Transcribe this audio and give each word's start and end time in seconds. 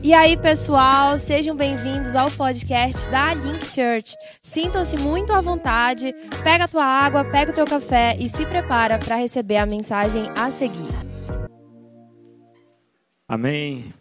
E 0.00 0.14
aí, 0.14 0.36
pessoal, 0.36 1.18
sejam 1.18 1.56
bem-vindos 1.56 2.14
ao 2.14 2.30
podcast 2.30 3.10
da 3.10 3.34
Link 3.34 3.64
Church. 3.66 4.14
Sintam-se 4.40 4.96
muito 4.96 5.32
à 5.32 5.40
vontade, 5.40 6.14
pega 6.44 6.64
a 6.64 6.68
tua 6.68 6.84
água, 6.84 7.24
pega 7.24 7.50
o 7.50 7.54
teu 7.54 7.66
café 7.66 8.16
e 8.18 8.28
se 8.28 8.46
prepara 8.46 8.96
para 8.98 9.16
receber 9.16 9.56
a 9.56 9.66
mensagem 9.66 10.22
a 10.36 10.52
seguir. 10.52 10.88
Amém. 13.26 13.92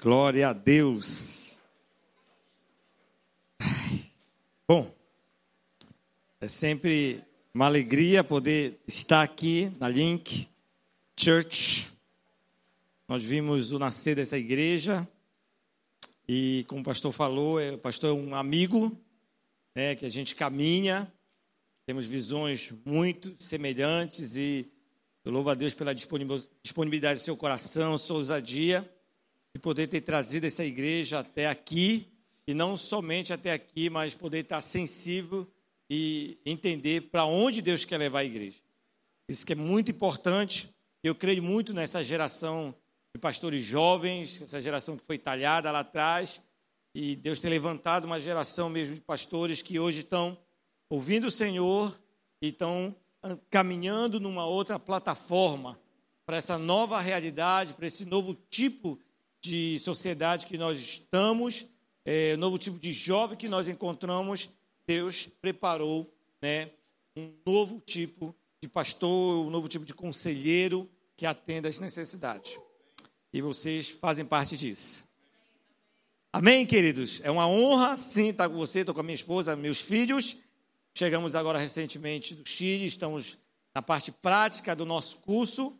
Glória 0.00 0.48
a 0.48 0.52
Deus. 0.52 1.60
Bom, 4.68 4.88
é 6.40 6.46
sempre 6.46 7.24
uma 7.52 7.66
alegria 7.66 8.22
poder 8.22 8.78
estar 8.86 9.22
aqui 9.22 9.72
na 9.80 9.88
Link 9.88 10.48
Church. 11.18 11.93
Nós 13.06 13.22
vimos 13.22 13.70
o 13.70 13.78
nascer 13.78 14.16
dessa 14.16 14.38
igreja 14.38 15.06
e, 16.26 16.64
como 16.66 16.80
o 16.80 16.84
pastor 16.84 17.12
falou, 17.12 17.60
é, 17.60 17.72
o 17.72 17.78
pastor 17.78 18.08
é 18.08 18.12
um 18.18 18.34
amigo, 18.34 18.98
né, 19.74 19.94
que 19.94 20.06
a 20.06 20.08
gente 20.08 20.34
caminha, 20.34 21.12
temos 21.84 22.06
visões 22.06 22.72
muito 22.86 23.34
semelhantes 23.38 24.36
e 24.36 24.66
eu 25.22 25.30
louvo 25.30 25.50
a 25.50 25.54
Deus 25.54 25.74
pela 25.74 25.94
disponibilidade 25.94 27.20
do 27.20 27.22
seu 27.22 27.36
coração, 27.36 27.98
sua 27.98 28.16
ousadia, 28.16 28.90
de 29.54 29.60
poder 29.60 29.86
ter 29.86 30.00
trazido 30.00 30.46
essa 30.46 30.64
igreja 30.64 31.18
até 31.18 31.46
aqui, 31.46 32.08
e 32.46 32.54
não 32.54 32.74
somente 32.74 33.34
até 33.34 33.52
aqui, 33.52 33.90
mas 33.90 34.14
poder 34.14 34.40
estar 34.40 34.62
sensível 34.62 35.46
e 35.90 36.38
entender 36.46 37.02
para 37.02 37.26
onde 37.26 37.60
Deus 37.60 37.84
quer 37.84 37.98
levar 37.98 38.20
a 38.20 38.24
igreja. 38.24 38.60
Isso 39.28 39.44
que 39.44 39.52
é 39.52 39.56
muito 39.56 39.90
importante. 39.90 40.68
Eu 41.02 41.14
creio 41.14 41.42
muito 41.42 41.74
nessa 41.74 42.02
geração 42.02 42.74
de 43.14 43.20
pastores 43.20 43.62
jovens, 43.62 44.42
essa 44.42 44.60
geração 44.60 44.96
que 44.96 45.04
foi 45.04 45.16
talhada 45.16 45.70
lá 45.70 45.80
atrás, 45.80 46.42
e 46.92 47.14
Deus 47.14 47.40
tem 47.40 47.48
levantado 47.48 48.06
uma 48.06 48.18
geração 48.18 48.68
mesmo 48.68 48.96
de 48.96 49.00
pastores 49.00 49.62
que 49.62 49.78
hoje 49.78 50.00
estão 50.00 50.36
ouvindo 50.90 51.28
o 51.28 51.30
Senhor 51.30 51.96
e 52.42 52.48
estão 52.48 52.94
caminhando 53.50 54.18
numa 54.18 54.44
outra 54.46 54.80
plataforma 54.80 55.78
para 56.26 56.38
essa 56.38 56.58
nova 56.58 57.00
realidade, 57.00 57.74
para 57.74 57.86
esse 57.86 58.04
novo 58.04 58.34
tipo 58.50 58.98
de 59.40 59.78
sociedade 59.78 60.46
que 60.46 60.58
nós 60.58 60.80
estamos, 60.80 61.68
é, 62.04 62.36
novo 62.36 62.58
tipo 62.58 62.80
de 62.80 62.92
jovem 62.92 63.38
que 63.38 63.48
nós 63.48 63.68
encontramos. 63.68 64.50
Deus 64.88 65.28
preparou 65.40 66.12
né, 66.42 66.70
um 67.16 67.32
novo 67.46 67.80
tipo 67.80 68.34
de 68.60 68.68
pastor, 68.68 69.46
um 69.46 69.50
novo 69.50 69.68
tipo 69.68 69.84
de 69.84 69.94
conselheiro 69.94 70.90
que 71.16 71.24
atenda 71.24 71.68
às 71.68 71.78
necessidades 71.78 72.58
e 73.34 73.42
vocês 73.42 73.90
fazem 73.90 74.24
parte 74.24 74.56
disso. 74.56 75.04
Amém, 76.32 76.64
queridos? 76.64 77.20
É 77.24 77.32
uma 77.32 77.48
honra, 77.48 77.96
sim, 77.96 78.28
estar 78.28 78.48
com 78.48 78.54
você. 78.54 78.80
Estou 78.80 78.94
com 78.94 79.00
a 79.00 79.04
minha 79.04 79.14
esposa, 79.16 79.56
meus 79.56 79.80
filhos. 79.80 80.36
Chegamos 80.94 81.34
agora 81.34 81.58
recentemente 81.58 82.32
do 82.32 82.48
Chile, 82.48 82.86
estamos 82.86 83.36
na 83.74 83.82
parte 83.82 84.12
prática 84.12 84.76
do 84.76 84.86
nosso 84.86 85.16
curso, 85.16 85.76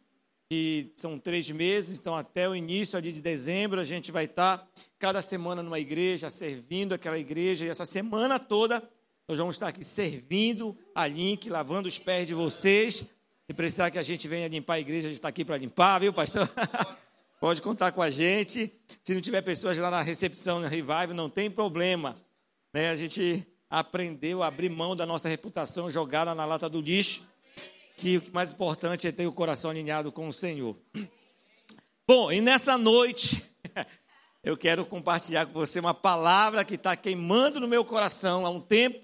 e 0.51 0.93
são 0.97 1.17
três 1.17 1.49
meses, 1.49 1.97
então 1.97 2.17
até 2.17 2.49
o 2.49 2.57
início 2.57 3.01
de 3.01 3.21
dezembro 3.21 3.81
a 3.81 3.85
gente 3.85 4.11
vai 4.11 4.25
estar 4.25 4.69
cada 4.99 5.23
semana 5.23 5.63
numa 5.63 5.79
igreja, 5.79 6.31
servindo 6.31 6.93
aquela 6.93 7.17
igreja, 7.17 7.65
e 7.65 7.69
essa 7.69 7.87
semana 7.87 8.41
toda 8.41 8.83
nós 9.29 9.39
vamos 9.39 9.55
estar 9.55 9.69
aqui 9.69 9.85
servindo 9.85 10.77
a 10.93 11.07
Link, 11.07 11.49
lavando 11.49 11.89
os 11.89 11.99
pés 11.99 12.27
de 12.27 12.35
vocês. 12.35 13.05
Se 13.47 13.55
precisar 13.55 13.93
que 13.93 13.99
a 13.99 14.03
gente 14.03 14.27
venha 14.27 14.49
limpar 14.49 14.75
a 14.75 14.81
igreja, 14.81 15.07
a 15.07 15.11
gente 15.11 15.19
está 15.19 15.29
aqui 15.29 15.45
para 15.45 15.57
limpar, 15.57 16.01
viu, 16.01 16.13
pastor? 16.13 16.51
Pode 17.45 17.61
contar 17.61 17.93
com 17.93 18.01
a 18.01 18.11
gente. 18.11 18.73
Se 19.03 19.13
não 19.13 19.21
tiver 19.21 19.43
pessoas 19.43 19.77
lá 19.77 19.91
na 19.91 20.01
recepção, 20.01 20.61
na 20.61 20.67
Revive, 20.67 21.13
não 21.13 21.29
tem 21.29 21.51
problema. 21.51 22.17
Né? 22.73 22.89
A 22.89 22.97
gente 22.97 23.47
aprendeu 23.69 24.43
a 24.43 24.47
abrir 24.47 24.71
mão 24.71 24.97
da 24.97 25.05
nossa 25.05 25.29
reputação, 25.29 25.91
jogá-la 25.91 26.35
na 26.35 26.47
lata 26.47 26.71
do 26.71 26.81
lixo. 26.81 27.29
Que 27.99 28.17
o 28.17 28.23
mais 28.33 28.51
importante 28.51 29.07
é 29.07 29.13
ter 29.13 29.27
o 29.27 29.33
coração 29.33 29.71
alinhado 29.71 30.11
com 30.11 30.27
o 30.27 30.33
Senhor. 30.33 30.75
Bom, 32.09 32.33
e 32.33 32.41
nessa 32.41 32.79
noite, 32.79 33.45
eu 34.43 34.57
quero 34.57 34.87
compartilhar 34.87 35.45
com 35.45 35.53
você 35.53 35.79
uma 35.79 35.93
palavra 35.93 36.65
que 36.65 36.77
está 36.77 36.97
queimando 36.97 37.61
no 37.61 37.69
meu 37.69 37.85
coração 37.85 38.47
há 38.47 38.49
um 38.49 38.61
tempo. 38.61 38.99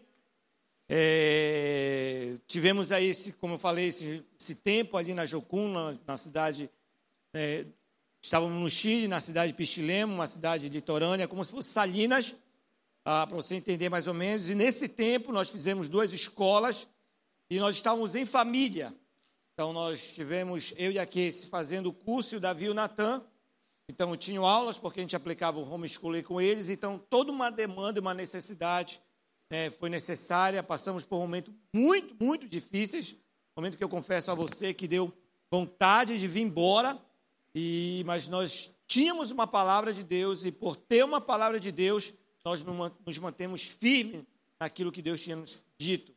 É, 0.89 2.37
tivemos 2.47 2.91
aí, 2.91 3.09
esse, 3.09 3.35
como 3.35 3.57
eu 3.57 3.59
falei, 3.59 3.89
esse, 3.89 4.25
esse 4.41 4.55
tempo 4.55 4.97
ali 4.97 5.13
na 5.13 5.27
Jocum, 5.27 5.71
na, 5.71 5.99
na 6.07 6.17
cidade 6.17 6.71
é, 7.35 7.67
Estávamos 8.23 8.63
no 8.63 8.69
Chile, 8.69 9.09
na 9.09 9.19
cidade 9.19 9.53
de 9.53 9.57
Pistilemo, 9.57 10.15
uma 10.15 10.27
cidade 10.27 10.69
litorânea, 10.69 11.27
como 11.27 11.45
se 11.45 11.51
fosse 11.51 11.71
Salinas, 11.71 12.37
ah, 13.05 13.27
para 13.27 13.35
você 13.35 13.55
entender 13.55 13.89
mais 13.89 14.07
ou 14.07 14.13
menos. 14.13 14.51
E 14.51 14.55
nesse 14.55 14.89
tempo 14.89 15.33
nós 15.33 15.49
fizemos 15.49 15.89
duas 15.89 16.13
escolas 16.13 16.89
e 17.49 17.59
nós 17.59 17.77
estávamos 17.77 18.15
em 18.15 18.27
família. 18.27 18.95
Então 19.55 19.73
nós 19.73 20.13
tivemos, 20.13 20.75
eu 20.77 20.93
e 20.93 20.99
a 20.99 21.07
Casey, 21.07 21.47
fazendo 21.49 21.89
o 21.89 21.93
curso 21.93 22.35
e 22.35 22.39
o 22.39 22.41
Davi 22.41 22.67
e 22.67 22.69
o 22.69 22.75
Natan. 22.75 23.23
Então 23.89 24.15
tinham 24.17 24.47
aulas, 24.47 24.77
porque 24.77 25.01
a 25.01 25.03
gente 25.03 25.17
aplicava 25.17 25.59
o 25.59 25.69
homeschooling 25.69 26.23
com 26.23 26.41
eles. 26.41 26.69
Então 26.69 26.99
toda 26.99 27.33
uma 27.33 27.51
demanda 27.51 27.99
e 27.99 28.03
uma 28.03 28.15
necessidade 28.15 29.01
né, 29.51 29.71
foi 29.71 29.89
necessária. 29.89 30.63
Passamos 30.63 31.05
por 31.05 31.19
momentos 31.19 31.55
muito, 31.75 32.15
muito 32.23 32.47
difíceis. 32.47 33.17
Momento 33.57 33.79
que 33.79 33.85
eu 33.85 33.89
confesso 33.89 34.31
a 34.31 34.35
você 34.35 34.75
que 34.75 34.87
deu 34.87 35.11
vontade 35.51 36.19
de 36.21 36.29
vir 36.29 36.43
embora 36.43 37.01
e, 37.55 38.03
mas 38.07 38.29
nós 38.29 38.77
tínhamos 38.87 39.31
uma 39.31 39.47
palavra 39.47 39.93
de 39.93 40.03
Deus 40.03 40.45
e 40.45 40.53
por 40.53 40.77
ter 40.77 41.05
uma 41.05 41.21
palavra 41.21 41.59
de 41.59 41.73
Deus, 41.73 42.13
nós 42.45 42.65
nos 42.65 43.19
mantemos 43.19 43.63
firmes 43.63 44.25
naquilo 44.59 44.93
que 44.93 45.03
Deus 45.03 45.21
tinha 45.21 45.37
nos 45.37 45.63
dito. 45.79 46.15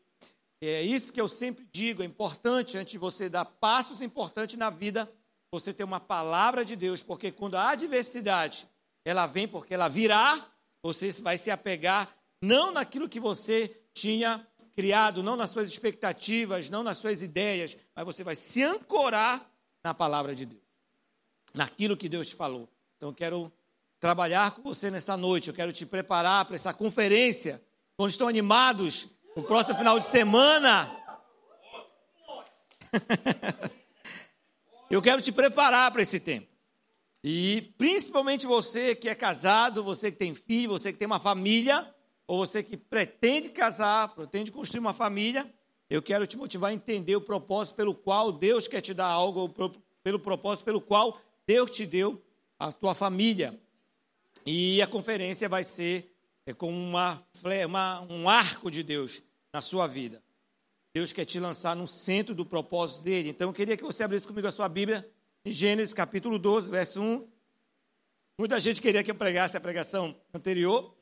É 0.62 0.82
isso 0.82 1.12
que 1.12 1.20
eu 1.20 1.28
sempre 1.28 1.68
digo, 1.72 2.02
é 2.02 2.06
importante, 2.06 2.78
antes 2.78 2.94
de 2.94 2.98
você 2.98 3.28
dar 3.30 3.44
passos 3.46 4.02
importantes 4.02 4.58
na 4.58 4.70
vida, 4.70 5.12
você 5.52 5.74
ter 5.74 5.84
uma 5.84 6.00
palavra 6.00 6.64
de 6.64 6.76
Deus, 6.76 7.04
porque 7.04 7.32
quando 7.32 7.56
a 7.56 7.72
adversidade, 7.72 8.68
ela 9.04 9.28
vem 9.28 9.48
porque 9.48 9.74
ela 9.74 9.90
virá, 9.90 10.50
você 10.82 11.12
vai 11.22 11.38
se 11.38 11.52
apegar 11.52 12.16
não 12.42 12.72
naquilo 12.72 13.10
que 13.10 13.20
você 13.20 13.84
tinha 13.94 14.46
criado, 14.74 15.22
não 15.22 15.36
nas 15.36 15.50
suas 15.50 15.70
expectativas, 15.70 16.70
não 16.70 16.82
nas 16.82 16.98
suas 16.98 17.22
ideias, 17.22 17.78
mas 17.96 18.06
você 18.06 18.24
vai 18.24 18.36
se 18.36 18.64
ancorar 18.64 19.46
na 19.84 19.94
palavra 19.94 20.34
de 20.34 20.46
Deus 20.46 20.63
naquilo 21.54 21.98
que 21.98 22.10
Deus 22.10 22.30
te 22.30 22.36
falou. 22.36 22.70
Então 22.98 23.10
eu 23.10 23.14
quero 23.14 23.52
trabalhar 24.00 24.52
com 24.52 24.62
você 24.62 24.92
nessa 24.92 25.16
noite, 25.16 25.48
eu 25.48 25.54
quero 25.54 25.72
te 25.72 25.86
preparar 25.86 26.46
para 26.46 26.56
essa 26.56 26.74
conferência. 26.74 27.64
Quando 27.96 28.10
estão 28.10 28.28
animados, 28.28 29.10
no 29.36 29.44
próximo 29.44 29.78
final 29.78 29.98
de 30.00 30.06
semana. 30.06 30.90
eu 34.90 35.02
quero 35.02 35.22
te 35.22 35.32
preparar 35.32 35.92
para 35.92 36.02
esse 36.02 36.20
tempo. 36.20 36.48
E 37.24 37.74
principalmente 37.78 38.46
você 38.46 38.96
que 38.96 39.08
é 39.08 39.16
casado, 39.16 39.84
você 39.84 40.12
que 40.12 40.18
tem 40.18 40.36
filho, 40.36 40.72
você 40.72 40.92
que 40.92 41.00
tem 41.00 41.06
uma 41.06 41.20
família, 41.20 41.90
ou 42.28 42.46
você 42.46 42.62
que 42.62 42.76
pretende 42.76 43.50
casar, 43.50 44.14
pretende 44.14 44.52
construir 44.52 44.82
uma 44.82 44.94
família, 44.94 45.52
eu 45.90 46.02
quero 46.02 46.28
te 46.28 46.38
motivar 46.38 46.72
a 46.72 46.74
entender 46.74 47.16
o 47.16 47.22
propósito 47.22 47.76
pelo 47.76 47.96
qual 47.96 48.32
Deus 48.32 48.68
quer 48.68 48.82
te 48.82 48.94
dar 48.94 49.08
algo, 49.08 49.50
pelo 50.04 50.20
propósito 50.20 50.66
pelo 50.66 50.82
qual 50.82 51.20
Deus 51.48 51.72
te 51.72 51.86
deu 51.86 52.22
a 52.58 52.72
tua 52.72 52.96
família. 52.96 53.60
E 54.46 54.82
a 54.82 54.88
conferência 54.88 55.48
vai 55.48 55.64
ser 55.64 56.14
é, 56.46 56.54
com 56.54 56.70
uma, 56.70 57.24
uma, 57.66 58.02
um 58.10 58.30
arco 58.30 58.70
de 58.70 58.84
Deus 58.84 59.22
na 59.52 59.62
sua 59.62 59.88
vida. 59.88 60.22
Deus 60.94 61.12
quer 61.12 61.26
te 61.26 61.40
lançar 61.40 61.76
no 61.76 61.88
centro 61.88 62.36
do 62.36 62.46
propósito 62.46 63.04
dele. 63.04 63.30
Então 63.30 63.50
eu 63.50 63.54
queria 63.54 63.76
que 63.76 63.84
você 63.84 64.04
abrisse 64.04 64.28
comigo 64.28 64.48
a 64.48 64.52
sua 64.52 64.70
Bíblia 64.70 65.10
em 65.44 65.52
Gênesis 65.52 65.94
capítulo 65.94 66.38
12, 66.38 66.70
verso 66.70 67.02
1. 67.02 67.28
Muita 68.38 68.60
gente 68.60 68.82
queria 68.82 69.04
que 69.04 69.12
eu 69.12 69.16
pregasse 69.16 69.56
a 69.58 69.62
pregação 69.62 70.16
anterior. 70.34 70.96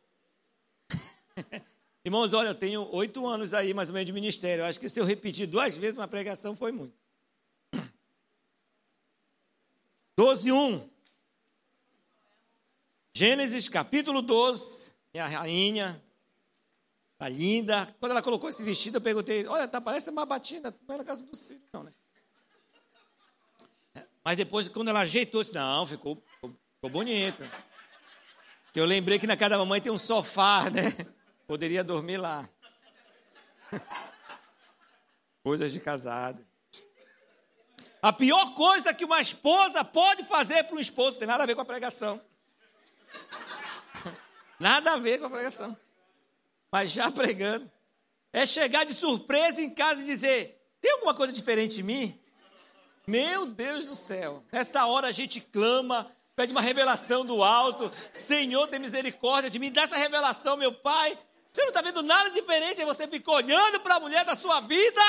Irmãos, 2.04 2.34
olha, 2.34 2.50
eu 2.50 2.56
tenho 2.56 2.88
oito 2.94 3.28
anos 3.28 3.54
aí, 3.54 3.74
mais 3.74 3.90
ou 3.90 3.94
menos, 3.94 4.08
de 4.08 4.14
ministério. 4.14 4.64
Eu 4.64 4.66
acho 4.66 4.80
que 4.80 4.90
se 4.90 5.00
eu 5.00 5.06
repetir 5.06 5.46
duas 5.48 5.76
vezes 5.76 5.98
uma 5.98 6.08
pregação 6.08 6.56
foi 6.56 6.72
muito. 6.72 7.01
12, 10.18 10.52
1. 10.52 10.90
Gênesis 13.14 13.68
capítulo 13.68 14.22
12. 14.22 14.94
Minha 15.14 15.28
rainha, 15.28 16.02
tá 17.18 17.28
linda. 17.28 17.94
Quando 18.00 18.12
ela 18.12 18.22
colocou 18.22 18.50
esse 18.50 18.64
vestido, 18.64 18.98
eu 18.98 19.02
perguntei: 19.02 19.46
Olha, 19.48 19.68
tá, 19.68 19.82
parece 19.82 20.10
uma 20.10 20.26
batina, 20.26 20.74
não 20.88 20.96
é 20.96 20.98
na 20.98 21.04
casa 21.04 21.24
do 21.24 21.36
Ciro, 21.36 21.62
não, 21.74 21.84
né? 21.84 21.94
Mas 24.24 24.38
depois, 24.38 24.70
quando 24.70 24.90
ela 24.90 25.02
ajeitou, 25.02 25.42
disse: 25.42 25.54
Não, 25.54 25.86
ficou, 25.86 26.24
ficou, 26.36 26.56
ficou 26.76 26.90
bonito. 26.90 27.44
Que 28.72 28.80
eu 28.80 28.86
lembrei 28.86 29.20
que 29.20 29.28
na 29.28 29.36
casa 29.36 29.52
da 29.52 29.58
mamãe 29.58 29.82
tem 29.82 29.92
um 29.92 29.98
sofá, 29.98 30.70
né? 30.70 30.96
Poderia 31.46 31.84
dormir 31.84 32.18
lá. 32.18 32.50
Coisas 35.44 35.74
de 35.74 35.80
casado. 35.80 36.46
A 38.02 38.12
pior 38.12 38.56
coisa 38.56 38.94
que 38.94 39.06
uma 39.06 39.22
esposa 39.22 39.84
pode 39.84 40.24
fazer 40.24 40.64
para 40.64 40.76
um 40.76 40.80
esposo, 40.80 41.20
tem 41.20 41.28
nada 41.28 41.44
a 41.44 41.46
ver 41.46 41.54
com 41.54 41.62
a 41.62 41.66
pregação. 41.66 42.20
Nada 44.60 44.94
a 44.94 44.98
ver 44.98 45.20
com 45.20 45.26
a 45.26 45.30
pregação. 45.30 45.76
Mas 46.72 46.92
já 46.92 47.12
pregando. 47.12 47.70
É 48.32 48.46
chegar 48.46 48.86
de 48.86 48.94
surpresa 48.94 49.60
em 49.62 49.70
casa 49.72 50.02
e 50.02 50.06
dizer: 50.06 50.62
tem 50.80 50.92
alguma 50.92 51.14
coisa 51.14 51.34
diferente 51.34 51.82
em 51.82 51.84
mim? 51.84 52.20
Meu 53.06 53.46
Deus 53.46 53.86
do 53.86 53.96
céu. 53.96 54.44
Nessa 54.52 54.86
hora 54.86 55.08
a 55.08 55.12
gente 55.12 55.42
clama, 55.42 56.10
pede 56.36 56.52
uma 56.52 56.62
revelação 56.62 57.26
do 57.26 57.44
alto. 57.44 57.92
Senhor, 58.12 58.68
tem 58.68 58.80
misericórdia 58.80 59.50
de 59.50 59.60
mim. 59.60 59.72
Dá 59.72 59.82
essa 59.84 59.98
revelação, 59.98 60.56
meu 60.56 60.74
Pai. 60.74 61.18
Você 61.52 61.62
não 61.62 61.70
está 61.70 61.82
vendo 61.82 62.02
nada 62.04 62.30
diferente. 62.30 62.86
Você 62.86 63.08
fica 63.08 63.32
olhando 63.32 63.80
para 63.82 63.96
a 63.96 64.00
mulher 64.00 64.24
da 64.24 64.36
sua 64.36 64.62
vida. 64.62 65.02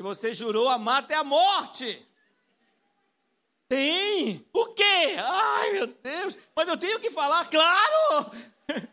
E 0.00 0.02
você 0.02 0.32
jurou 0.32 0.66
amar 0.66 1.00
até 1.00 1.14
a 1.14 1.22
morte. 1.22 2.08
Tem. 3.68 4.42
O 4.50 4.68
quê? 4.68 5.14
Ai, 5.18 5.72
meu 5.72 5.88
Deus. 5.88 6.38
Mas 6.56 6.68
eu 6.68 6.78
tenho 6.78 6.98
que 7.00 7.10
falar, 7.10 7.44
claro. 7.50 8.30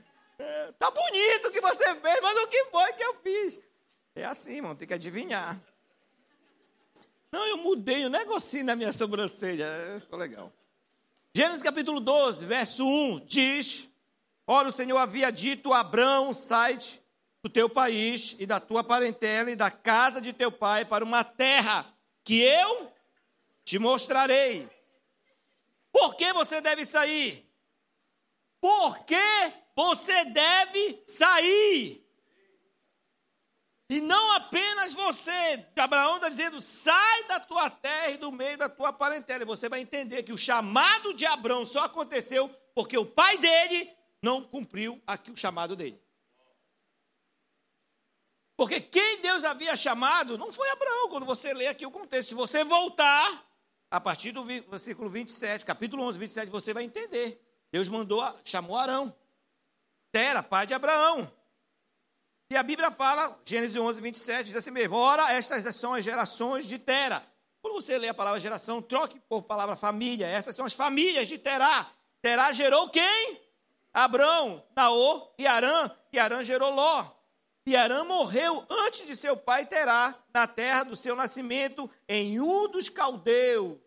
Tá 0.78 0.92
bonito 0.92 1.48
o 1.48 1.52
que 1.52 1.60
você 1.60 1.96
fez, 1.96 2.22
mas 2.22 2.38
o 2.40 2.48
que 2.48 2.66
foi 2.66 2.94
que 2.94 3.04
eu 3.04 3.16
fiz? 3.24 3.60
É 4.14 4.24
assim, 4.26 4.58
irmão, 4.58 4.76
tem 4.76 4.88
que 4.88 4.94
adivinhar. 4.94 5.60
Não, 7.32 7.44
eu 7.48 7.58
mudei 7.58 8.04
o 8.04 8.08
um 8.08 8.12
negocinho 8.12 8.66
na 8.66 8.76
minha 8.76 8.94
sobrancelha. 8.94 9.66
É, 9.66 10.00
ficou 10.00 10.20
legal. 10.20 10.54
Gênesis 11.34 11.64
capítulo 11.64 12.00
12, 12.00 12.46
verso 12.46 12.86
1 12.86 13.26
diz: 13.26 13.90
Ora, 14.46 14.68
o 14.68 14.72
Senhor 14.72 14.98
havia 14.98 15.32
dito 15.32 15.74
a 15.74 15.80
Abraão: 15.80 16.34
sai 16.34 16.78
do 17.48 17.50
teu 17.50 17.70
país 17.70 18.36
e 18.40 18.46
da 18.46 18.60
tua 18.60 18.84
parentela 18.84 19.50
e 19.50 19.56
da 19.56 19.72
casa 19.72 20.20
de 20.20 20.34
teu 20.34 20.52
pai 20.52 20.84
para 20.84 21.04
uma 21.04 21.24
terra 21.24 21.86
que 22.22 22.42
eu 22.42 22.92
te 23.64 23.80
mostrarei. 23.80 24.70
Por 25.90 26.16
que 26.16 26.34
você 26.34 26.60
deve 26.60 26.86
sair? 26.86 27.50
Por 28.60 29.00
que 29.06 29.54
você 29.74 30.26
deve 30.26 31.04
sair? 31.08 32.06
E 33.90 34.02
não 34.02 34.36
apenas 34.36 34.94
você. 34.94 35.66
Abraão 35.78 36.18
está 36.18 36.28
dizendo: 36.28 36.60
sai 36.60 37.24
da 37.30 37.40
tua 37.40 37.70
terra 37.70 38.10
e 38.10 38.18
do 38.18 38.30
meio 38.30 38.58
da 38.58 38.68
tua 38.68 38.92
parentela. 38.92 39.44
E 39.44 39.46
você 39.46 39.70
vai 39.70 39.80
entender 39.80 40.24
que 40.24 40.34
o 40.34 40.38
chamado 40.38 41.14
de 41.14 41.26
Abraão 41.26 41.66
só 41.66 41.86
aconteceu 41.86 42.50
porque 42.76 42.98
o 42.98 43.06
pai 43.06 43.38
dele 43.38 43.90
não 44.22 44.44
cumpriu 44.44 45.02
aqui 45.08 45.32
o 45.32 45.38
chamado 45.38 45.78
dele. 45.78 46.07
Porque 48.58 48.82
quem 48.82 49.22
Deus 49.22 49.44
havia 49.44 49.78
chamado 49.78 50.36
não 50.36 50.52
foi 50.52 50.68
Abraão, 50.72 51.10
quando 51.10 51.28
você 51.28 51.54
lê 51.54 51.68
aqui 51.68 51.86
o 51.86 51.92
contexto. 51.92 52.30
Se 52.30 52.34
você 52.34 52.64
voltar, 52.64 53.48
a 53.92 54.02
partir 54.02 54.32
do 54.32 54.44
versículo 54.44 55.08
27, 55.10 55.64
capítulo 55.64 56.04
11, 56.04 56.18
27, 56.18 56.52
você 56.52 56.74
vai 56.74 56.84
entender. 56.84 57.40
Deus 57.72 57.88
mandou, 57.88 58.22
chamou 58.44 58.76
Arão. 58.76 59.16
Tera, 60.12 60.42
pai 60.42 60.66
de 60.66 60.74
Abraão. 60.74 61.32
E 62.50 62.58
a 62.58 62.64
Bíblia 62.64 62.90
fala, 62.90 63.40
Gênesis 63.46 63.80
11, 63.80 64.02
27, 64.02 64.46
diz 64.46 64.56
assim 64.56 64.72
mesmo: 64.72 64.96
Ora, 64.96 65.34
estas 65.34 65.76
são 65.76 65.94
as 65.94 66.04
gerações 66.04 66.66
de 66.66 66.80
Tera. 66.80 67.22
Quando 67.62 67.76
você 67.76 67.98
lê 67.98 68.08
a 68.08 68.14
palavra 68.14 68.40
geração, 68.40 68.82
troque 68.82 69.20
por 69.20 69.44
palavra 69.44 69.76
família. 69.76 70.26
Essas 70.26 70.56
são 70.56 70.66
as 70.66 70.74
famílias 70.74 71.28
de 71.28 71.38
Terá. 71.38 71.86
Terá 72.22 72.52
gerou 72.54 72.90
quem? 72.90 73.42
Abrão, 73.94 74.66
Naô 74.76 75.32
e 75.38 75.46
Arã. 75.46 75.92
E 76.12 76.18
Arã 76.18 76.42
gerou 76.42 76.74
Ló. 76.74 77.17
E 77.68 77.76
Arã 77.76 78.04
morreu 78.06 78.66
antes 78.70 79.06
de 79.06 79.16
seu 79.16 79.38
pai 79.38 79.66
Terá, 79.66 80.16
na 80.34 80.48
terra 80.48 80.84
do 80.84 80.96
seu 80.96 81.16
nascimento, 81.16 81.88
em 82.10 82.40
um 82.40 82.68
dos 82.70 82.90
caldeus. 82.90 83.78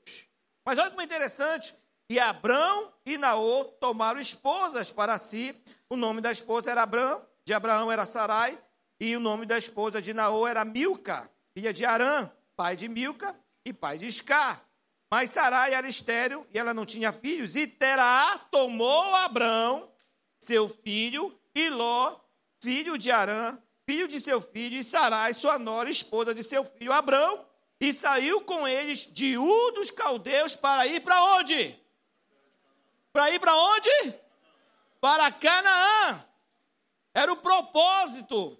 Mas 0.65 0.79
olha 0.79 0.91
como 0.91 1.01
é 1.01 1.05
interessante. 1.05 1.75
E 2.09 2.21
Abrão 2.21 2.93
e 3.07 3.17
Naô 3.17 3.65
tomaram 3.81 4.21
esposas 4.21 4.91
para 4.91 5.17
si. 5.17 5.59
O 5.89 5.97
nome 5.97 6.21
da 6.21 6.31
esposa 6.31 6.71
era 6.71 6.83
Abrão 6.83 7.27
de 7.51 7.55
Abraão 7.55 7.91
era 7.91 8.07
Sarai, 8.07 8.57
e 9.01 9.17
o 9.17 9.21
nome 9.21 9.45
da 9.45 9.59
esposa 9.59 10.01
de 10.01 10.15
Naô 10.15 10.47
era 10.47 10.65
Milca, 10.65 11.29
filha 11.53 11.73
de 11.73 11.85
Arã, 11.85 12.31
pai 12.55 12.77
de 12.77 12.87
Milca 12.89 13.35
e 13.65 13.73
pai 13.73 13.99
de 13.99 14.07
Iscar. 14.07 14.63
Mas 15.11 15.31
Sarai 15.31 15.75
era 15.75 15.89
estéril 15.89 16.47
e 16.55 16.59
ela 16.59 16.73
não 16.73 16.87
tinha 16.87 17.13
filhos. 17.13 17.57
E 17.57 17.67
Terá 17.67 18.39
tomou 18.53 19.15
Abraão, 19.17 19.91
seu 20.41 20.69
filho, 20.69 21.37
e 21.55 21.69
Ló, 21.71 22.21
filho 22.63 22.97
de 22.97 23.11
Arã, 23.11 23.59
filho 23.91 24.07
de 24.07 24.21
seu 24.21 24.41
filho, 24.41 24.77
e 24.77 24.85
Sarai, 24.85 25.35
sua 25.35 25.59
nora, 25.59 25.91
esposa 25.91 26.33
de 26.33 26.45
seu 26.45 26.65
filho 26.65 26.93
Abraão, 26.93 27.45
e 27.81 27.93
saiu 27.93 28.41
com 28.43 28.69
eles 28.69 29.13
de 29.13 29.37
U 29.37 29.73
dos 29.73 29.91
caldeus 29.91 30.55
para 30.55 30.87
ir 30.87 31.01
para 31.01 31.21
onde? 31.39 31.77
Para 33.13 33.33
ir 33.33 33.41
para 33.41 33.53
onde? 33.53 34.15
Para 35.01 35.33
Canaã. 35.33 36.25
Era 37.13 37.33
o 37.33 37.39
propósito. 37.39 38.57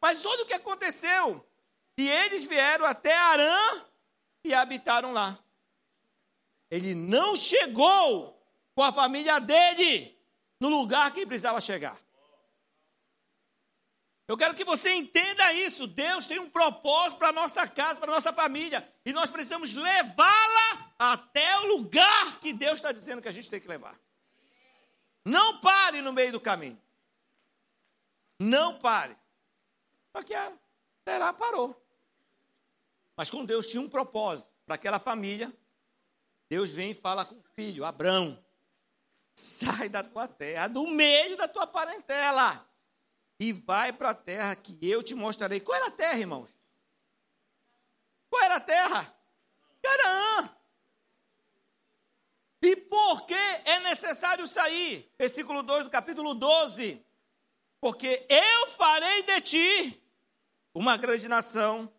Mas 0.00 0.24
olha 0.24 0.42
o 0.42 0.46
que 0.46 0.54
aconteceu. 0.54 1.46
E 1.98 2.08
eles 2.08 2.46
vieram 2.46 2.86
até 2.86 3.14
Arã 3.14 3.84
e 4.42 4.54
habitaram 4.54 5.12
lá. 5.12 5.38
Ele 6.70 6.94
não 6.94 7.36
chegou 7.36 8.42
com 8.74 8.82
a 8.82 8.90
família 8.90 9.38
dele 9.38 10.18
no 10.58 10.70
lugar 10.70 11.12
que 11.12 11.26
precisava 11.26 11.60
chegar. 11.60 12.07
Eu 14.28 14.36
quero 14.36 14.54
que 14.54 14.64
você 14.64 14.92
entenda 14.92 15.54
isso. 15.54 15.86
Deus 15.86 16.26
tem 16.26 16.38
um 16.38 16.50
propósito 16.50 17.18
para 17.18 17.28
a 17.28 17.32
nossa 17.32 17.66
casa, 17.66 17.98
para 17.98 18.12
a 18.12 18.14
nossa 18.14 18.30
família. 18.30 18.86
E 19.02 19.10
nós 19.10 19.30
precisamos 19.30 19.74
levá-la 19.74 20.92
até 20.98 21.60
o 21.60 21.76
lugar 21.76 22.38
que 22.38 22.52
Deus 22.52 22.74
está 22.74 22.92
dizendo 22.92 23.22
que 23.22 23.28
a 23.28 23.32
gente 23.32 23.50
tem 23.50 23.58
que 23.58 23.66
levar. 23.66 23.98
Não 25.24 25.58
pare 25.60 26.02
no 26.02 26.12
meio 26.12 26.30
do 26.30 26.40
caminho. 26.40 26.78
Não 28.38 28.78
pare. 28.78 29.16
Só 30.14 30.22
que 30.22 30.34
a 30.34 30.52
Terá 31.06 31.32
parou. 31.32 31.74
Mas 33.16 33.30
com 33.30 33.46
Deus 33.46 33.66
tinha 33.66 33.80
um 33.80 33.88
propósito 33.88 34.52
para 34.66 34.74
aquela 34.74 34.98
família. 34.98 35.50
Deus 36.50 36.74
vem 36.74 36.90
e 36.90 36.94
fala 36.94 37.24
com 37.24 37.34
o 37.34 37.44
filho, 37.56 37.84
Abrão, 37.84 38.42
sai 39.34 39.88
da 39.88 40.02
tua 40.02 40.28
terra, 40.28 40.68
do 40.68 40.86
meio 40.86 41.36
da 41.36 41.48
tua 41.48 41.66
parentela, 41.66 42.67
e 43.38 43.52
vai 43.52 43.92
para 43.92 44.10
a 44.10 44.14
terra 44.14 44.54
que 44.56 44.78
eu 44.82 45.02
te 45.02 45.14
mostrarei. 45.14 45.60
Qual 45.60 45.76
era 45.76 45.88
a 45.88 45.90
terra, 45.90 46.18
irmãos? 46.18 46.58
Qual 48.28 48.42
era 48.42 48.56
a 48.56 48.60
terra? 48.60 49.14
Canaã. 49.82 50.50
E 52.62 52.76
por 52.76 53.26
que 53.26 53.34
é 53.34 53.80
necessário 53.80 54.46
sair? 54.48 55.10
Versículo 55.16 55.62
2 55.62 55.84
do 55.84 55.90
capítulo 55.90 56.34
12 56.34 57.06
porque 57.80 58.26
eu 58.28 58.68
farei 58.70 59.22
de 59.22 59.40
ti 59.40 60.02
uma 60.74 60.96
grande 60.96 61.28
nação, 61.28 61.90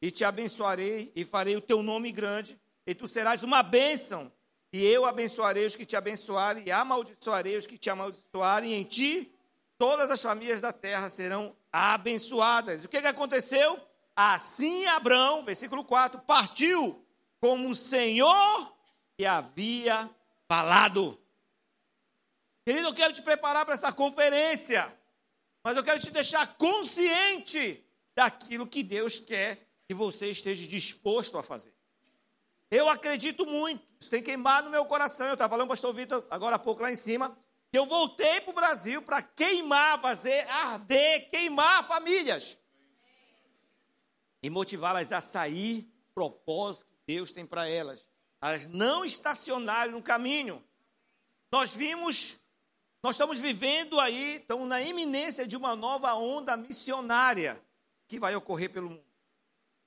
e 0.00 0.10
te 0.10 0.24
abençoarei, 0.24 1.12
e 1.14 1.24
farei 1.24 1.56
o 1.56 1.60
teu 1.60 1.82
nome 1.82 2.12
grande, 2.12 2.60
e 2.86 2.94
tu 2.94 3.08
serás 3.08 3.42
uma 3.42 3.62
bênção. 3.62 4.30
E 4.72 4.84
eu 4.84 5.06
abençoarei 5.06 5.66
os 5.66 5.74
que 5.74 5.86
te 5.86 5.96
abençoarem, 5.96 6.64
e 6.66 6.70
amaldiçoarei 6.70 7.56
os 7.56 7.66
que 7.66 7.78
te 7.78 7.88
amaldiçoarem, 7.88 8.74
em 8.74 8.84
ti 8.84 9.32
todas 9.78 10.10
as 10.10 10.20
famílias 10.20 10.60
da 10.60 10.72
terra 10.72 11.08
serão 11.08 11.56
abençoadas. 11.72 12.84
O 12.84 12.88
que, 12.88 13.00
que 13.00 13.06
aconteceu? 13.06 13.80
Assim 14.14 14.86
Abraão, 14.86 15.44
versículo 15.44 15.84
4, 15.84 16.20
partiu 16.22 17.04
como 17.40 17.68
o 17.68 17.76
Senhor 17.76 18.72
lhe 19.18 19.26
havia 19.26 20.08
falado. 20.48 21.20
Querido, 22.64 22.88
eu 22.88 22.94
quero 22.94 23.12
te 23.12 23.22
preparar 23.22 23.64
para 23.64 23.74
essa 23.74 23.92
conferência. 23.92 24.92
Mas 25.62 25.76
eu 25.76 25.84
quero 25.84 26.00
te 26.00 26.10
deixar 26.10 26.56
consciente 26.56 27.84
daquilo 28.14 28.66
que 28.66 28.82
Deus 28.82 29.20
quer 29.20 29.66
que 29.86 29.94
você 29.94 30.30
esteja 30.30 30.66
disposto 30.66 31.38
a 31.38 31.42
fazer. 31.42 31.72
Eu 32.70 32.88
acredito 32.88 33.46
muito, 33.46 33.86
isso 34.00 34.10
tem 34.10 34.22
queimado 34.22 34.66
no 34.66 34.72
meu 34.72 34.84
coração. 34.84 35.26
Eu 35.26 35.34
estava 35.34 35.50
falando, 35.50 35.68
pastor 35.68 35.94
Vitor, 35.94 36.24
agora 36.30 36.56
há 36.56 36.58
pouco 36.58 36.82
lá 36.82 36.90
em 36.90 36.96
cima, 36.96 37.36
eu 37.76 37.86
voltei 37.86 38.40
para 38.40 38.50
o 38.50 38.54
Brasil 38.54 39.02
para 39.02 39.22
queimar, 39.22 40.00
fazer 40.00 40.48
arder, 40.48 41.30
queimar 41.30 41.86
famílias. 41.86 42.58
E 44.42 44.50
motivá-las 44.50 45.12
a 45.12 45.20
sair, 45.20 45.88
propósito 46.14 46.86
que 46.86 47.14
Deus 47.14 47.32
tem 47.32 47.46
para 47.46 47.68
elas. 47.68 48.10
Elas 48.40 48.66
não 48.66 49.04
estacionarem 49.04 49.92
no 49.92 50.02
caminho. 50.02 50.64
Nós 51.50 51.74
vimos 51.74 52.38
nós 53.06 53.14
estamos 53.14 53.38
vivendo 53.38 54.00
aí, 54.00 54.38
estamos 54.38 54.66
na 54.66 54.82
iminência 54.82 55.46
de 55.46 55.56
uma 55.56 55.76
nova 55.76 56.12
onda 56.14 56.56
missionária 56.56 57.56
que 58.08 58.18
vai 58.18 58.34
ocorrer 58.34 58.68
pelo 58.72 58.90
mundo. 58.90 59.04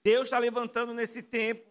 Deus 0.02 0.26
está 0.26 0.38
levantando 0.38 0.94
nesse 0.94 1.24
tempo 1.24 1.69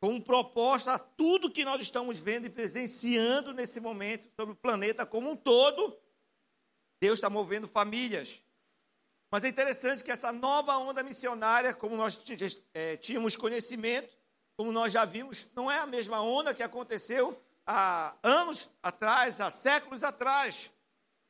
com 0.00 0.20
propósito 0.20 0.90
a 0.90 0.98
tudo 0.98 1.50
que 1.50 1.64
nós 1.64 1.80
estamos 1.80 2.18
vendo 2.18 2.46
e 2.46 2.50
presenciando 2.50 3.52
nesse 3.52 3.80
momento 3.80 4.28
sobre 4.38 4.52
o 4.52 4.56
planeta 4.56 5.06
como 5.06 5.30
um 5.30 5.36
todo. 5.36 5.96
Deus 7.00 7.14
está 7.14 7.30
movendo 7.30 7.66
famílias. 7.66 8.42
Mas 9.30 9.44
é 9.44 9.48
interessante 9.48 10.04
que 10.04 10.10
essa 10.10 10.32
nova 10.32 10.76
onda 10.78 11.02
missionária, 11.02 11.74
como 11.74 11.96
nós 11.96 12.18
é, 12.72 12.96
tínhamos 12.96 13.36
conhecimento, 13.36 14.16
como 14.56 14.72
nós 14.72 14.92
já 14.92 15.04
vimos, 15.04 15.48
não 15.54 15.70
é 15.70 15.78
a 15.78 15.86
mesma 15.86 16.20
onda 16.22 16.54
que 16.54 16.62
aconteceu 16.62 17.42
há 17.66 18.14
anos 18.22 18.70
atrás, 18.82 19.40
há 19.40 19.50
séculos 19.50 20.04
atrás. 20.04 20.70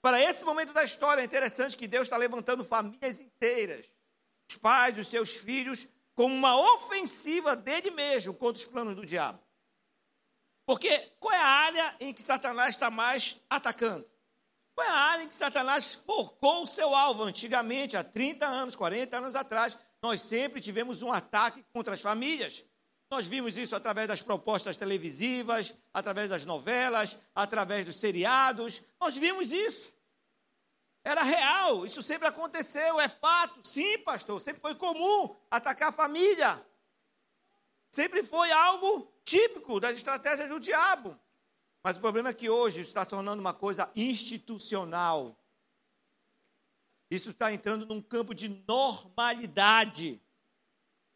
Para 0.02 0.20
esse 0.22 0.44
momento 0.44 0.72
da 0.72 0.84
história, 0.84 1.22
é 1.22 1.24
interessante 1.24 1.76
que 1.76 1.88
Deus 1.88 2.04
está 2.04 2.16
levantando 2.16 2.64
famílias 2.64 3.20
inteiras, 3.20 3.90
os 4.48 4.56
pais, 4.56 4.96
os 4.98 5.08
seus 5.08 5.34
filhos, 5.34 5.88
como 6.16 6.34
uma 6.34 6.56
ofensiva 6.74 7.54
dele 7.54 7.90
mesmo 7.90 8.34
contra 8.34 8.58
os 8.58 8.66
planos 8.66 8.94
do 8.96 9.04
diabo. 9.04 9.38
Porque 10.64 10.98
qual 11.20 11.32
é 11.32 11.38
a 11.38 11.46
área 11.46 11.96
em 12.00 12.12
que 12.12 12.22
Satanás 12.22 12.70
está 12.70 12.90
mais 12.90 13.40
atacando? 13.48 14.04
Qual 14.74 14.86
é 14.86 14.90
a 14.90 14.94
área 14.94 15.22
em 15.22 15.28
que 15.28 15.34
Satanás 15.34 15.94
focou 15.94 16.64
o 16.64 16.66
seu 16.66 16.92
alvo 16.94 17.22
antigamente, 17.22 17.96
há 17.96 18.02
30 18.02 18.46
anos, 18.46 18.74
40 18.74 19.16
anos 19.16 19.36
atrás? 19.36 19.78
Nós 20.02 20.22
sempre 20.22 20.60
tivemos 20.60 21.02
um 21.02 21.12
ataque 21.12 21.64
contra 21.72 21.94
as 21.94 22.00
famílias. 22.00 22.64
Nós 23.10 23.26
vimos 23.26 23.56
isso 23.56 23.76
através 23.76 24.08
das 24.08 24.22
propostas 24.22 24.76
televisivas, 24.76 25.74
através 25.94 26.28
das 26.28 26.44
novelas, 26.44 27.16
através 27.34 27.84
dos 27.84 27.96
seriados. 27.96 28.82
Nós 29.00 29.16
vimos 29.16 29.52
isso. 29.52 29.95
Era 31.06 31.22
real, 31.22 31.86
isso 31.86 32.02
sempre 32.02 32.26
aconteceu, 32.26 33.00
é 33.00 33.06
fato. 33.06 33.60
Sim, 33.62 33.96
pastor, 33.98 34.40
sempre 34.40 34.60
foi 34.60 34.74
comum 34.74 35.36
atacar 35.48 35.90
a 35.90 35.92
família. 35.92 36.60
Sempre 37.92 38.24
foi 38.24 38.50
algo 38.50 39.08
típico 39.24 39.78
das 39.78 39.94
estratégias 39.94 40.48
do 40.48 40.58
diabo. 40.58 41.16
Mas 41.80 41.96
o 41.96 42.00
problema 42.00 42.30
é 42.30 42.34
que 42.34 42.50
hoje 42.50 42.80
isso 42.80 42.90
está 42.90 43.04
se 43.04 43.10
tornando 43.10 43.40
uma 43.40 43.54
coisa 43.54 43.88
institucional. 43.94 45.38
Isso 47.08 47.30
está 47.30 47.52
entrando 47.52 47.86
num 47.86 48.02
campo 48.02 48.34
de 48.34 48.48
normalidade. 48.66 50.20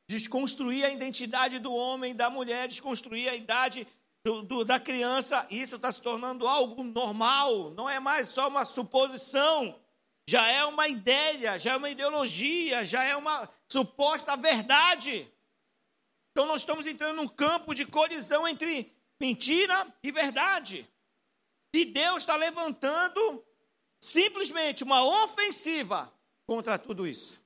Desconstruir 0.06 0.84
a 0.84 0.90
identidade 0.90 1.58
do 1.58 1.74
homem, 1.74 2.14
da 2.14 2.30
mulher, 2.30 2.68
desconstruir 2.68 3.28
a 3.28 3.34
idade 3.34 3.88
do, 4.24 4.42
do, 4.42 4.64
da 4.64 4.78
criança, 4.78 5.46
isso 5.50 5.76
está 5.76 5.90
se 5.90 6.00
tornando 6.02 6.46
algo 6.46 6.82
normal, 6.84 7.70
não 7.70 7.88
é 7.88 7.98
mais 7.98 8.28
só 8.28 8.48
uma 8.48 8.64
suposição, 8.64 9.79
já 10.30 10.46
é 10.46 10.64
uma 10.64 10.86
ideia, 10.86 11.58
já 11.58 11.72
é 11.72 11.76
uma 11.76 11.90
ideologia, 11.90 12.86
já 12.86 13.02
é 13.02 13.16
uma 13.16 13.48
suposta 13.66 14.36
verdade. 14.36 15.28
Então 16.30 16.46
nós 16.46 16.62
estamos 16.62 16.86
entrando 16.86 17.16
num 17.16 17.26
campo 17.26 17.74
de 17.74 17.84
colisão 17.84 18.46
entre 18.46 18.94
mentira 19.20 19.92
e 20.00 20.12
verdade. 20.12 20.88
E 21.74 21.84
Deus 21.84 22.18
está 22.18 22.36
levantando 22.36 23.44
simplesmente 23.98 24.84
uma 24.84 25.02
ofensiva 25.24 26.12
contra 26.46 26.78
tudo 26.78 27.08
isso. 27.08 27.42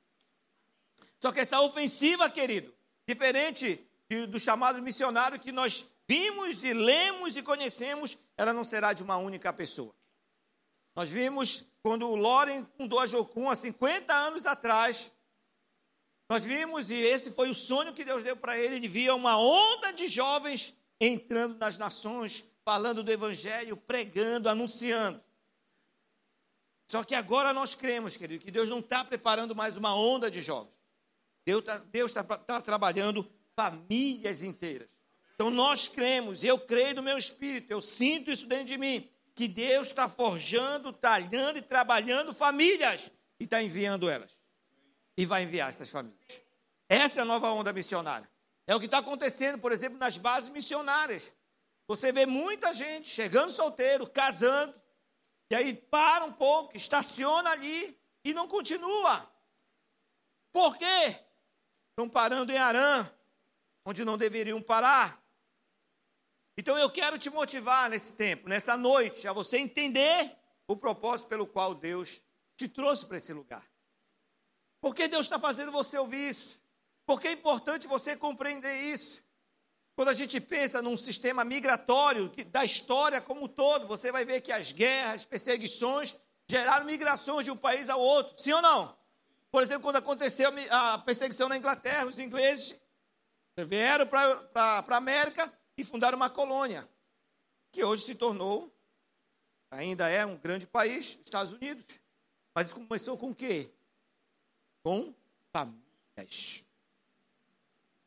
Só 1.22 1.32
que 1.32 1.40
essa 1.40 1.62
ofensiva, 1.62 2.28
querido, 2.28 2.70
diferente 3.08 3.82
do 4.28 4.38
chamado 4.38 4.82
missionário 4.82 5.40
que 5.40 5.52
nós 5.52 5.86
vimos 6.06 6.62
e 6.62 6.74
lemos 6.74 7.34
e 7.34 7.42
conhecemos, 7.42 8.18
ela 8.36 8.52
não 8.52 8.62
será 8.62 8.92
de 8.92 9.02
uma 9.02 9.16
única 9.16 9.50
pessoa. 9.54 9.94
Nós 10.94 11.10
vimos 11.10 11.64
quando 11.82 12.08
o 12.08 12.14
Loren 12.14 12.64
fundou 12.78 13.00
a 13.00 13.06
Jocum 13.06 13.50
há 13.50 13.56
50 13.56 14.14
anos 14.14 14.46
atrás, 14.46 15.10
nós 16.28 16.44
vimos, 16.44 16.90
e 16.90 16.94
esse 16.94 17.32
foi 17.32 17.50
o 17.50 17.54
sonho 17.54 17.92
que 17.92 18.04
Deus 18.04 18.24
deu 18.24 18.36
para 18.36 18.58
ele, 18.58 18.76
ele 18.76 18.88
via 18.88 19.14
uma 19.14 19.36
onda 19.38 19.92
de 19.92 20.08
jovens 20.08 20.74
entrando 21.00 21.58
nas 21.58 21.76
nações, 21.76 22.44
falando 22.64 23.02
do 23.02 23.12
Evangelho, 23.12 23.76
pregando, 23.76 24.48
anunciando. 24.48 25.22
Só 26.90 27.02
que 27.04 27.14
agora 27.14 27.52
nós 27.52 27.74
cremos, 27.74 28.16
querido, 28.16 28.44
que 28.44 28.50
Deus 28.50 28.68
não 28.68 28.78
está 28.78 29.04
preparando 29.04 29.54
mais 29.54 29.76
uma 29.76 29.94
onda 29.94 30.30
de 30.30 30.40
jovens. 30.40 30.78
Deus 31.44 31.60
está 31.60 31.78
Deus 31.78 32.12
tá, 32.12 32.24
tá 32.24 32.60
trabalhando 32.60 33.30
famílias 33.54 34.42
inteiras. 34.42 34.96
Então 35.34 35.50
nós 35.50 35.88
cremos, 35.88 36.44
eu 36.44 36.58
creio 36.58 36.94
no 36.94 37.02
meu 37.02 37.18
espírito, 37.18 37.70
eu 37.70 37.82
sinto 37.82 38.30
isso 38.30 38.46
dentro 38.46 38.66
de 38.66 38.78
mim, 38.78 39.10
que 39.34 39.48
Deus 39.48 39.88
está 39.88 40.08
forjando, 40.08 40.92
talhando 40.92 41.58
e 41.58 41.62
trabalhando 41.62 42.32
famílias 42.32 43.10
e 43.38 43.44
está 43.44 43.62
enviando 43.62 44.08
elas. 44.08 44.30
E 45.16 45.26
vai 45.26 45.42
enviar 45.42 45.68
essas 45.68 45.90
famílias. 45.90 46.42
Essa 46.88 47.20
é 47.20 47.22
a 47.22 47.26
nova 47.26 47.50
onda 47.50 47.72
missionária. 47.72 48.28
É 48.66 48.74
o 48.74 48.80
que 48.80 48.86
está 48.86 48.98
acontecendo, 48.98 49.58
por 49.58 49.72
exemplo, 49.72 49.98
nas 49.98 50.16
bases 50.16 50.50
missionárias. 50.50 51.32
Você 51.86 52.12
vê 52.12 52.24
muita 52.24 52.72
gente 52.72 53.08
chegando 53.08 53.50
solteiro, 53.50 54.08
casando, 54.08 54.74
e 55.50 55.54
aí 55.54 55.74
para 55.74 56.24
um 56.24 56.32
pouco, 56.32 56.76
estaciona 56.76 57.50
ali 57.50 57.98
e 58.24 58.32
não 58.32 58.48
continua. 58.48 59.30
Por 60.50 60.76
quê? 60.76 61.16
Estão 61.90 62.08
parando 62.08 62.52
em 62.52 62.56
Arã, 62.56 63.08
onde 63.84 64.04
não 64.04 64.16
deveriam 64.16 64.62
parar. 64.62 65.22
Então 66.56 66.78
eu 66.78 66.88
quero 66.88 67.18
te 67.18 67.28
motivar 67.30 67.90
nesse 67.90 68.14
tempo, 68.14 68.48
nessa 68.48 68.76
noite, 68.76 69.26
a 69.26 69.32
você 69.32 69.58
entender 69.58 70.30
o 70.66 70.76
propósito 70.76 71.28
pelo 71.28 71.46
qual 71.46 71.74
Deus 71.74 72.22
te 72.56 72.68
trouxe 72.68 73.04
para 73.04 73.16
esse 73.16 73.32
lugar. 73.32 73.64
Por 74.80 74.94
que 74.94 75.08
Deus 75.08 75.26
está 75.26 75.38
fazendo 75.38 75.72
você 75.72 75.98
ouvir 75.98 76.28
isso? 76.28 76.60
Porque 77.04 77.28
é 77.28 77.32
importante 77.32 77.88
você 77.88 78.16
compreender 78.16 78.74
isso. 78.82 79.22
Quando 79.96 80.08
a 80.08 80.14
gente 80.14 80.40
pensa 80.40 80.80
num 80.80 80.96
sistema 80.96 81.44
migratório 81.44 82.30
da 82.48 82.64
história 82.64 83.20
como 83.20 83.44
um 83.44 83.48
todo, 83.48 83.86
você 83.86 84.10
vai 84.10 84.24
ver 84.24 84.40
que 84.40 84.52
as 84.52 84.72
guerras, 84.72 85.24
perseguições 85.24 86.16
geraram 86.48 86.84
migrações 86.84 87.44
de 87.44 87.50
um 87.50 87.56
país 87.56 87.88
ao 87.88 88.00
outro. 88.00 88.40
Sim 88.40 88.52
ou 88.52 88.62
não? 88.62 88.96
Por 89.50 89.62
exemplo, 89.62 89.82
quando 89.82 89.96
aconteceu 89.96 90.50
a 90.70 90.98
perseguição 90.98 91.48
na 91.48 91.56
Inglaterra, 91.56 92.06
os 92.06 92.18
ingleses 92.18 92.80
vieram 93.68 94.06
para 94.06 94.84
a 94.88 94.96
América 94.96 95.52
e 95.76 95.84
fundaram 95.84 96.16
uma 96.16 96.30
colônia, 96.30 96.88
que 97.72 97.82
hoje 97.82 98.04
se 98.04 98.14
tornou, 98.14 98.72
ainda 99.70 100.08
é 100.08 100.24
um 100.24 100.36
grande 100.36 100.66
país, 100.66 101.18
Estados 101.24 101.52
Unidos. 101.52 102.00
Mas 102.54 102.72
começou 102.72 103.18
com 103.18 103.30
o 103.30 103.34
quê? 103.34 103.70
Com 104.82 105.12
famílias. 105.52 106.64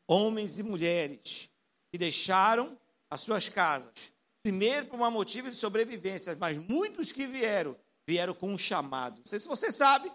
Homens 0.06 0.58
e 0.58 0.62
mulheres 0.62 1.50
que 1.90 1.98
deixaram 1.98 2.78
as 3.10 3.20
suas 3.20 3.48
casas. 3.48 4.12
Primeiro 4.42 4.86
por 4.86 4.98
um 4.98 5.10
motivo 5.10 5.50
de 5.50 5.56
sobrevivência, 5.56 6.34
mas 6.36 6.56
muitos 6.56 7.12
que 7.12 7.26
vieram, 7.26 7.76
vieram 8.06 8.32
com 8.32 8.52
um 8.52 8.58
chamado. 8.58 9.18
Não 9.18 9.26
sei 9.26 9.38
se 9.38 9.48
você 9.48 9.70
sabe 9.70 10.10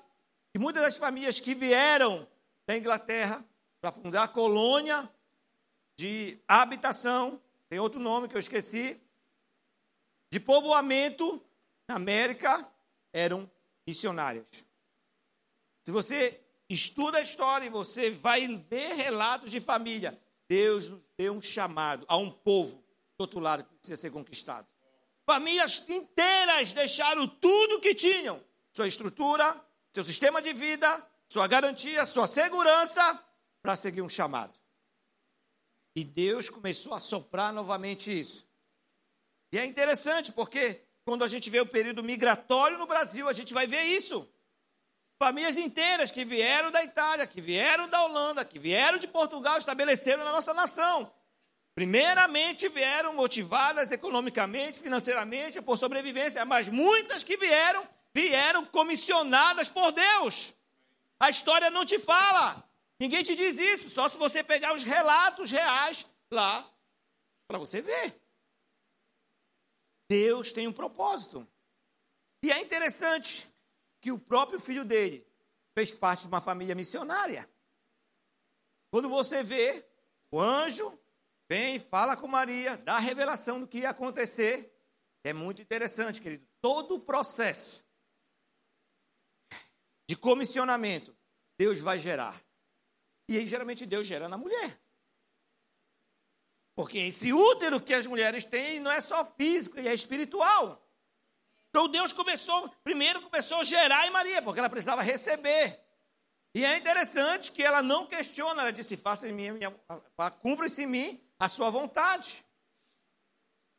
que 0.52 0.60
muitas 0.60 0.82
das 0.82 0.98
famílias 0.98 1.40
que 1.40 1.54
vieram 1.54 2.28
da 2.66 2.76
Inglaterra 2.76 3.44
para 3.80 3.92
fundar 3.92 4.24
a 4.24 4.28
colônia 4.28 5.08
de 5.98 6.40
habitação, 6.48 7.40
tem 7.74 7.80
outro 7.80 8.00
nome 8.00 8.28
que 8.28 8.36
eu 8.36 8.40
esqueci, 8.40 9.02
de 10.32 10.40
povoamento 10.40 11.44
na 11.90 11.96
América, 11.96 12.72
eram 13.12 13.50
missionárias. 13.88 14.48
Se 15.84 15.92
você 15.92 16.40
estuda 16.70 17.18
a 17.18 17.22
história 17.22 17.66
e 17.66 17.72
você 17.72 18.12
vai 18.12 18.46
ver 18.70 18.94
relatos 18.94 19.50
de 19.50 19.60
família, 19.60 20.16
Deus 20.48 20.88
nos 20.88 21.04
deu 21.18 21.34
um 21.34 21.42
chamado 21.42 22.06
a 22.08 22.16
um 22.16 22.30
povo 22.30 22.76
do 23.18 23.22
outro 23.22 23.40
lado 23.40 23.64
que 23.64 23.74
precisa 23.74 24.00
ser 24.00 24.12
conquistado. 24.12 24.72
Famílias 25.26 25.84
inteiras 25.90 26.74
deixaram 26.74 27.28
tudo 27.28 27.82
que 27.82 27.96
tinham: 27.96 28.40
sua 28.72 28.88
estrutura, 28.88 29.60
seu 29.92 30.04
sistema 30.04 30.44
de 30.44 30.54
vida, 30.54 31.12
sua 31.28 31.48
garantia, 31.48 32.06
sua 32.06 32.28
segurança, 32.28 33.28
para 33.64 33.76
seguir 33.76 34.04
um 34.04 34.10
chamado. 34.10 34.63
E 35.96 36.04
Deus 36.04 36.50
começou 36.50 36.94
a 36.94 37.00
soprar 37.00 37.54
novamente 37.54 38.18
isso. 38.18 38.48
E 39.52 39.60
é 39.60 39.66
interessante 39.66 40.32
porque 40.32 40.82
quando 41.06 41.24
a 41.24 41.28
gente 41.28 41.50
vê 41.50 41.60
o 41.60 41.66
período 41.66 42.04
migratório 42.04 42.78
no 42.78 42.88
Brasil, 42.88 43.28
a 43.28 43.34
gente 43.34 43.54
vai 43.54 43.68
ver 43.68 43.84
isso. 43.84 44.28
Famílias 45.20 45.58
inteiras 45.58 46.12
que 46.12 46.26
vieram 46.26 46.72
da 46.72 46.84
Itália, 46.84 47.28
que 47.28 47.40
vieram 47.40 47.88
da 47.88 48.04
Holanda, 48.04 48.44
que 48.44 48.58
vieram 48.58 48.98
de 48.98 49.08
Portugal, 49.08 49.58
estabeleceram 49.58 50.24
na 50.24 50.32
nossa 50.32 50.54
nação. 50.54 51.12
Primeiramente 51.76 52.68
vieram 52.70 53.14
motivadas 53.14 53.92
economicamente, 53.92 54.80
financeiramente, 54.80 55.62
por 55.62 55.78
sobrevivência, 55.78 56.44
mas 56.46 56.70
muitas 56.70 57.24
que 57.24 57.38
vieram, 57.38 57.88
vieram 58.14 58.66
comissionadas 58.66 59.70
por 59.70 59.92
Deus. 59.92 60.54
A 61.20 61.30
história 61.30 61.70
não 61.70 61.86
te 61.86 61.98
fala. 62.00 62.64
Ninguém 63.04 63.22
te 63.22 63.36
diz 63.36 63.58
isso, 63.58 63.90
só 63.90 64.08
se 64.08 64.18
você 64.18 64.42
pegar 64.42 64.74
os 64.74 64.86
relatos 64.86 65.52
reais 65.52 66.10
lá 66.32 66.74
para 67.46 67.58
você 67.58 67.82
ver. 67.82 68.18
Deus 70.10 70.54
tem 70.54 70.70
um 70.70 70.72
propósito. 70.72 71.46
E 72.42 72.50
é 72.50 72.62
interessante 72.62 73.54
que 74.00 74.10
o 74.10 74.18
próprio 74.18 74.58
filho 74.58 74.86
dele 74.86 75.28
fez 75.78 75.92
parte 75.92 76.22
de 76.22 76.28
uma 76.30 76.40
família 76.40 76.74
missionária. 76.74 77.50
Quando 78.90 79.10
você 79.10 79.44
vê 79.44 79.86
o 80.32 80.40
anjo 80.40 80.98
vem, 81.50 81.80
fala 81.80 82.16
com 82.16 82.30
Maria, 82.30 82.78
dá 82.78 82.96
a 82.96 83.00
revelação 83.00 83.60
do 83.60 83.68
que 83.68 83.80
ia 83.80 83.90
acontecer, 83.90 84.74
é 85.26 85.34
muito 85.34 85.62
interessante, 85.62 86.22
querido. 86.22 86.48
Todo 86.62 86.96
o 86.96 87.00
processo 87.02 87.84
de 90.10 90.16
comissionamento 90.16 91.14
Deus 91.60 91.82
vai 91.82 92.00
gerar. 92.00 92.42
E 93.28 93.38
aí, 93.38 93.46
geralmente, 93.46 93.86
Deus 93.86 94.06
gera 94.06 94.28
na 94.28 94.38
mulher. 94.38 94.80
Porque 96.76 96.98
esse 96.98 97.32
útero 97.32 97.80
que 97.80 97.94
as 97.94 98.08
mulheres 98.08 98.46
têm 98.46 98.80
não 98.80 98.92
é 98.92 99.00
só 99.00 99.24
físico, 99.38 99.80
é 99.80 99.94
espiritual. 99.94 100.80
Então 101.70 101.88
Deus 101.88 102.14
começou, 102.14 102.70
primeiro 102.84 103.22
começou 103.22 103.58
a 103.58 103.64
gerar 103.64 104.06
em 104.06 104.12
Maria, 104.12 104.42
porque 104.42 104.60
ela 104.60 104.70
precisava 104.70 105.02
receber. 105.02 105.80
E 106.56 106.64
é 106.64 106.78
interessante 106.78 107.52
que 107.52 107.64
ela 107.64 107.82
não 107.82 108.06
questiona, 108.06 108.62
ela 108.62 108.72
disse: 108.72 108.96
faça 108.96 109.28
em 109.28 109.34
mim, 109.34 109.50
cumpra-se 110.42 110.84
em 110.84 110.88
mim 110.88 111.32
a 111.40 111.50
sua 111.50 111.70
vontade. 111.72 112.46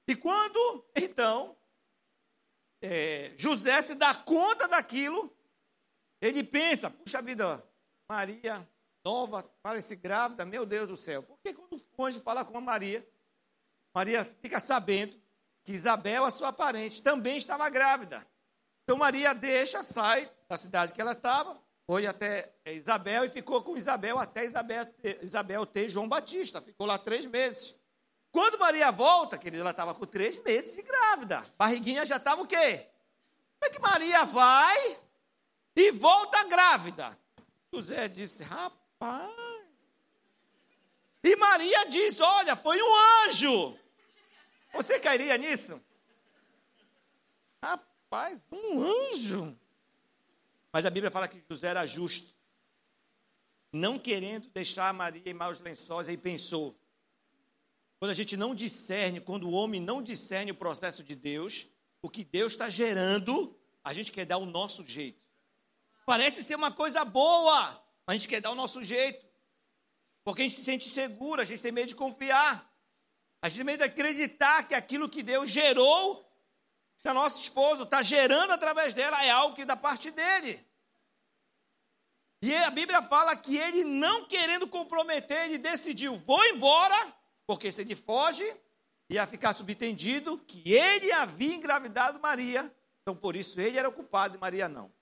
E 0.09 0.17
quando, 0.17 0.85
então, 0.97 1.57
é, 2.83 3.33
José 3.37 3.81
se 3.81 3.95
dá 3.95 4.13
conta 4.15 4.67
daquilo, 4.67 5.33
ele 6.21 6.43
pensa: 6.43 6.91
puxa 6.91 7.23
vida, 7.23 7.65
Maria, 8.09 8.69
nova, 9.05 9.43
parece 9.63 9.97
grávida, 9.97 10.45
meu 10.45 10.65
Deus 10.65 10.89
do 10.89 10.97
céu. 10.97 11.23
Por 11.23 11.39
que 11.39 11.53
quando 11.53 11.81
o 11.97 12.05
anjo 12.05 12.21
fala 12.21 12.45
com 12.45 12.57
a 12.57 12.61
Maria, 12.61 13.07
Maria 13.95 14.25
fica 14.25 14.59
sabendo 14.59 15.21
que 15.63 15.73
Isabel, 15.73 16.25
a 16.25 16.31
sua 16.31 16.53
parente, 16.53 17.03
também 17.03 17.37
estava 17.37 17.69
grávida. 17.69 18.27
Então 18.83 18.99
Maria 18.99 19.35
deixa, 19.35 19.83
sai 19.83 20.31
da 20.49 20.57
cidade 20.57 20.93
que 20.93 21.01
ela 21.01 21.13
estava, 21.13 21.61
foi 21.87 22.07
até 22.07 22.55
Isabel 22.67 23.25
e 23.25 23.31
ficou 23.31 23.63
com 23.63 23.77
Isabel 23.77 24.19
até 24.19 24.45
Isabel, 24.45 24.87
Isabel 25.23 25.67
ter 25.67 25.91
João 25.91 26.09
Batista. 26.09 26.61
Ficou 26.61 26.87
lá 26.87 26.99
três 26.99 27.27
meses. 27.27 27.77
Quando 28.33 28.59
Maria 28.59 28.91
volta, 28.91 29.39
querida, 29.39 29.63
ela 29.63 29.71
estava 29.71 29.95
com 29.95 30.05
três 30.07 30.43
meses 30.43 30.75
de 30.75 30.83
grávida. 30.83 31.47
Barriguinha 31.57 32.05
já 32.05 32.17
estava 32.17 32.43
o 32.43 32.47
quê? 32.47 32.89
Como 33.61 33.65
é 33.65 33.71
que 33.71 33.81
Maria 33.81 34.25
vai 34.25 34.99
e 35.77 35.93
volta 35.93 36.43
grávida? 36.45 37.19
José 37.73 38.09
disse, 38.09 38.43
rapaz. 38.43 38.84
E 41.23 41.37
Maria 41.37 41.87
diz: 41.87 42.21
Olha, 42.21 42.55
foi 42.55 42.81
um 42.81 43.27
anjo. 43.27 43.79
Você 44.73 44.99
cairia 44.99 45.37
nisso? 45.39 45.81
Rapaz, 47.63 48.47
um 48.53 48.83
anjo. 48.83 49.59
Mas 50.73 50.85
a 50.85 50.91
Bíblia 50.91 51.11
fala 51.11 51.29
que 51.29 51.43
José 51.49 51.69
era 51.69 51.87
justo. 51.87 52.35
Não 53.73 53.99
querendo 53.99 54.49
deixar 54.49 54.93
Maria 54.93 55.23
em 55.25 55.35
maus 55.35 55.61
lençóis, 55.61 56.09
aí 56.09 56.17
pensou: 56.17 56.79
quando 57.99 58.11
a 58.11 58.15
gente 58.15 58.37
não 58.37 58.55
discerne, 58.55 59.21
quando 59.21 59.49
o 59.49 59.53
homem 59.53 59.81
não 59.81 60.03
discerne 60.03 60.51
o 60.51 60.55
processo 60.55 61.03
de 61.03 61.15
Deus, 61.15 61.69
o 62.03 62.11
que 62.11 62.23
Deus 62.23 62.53
está 62.53 62.69
gerando, 62.69 63.59
a 63.83 63.95
gente 63.95 64.13
quer 64.13 64.27
dar 64.27 64.37
o 64.37 64.45
nosso 64.45 64.85
jeito. 64.87 65.23
Parece 66.05 66.43
ser 66.43 66.55
uma 66.55 66.71
coisa 66.71 67.05
boa, 67.05 67.84
a 68.07 68.13
gente 68.13 68.29
quer 68.29 68.41
dar 68.41 68.51
o 68.51 68.55
nosso 68.55 68.83
jeito. 68.83 69.25
Porque 70.25 70.43
a 70.43 70.45
gente 70.45 70.57
se 70.57 70.65
sente 70.65 70.89
seguro, 70.89 71.41
a 71.41 71.45
gente 71.45 71.63
tem 71.63 71.73
medo 71.73 71.89
de 71.89 71.95
confiar. 71.95 72.71
A 73.43 73.49
gente 73.49 73.59
tem 73.59 73.65
medo 73.65 73.79
de 73.79 73.85
acreditar 73.85 74.67
que 74.67 74.75
aquilo 74.75 75.09
que 75.09 75.23
Deus 75.23 75.51
gerou, 75.51 76.27
que 77.01 77.09
a 77.09 77.15
nossa 77.15 77.41
esposa 77.41 77.83
está 77.83 78.03
gerando 78.03 78.53
através 78.53 78.95
dela, 78.95 79.23
é 79.25 79.31
algo 79.31 79.55
que 79.55 79.63
é 79.63 79.67
da 79.67 79.77
parte 79.77 80.11
dele. 80.11 80.65
E 82.41 82.55
a 82.55 82.71
Bíblia 82.71 83.03
fala 83.03 83.37
que 83.37 83.57
ele, 83.57 83.85
não 83.85 84.27
querendo 84.27 84.67
comprometer, 84.67 85.45
ele 85.45 85.59
decidiu: 85.59 86.17
vou 86.27 86.43
embora 86.47 87.15
porque 87.47 87.71
se 87.71 87.83
ele 87.83 87.95
foge, 87.95 88.45
ia 89.09 89.27
ficar 89.27 89.53
subtendido 89.53 90.39
que 90.39 90.63
ele 90.73 91.13
havia 91.13 91.55
engravidado 91.55 92.19
Maria. 92.21 92.75
Então, 93.03 93.15
por 93.15 93.37
isso, 93.37 93.61
ele 93.61 93.79
era 93.79 93.89
o 93.89 93.93
culpado 93.93 94.37
e 94.37 94.41
Maria 94.41 94.69
não. 94.69 94.93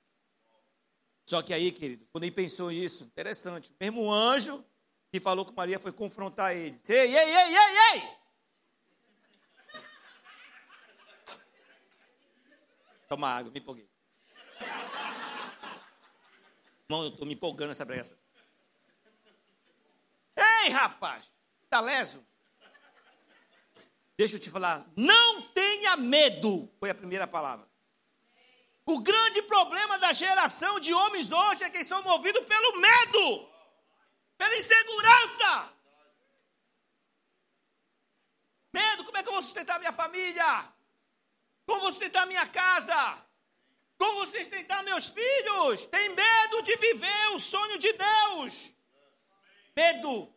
Só 1.32 1.40
que 1.40 1.54
aí, 1.54 1.72
querido, 1.72 2.06
quando 2.12 2.24
ele 2.24 2.30
pensou 2.30 2.70
nisso, 2.70 3.04
interessante, 3.04 3.70
o 3.70 3.76
mesmo 3.80 4.12
anjo 4.12 4.62
que 5.10 5.18
falou 5.18 5.46
com 5.46 5.54
Maria 5.54 5.80
foi 5.80 5.90
confrontar 5.90 6.54
ele. 6.54 6.72
Disse, 6.72 6.92
ei, 6.92 7.08
ei, 7.08 7.24
ei, 7.24 7.56
ei, 7.56 7.78
ei! 7.94 8.02
Toma 13.08 13.30
água, 13.30 13.50
me 13.50 13.60
empolguei. 13.60 13.88
Irmão, 16.84 17.04
eu 17.04 17.08
estou 17.08 17.26
me 17.26 17.32
empolgando 17.32 17.70
nessa 17.70 17.86
pregação. 17.86 18.18
Ei, 20.36 20.68
rapaz! 20.68 21.32
Está 21.64 21.80
leso? 21.80 22.22
Deixa 24.18 24.36
eu 24.36 24.40
te 24.40 24.50
falar, 24.50 24.86
não 24.94 25.40
tenha 25.48 25.96
medo, 25.96 26.70
foi 26.78 26.90
a 26.90 26.94
primeira 26.94 27.26
palavra. 27.26 27.71
O 28.84 29.00
grande 29.00 29.42
problema 29.42 29.98
da 29.98 30.12
geração 30.12 30.80
de 30.80 30.92
homens 30.92 31.30
hoje 31.30 31.64
é 31.64 31.70
que 31.70 31.84
são 31.84 32.02
movidos 32.02 32.44
pelo 32.46 32.80
medo, 32.80 33.48
pela 34.36 34.56
insegurança. 34.56 35.72
Medo, 38.72 39.04
como 39.04 39.16
é 39.16 39.22
que 39.22 39.28
eu 39.28 39.34
vou 39.34 39.42
sustentar 39.42 39.78
minha 39.78 39.92
família? 39.92 40.72
Como 41.66 41.80
vou 41.82 41.92
sustentar 41.92 42.26
minha 42.26 42.46
casa? 42.46 43.24
Como 43.96 44.16
vou 44.16 44.26
sustentar 44.26 44.82
meus 44.82 45.08
filhos? 45.08 45.86
Tem 45.86 46.08
medo 46.08 46.62
de 46.62 46.76
viver 46.76 47.28
o 47.36 47.40
sonho 47.40 47.78
de 47.78 47.92
Deus. 47.92 48.74
Medo. 49.76 50.34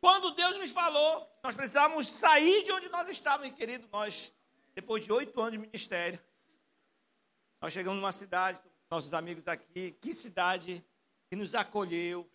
Quando 0.00 0.32
Deus 0.32 0.58
nos 0.58 0.70
falou, 0.70 1.26
nós 1.42 1.54
precisávamos 1.54 2.06
sair 2.08 2.62
de 2.64 2.72
onde 2.72 2.88
nós 2.90 3.08
estávamos, 3.08 3.56
querido. 3.56 3.88
Nós, 3.90 4.32
depois 4.76 5.02
de 5.02 5.10
oito 5.10 5.40
anos 5.40 5.52
de 5.52 5.58
ministério, 5.58 6.20
nós 7.62 7.72
chegamos 7.72 7.98
numa 7.98 8.12
cidade, 8.12 8.60
nossos 8.90 9.14
amigos 9.14 9.48
aqui, 9.48 9.92
que 9.92 10.12
cidade 10.12 10.84
que 11.30 11.34
nos 11.34 11.54
acolheu, 11.54 12.30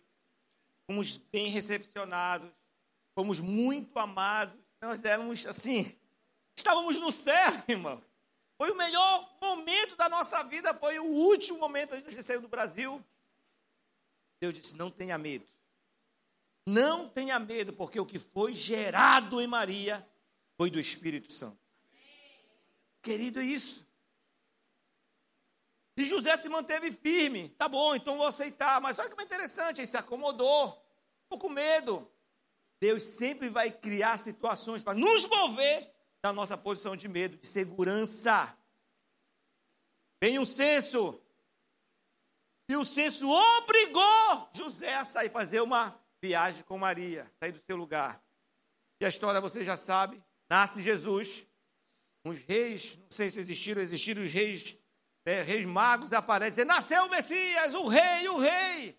fomos 0.84 1.16
bem 1.16 1.50
recepcionados, 1.50 2.50
fomos 3.14 3.38
muito 3.38 3.96
amados. 3.96 4.58
Nós 4.80 5.04
éramos 5.04 5.46
assim, 5.46 5.96
estávamos 6.56 6.98
no 6.98 7.12
céu, 7.12 7.52
irmão. 7.68 8.02
Foi 8.58 8.72
o 8.72 8.76
melhor 8.76 9.36
momento 9.40 9.94
da 9.94 10.08
nossa 10.08 10.42
vida, 10.42 10.74
foi 10.74 10.98
o 10.98 11.04
último 11.04 11.58
momento 11.58 11.94
antes 11.94 12.12
de 12.12 12.22
sair 12.24 12.40
do 12.40 12.48
Brasil. 12.48 13.02
Deus 14.40 14.52
disse: 14.52 14.76
não 14.76 14.90
tenha 14.90 15.16
medo. 15.16 15.46
Não 16.66 17.08
tenha 17.08 17.38
medo, 17.38 17.72
porque 17.72 18.00
o 18.00 18.06
que 18.06 18.18
foi 18.18 18.52
gerado 18.52 19.40
em 19.40 19.46
Maria 19.46 20.04
foi 20.56 20.70
do 20.70 20.80
Espírito 20.80 21.30
Santo. 21.30 21.61
Querido, 23.02 23.40
é 23.40 23.44
isso. 23.44 23.86
E 25.96 26.06
José 26.06 26.36
se 26.36 26.48
manteve 26.48 26.90
firme. 26.90 27.50
Tá 27.50 27.68
bom, 27.68 27.94
então 27.94 28.16
vou 28.16 28.26
aceitar. 28.26 28.80
Mas 28.80 28.98
olha 28.98 29.10
que 29.10 29.20
é 29.20 29.24
interessante, 29.24 29.80
ele 29.80 29.86
se 29.86 29.96
acomodou. 29.96 30.70
Ficou 31.24 31.38
com 31.38 31.48
medo. 31.48 32.10
Deus 32.80 33.02
sempre 33.02 33.48
vai 33.48 33.70
criar 33.70 34.18
situações 34.18 34.82
para 34.82 34.98
nos 34.98 35.26
mover 35.26 35.92
da 36.22 36.32
nossa 36.32 36.56
posição 36.56 36.96
de 36.96 37.08
medo, 37.08 37.36
de 37.36 37.46
segurança. 37.46 38.56
Vem 40.22 40.38
um 40.38 40.46
senso. 40.46 41.20
E 42.68 42.76
o 42.76 42.84
senso 42.84 43.28
obrigou 43.28 44.50
José 44.54 44.94
a 44.94 45.04
sair, 45.04 45.30
fazer 45.30 45.60
uma 45.60 46.00
viagem 46.22 46.62
com 46.64 46.78
Maria, 46.78 47.30
sair 47.40 47.52
do 47.52 47.58
seu 47.58 47.76
lugar. 47.76 48.22
E 49.00 49.04
a 49.04 49.08
história 49.08 49.40
você 49.40 49.64
já 49.64 49.76
sabe: 49.76 50.22
nasce 50.48 50.80
Jesus, 50.80 51.46
uns 52.24 52.44
reis, 52.48 52.96
não 52.96 53.10
sei 53.10 53.30
se 53.30 53.40
existiram, 53.40 53.82
existiram 53.82 54.22
os 54.22 54.32
reis, 54.32 54.76
né, 55.26 55.42
reis 55.42 55.64
magos 55.64 56.12
aparecem, 56.12 56.64
nasceu 56.64 57.04
o 57.04 57.10
Messias, 57.10 57.74
o 57.74 57.86
rei, 57.88 58.28
o 58.28 58.38
rei. 58.38 58.98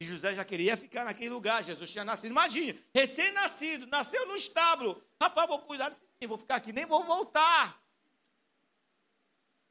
E 0.00 0.04
José 0.04 0.34
já 0.34 0.44
queria 0.44 0.76
ficar 0.76 1.04
naquele 1.04 1.30
lugar, 1.30 1.62
Jesus 1.62 1.90
tinha 1.90 2.04
nascido. 2.04 2.30
Imagine, 2.32 2.78
recém-nascido, 2.94 3.86
nasceu 3.86 4.26
no 4.26 4.34
estábulo. 4.34 5.00
Rapaz, 5.20 5.48
vou 5.48 5.60
cuidar 5.60 5.90
de 5.90 5.98
mim, 6.20 6.26
vou 6.26 6.38
ficar 6.38 6.56
aqui, 6.56 6.72
nem 6.72 6.86
vou 6.86 7.04
voltar. 7.04 7.80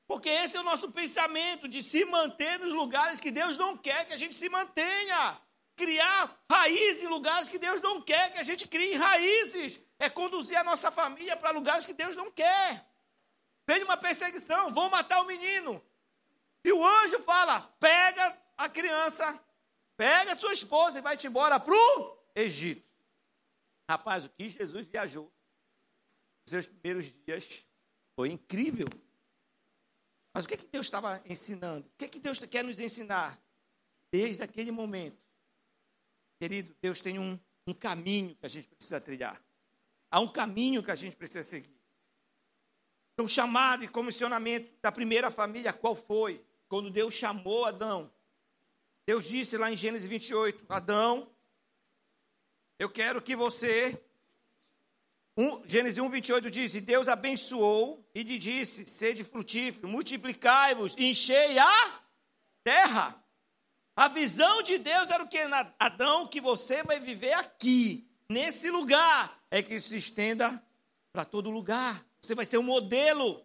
Porque 0.07 0.29
esse 0.29 0.57
é 0.57 0.59
o 0.59 0.63
nosso 0.63 0.91
pensamento 0.91 1.67
de 1.67 1.81
se 1.81 2.05
manter 2.05 2.59
nos 2.59 2.73
lugares 2.73 3.19
que 3.19 3.31
Deus 3.31 3.57
não 3.57 3.77
quer 3.77 4.05
que 4.05 4.13
a 4.13 4.17
gente 4.17 4.35
se 4.35 4.47
mantenha 4.49 5.41
criar 5.75 6.37
raízes 6.49 7.03
em 7.03 7.07
lugares 7.07 7.49
que 7.49 7.57
Deus 7.57 7.81
não 7.81 8.01
quer 8.01 8.31
que 8.31 8.39
a 8.39 8.43
gente 8.43 8.67
crie 8.67 8.93
raízes. 8.93 9.81
É 9.97 10.09
conduzir 10.09 10.57
a 10.57 10.63
nossa 10.63 10.91
família 10.91 11.35
para 11.35 11.51
lugares 11.51 11.85
que 11.85 11.93
Deus 11.93 12.15
não 12.15 12.31
quer. 12.31 12.90
Vem 13.71 13.85
uma 13.85 13.95
perseguição, 13.95 14.73
vão 14.73 14.89
matar 14.89 15.21
o 15.21 15.25
menino. 15.25 15.81
E 16.61 16.73
o 16.73 16.85
anjo 16.85 17.21
fala: 17.21 17.61
pega 17.79 18.37
a 18.57 18.67
criança, 18.67 19.41
pega 19.95 20.33
a 20.33 20.35
sua 20.35 20.51
esposa 20.51 20.99
e 20.99 21.01
vai-te 21.01 21.25
embora 21.27 21.57
para 21.57 21.73
o 21.73 22.17
Egito. 22.35 22.85
Rapaz, 23.89 24.25
o 24.25 24.29
que 24.29 24.49
Jesus 24.49 24.87
viajou 24.87 25.31
nos 26.41 26.49
seus 26.49 26.67
primeiros 26.67 27.13
dias 27.25 27.65
foi 28.13 28.29
incrível. 28.31 28.89
Mas 30.33 30.43
o 30.43 30.49
que, 30.49 30.57
que 30.57 30.67
Deus 30.67 30.87
estava 30.87 31.21
ensinando? 31.25 31.87
O 31.87 31.91
que, 31.97 32.09
que 32.09 32.19
Deus 32.19 32.39
quer 32.39 32.65
nos 32.65 32.77
ensinar? 32.77 33.41
Desde 34.11 34.43
aquele 34.43 34.71
momento, 34.71 35.25
Querido, 36.37 36.75
Deus 36.81 36.99
tem 36.99 37.19
um, 37.19 37.39
um 37.65 37.73
caminho 37.73 38.35
que 38.35 38.45
a 38.45 38.49
gente 38.49 38.67
precisa 38.67 38.99
trilhar. 38.99 39.41
Há 40.09 40.19
um 40.19 40.27
caminho 40.27 40.83
que 40.83 40.91
a 40.91 40.95
gente 40.95 41.15
precisa 41.15 41.43
seguir. 41.43 41.80
Então, 43.21 43.29
chamado 43.29 43.83
e 43.83 43.87
comissionamento 43.87 44.67
da 44.81 44.91
primeira 44.91 45.29
família, 45.29 45.71
qual 45.71 45.95
foi? 45.95 46.43
Quando 46.67 46.89
Deus 46.89 47.13
chamou 47.13 47.65
Adão. 47.65 48.11
Deus 49.05 49.27
disse 49.27 49.59
lá 49.59 49.71
em 49.71 49.75
Gênesis 49.75 50.07
28, 50.07 50.65
Adão, 50.67 51.31
eu 52.79 52.89
quero 52.89 53.21
que 53.21 53.35
você. 53.35 54.01
Um, 55.37 55.61
Gênesis 55.67 55.99
1, 55.99 56.09
28 56.09 56.49
diz: 56.49 56.73
E 56.73 56.81
Deus 56.81 57.07
abençoou 57.07 58.03
e 58.15 58.23
lhe 58.23 58.39
disse: 58.39 58.87
Sede 58.87 59.23
frutífero, 59.23 59.87
multiplicai-vos, 59.87 60.95
enchei 60.97 61.59
a 61.59 62.01
terra. 62.63 63.23
A 63.95 64.07
visão 64.07 64.63
de 64.63 64.79
Deus 64.79 65.11
era 65.11 65.23
o 65.23 65.27
que? 65.27 65.37
Adão, 65.77 66.25
que 66.25 66.41
você 66.41 66.81
vai 66.81 66.99
viver 66.99 67.33
aqui, 67.33 68.09
nesse 68.27 68.71
lugar, 68.71 69.39
é 69.51 69.61
que 69.61 69.75
isso 69.75 69.89
se 69.89 69.97
estenda 69.97 70.59
para 71.13 71.23
todo 71.23 71.51
lugar. 71.51 72.03
Você 72.21 72.35
vai 72.35 72.45
ser 72.45 72.57
um 72.59 72.63
modelo. 72.63 73.43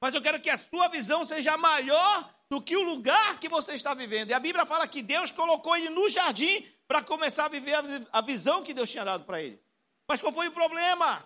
Mas 0.00 0.14
eu 0.14 0.20
quero 0.20 0.40
que 0.40 0.50
a 0.50 0.58
sua 0.58 0.88
visão 0.88 1.24
seja 1.24 1.56
maior 1.56 2.34
do 2.50 2.60
que 2.60 2.76
o 2.76 2.82
lugar 2.82 3.38
que 3.38 3.48
você 3.48 3.74
está 3.74 3.94
vivendo. 3.94 4.30
E 4.30 4.34
a 4.34 4.40
Bíblia 4.40 4.66
fala 4.66 4.86
que 4.86 5.02
Deus 5.02 5.30
colocou 5.30 5.76
ele 5.76 5.90
no 5.90 6.08
jardim 6.08 6.66
para 6.86 7.02
começar 7.02 7.46
a 7.46 7.48
viver 7.48 7.76
a 8.12 8.20
visão 8.20 8.62
que 8.62 8.74
Deus 8.74 8.90
tinha 8.90 9.04
dado 9.04 9.24
para 9.24 9.40
ele. 9.40 9.60
Mas 10.06 10.20
qual 10.20 10.32
foi 10.32 10.48
o 10.48 10.52
problema? 10.52 11.24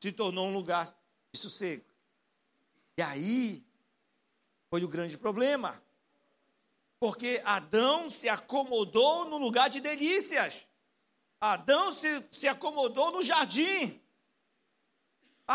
Se 0.00 0.10
tornou 0.10 0.48
um 0.48 0.52
lugar 0.52 0.86
de 1.32 1.38
sossego. 1.38 1.84
E 2.96 3.02
aí 3.02 3.64
foi 4.70 4.82
o 4.82 4.88
grande 4.88 5.16
problema. 5.16 5.80
Porque 6.98 7.40
Adão 7.44 8.10
se 8.10 8.28
acomodou 8.28 9.26
no 9.26 9.38
lugar 9.38 9.68
de 9.68 9.80
delícias. 9.80 10.66
Adão 11.40 11.92
se, 11.92 12.24
se 12.30 12.48
acomodou 12.48 13.12
no 13.12 13.22
jardim. 13.22 14.01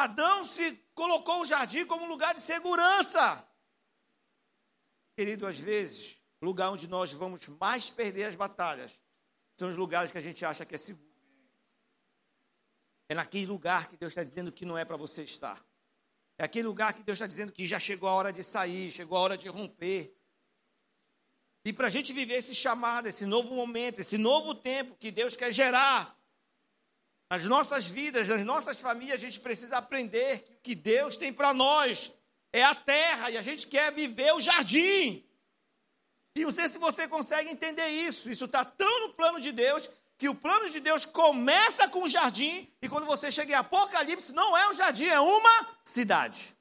Adão 0.04 0.46
se 0.46 0.74
colocou 0.94 1.42
o 1.42 1.46
jardim 1.46 1.86
como 1.86 2.06
um 2.06 2.08
lugar 2.08 2.34
de 2.34 2.42
segurança. 2.42 3.48
Querido, 5.16 5.46
às 5.48 5.60
vezes, 5.60 6.22
o 6.42 6.46
lugar 6.46 6.70
onde 6.72 6.88
nós 6.88 7.12
vamos 7.14 7.48
mais 7.48 7.90
perder 7.90 8.26
as 8.26 8.36
batalhas 8.36 9.02
são 9.60 9.70
os 9.70 9.78
lugares 9.78 10.12
que 10.12 10.18
a 10.18 10.22
gente 10.22 10.44
acha 10.46 10.66
que 10.66 10.76
é 10.76 10.78
seguro. 10.78 11.08
É 13.10 13.16
naquele 13.16 13.46
lugar 13.46 13.88
que 13.88 13.98
Deus 13.98 14.12
está 14.12 14.24
dizendo 14.24 14.52
que 14.52 14.66
não 14.66 14.78
é 14.78 14.84
para 14.84 14.98
você 14.98 15.24
estar. 15.24 15.64
É 16.38 16.44
aquele 16.44 16.68
lugar 16.68 16.94
que 16.94 17.04
Deus 17.04 17.16
está 17.16 17.26
dizendo 17.26 17.52
que 17.52 17.66
já 17.66 17.80
chegou 17.80 18.10
a 18.10 18.14
hora 18.14 18.34
de 18.34 18.44
sair, 18.44 18.92
chegou 18.92 19.18
a 19.18 19.22
hora 19.22 19.38
de 19.38 19.48
romper. 19.48 20.16
E 21.66 21.74
para 21.74 21.88
a 21.88 21.90
gente 21.90 22.14
viver 22.14 22.36
esse 22.36 22.54
chamado, 22.54 23.08
esse 23.08 23.26
novo 23.26 23.56
momento, 23.56 24.00
esse 24.00 24.18
novo 24.18 24.54
tempo 24.54 24.96
que 24.96 25.12
Deus 25.12 25.36
quer 25.36 25.52
gerar 25.52 26.17
nas 27.30 27.44
nossas 27.46 27.88
vidas, 27.88 28.28
nas 28.28 28.46
nossas 28.46 28.80
famílias, 28.80 29.22
a 29.22 29.26
gente 29.26 29.40
precisa 29.40 29.78
aprender 29.78 30.40
que 30.40 30.52
o 30.52 30.58
que 30.64 30.76
Deus 30.76 31.18
tem 31.18 31.34
para 31.34 31.54
nós 31.54 32.12
é 32.54 32.64
a 32.64 32.74
terra 32.74 33.32
e 33.32 33.38
a 33.38 33.42
gente 33.42 33.68
quer 33.68 33.92
viver 33.92 34.34
o 34.34 34.42
jardim. 34.42 35.24
E 36.36 36.44
não 36.44 36.52
sei 36.52 36.70
se 36.70 36.78
você 36.78 37.08
consegue 37.08 37.50
entender 37.50 37.88
isso. 37.88 38.30
Isso 38.30 38.46
está 38.46 38.64
tão 38.64 39.08
no 39.08 39.14
plano 39.14 39.40
de 39.40 39.52
Deus 39.52 39.90
que 40.18 40.30
o 40.30 40.36
plano 40.36 40.70
de 40.70 40.80
Deus 40.80 41.06
começa 41.06 41.88
com 41.90 42.04
o 42.04 42.08
jardim 42.08 42.72
e 42.82 42.90
quando 42.90 43.06
você 43.06 43.32
chega 43.32 43.52
em 43.52 43.56
Apocalipse, 43.56 44.34
não 44.34 44.58
é 44.58 44.70
um 44.70 44.74
jardim, 44.74 45.06
é 45.06 45.20
uma 45.20 45.78
cidade. 45.84 46.56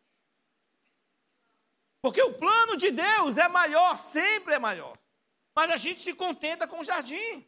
Porque 2.03 2.23
o 2.23 2.35
plano 2.35 2.77
de 2.77 2.91
Deus 2.91 3.37
é 3.37 3.49
maior, 3.49 3.97
sempre 3.97 4.55
é 4.55 4.59
maior. 4.59 4.97
Mas 5.55 5.71
a 5.71 5.77
gente 5.77 6.01
se 6.01 6.13
contenta 6.15 6.67
com 6.67 6.81
o 6.81 6.85
jardim. 6.85 7.47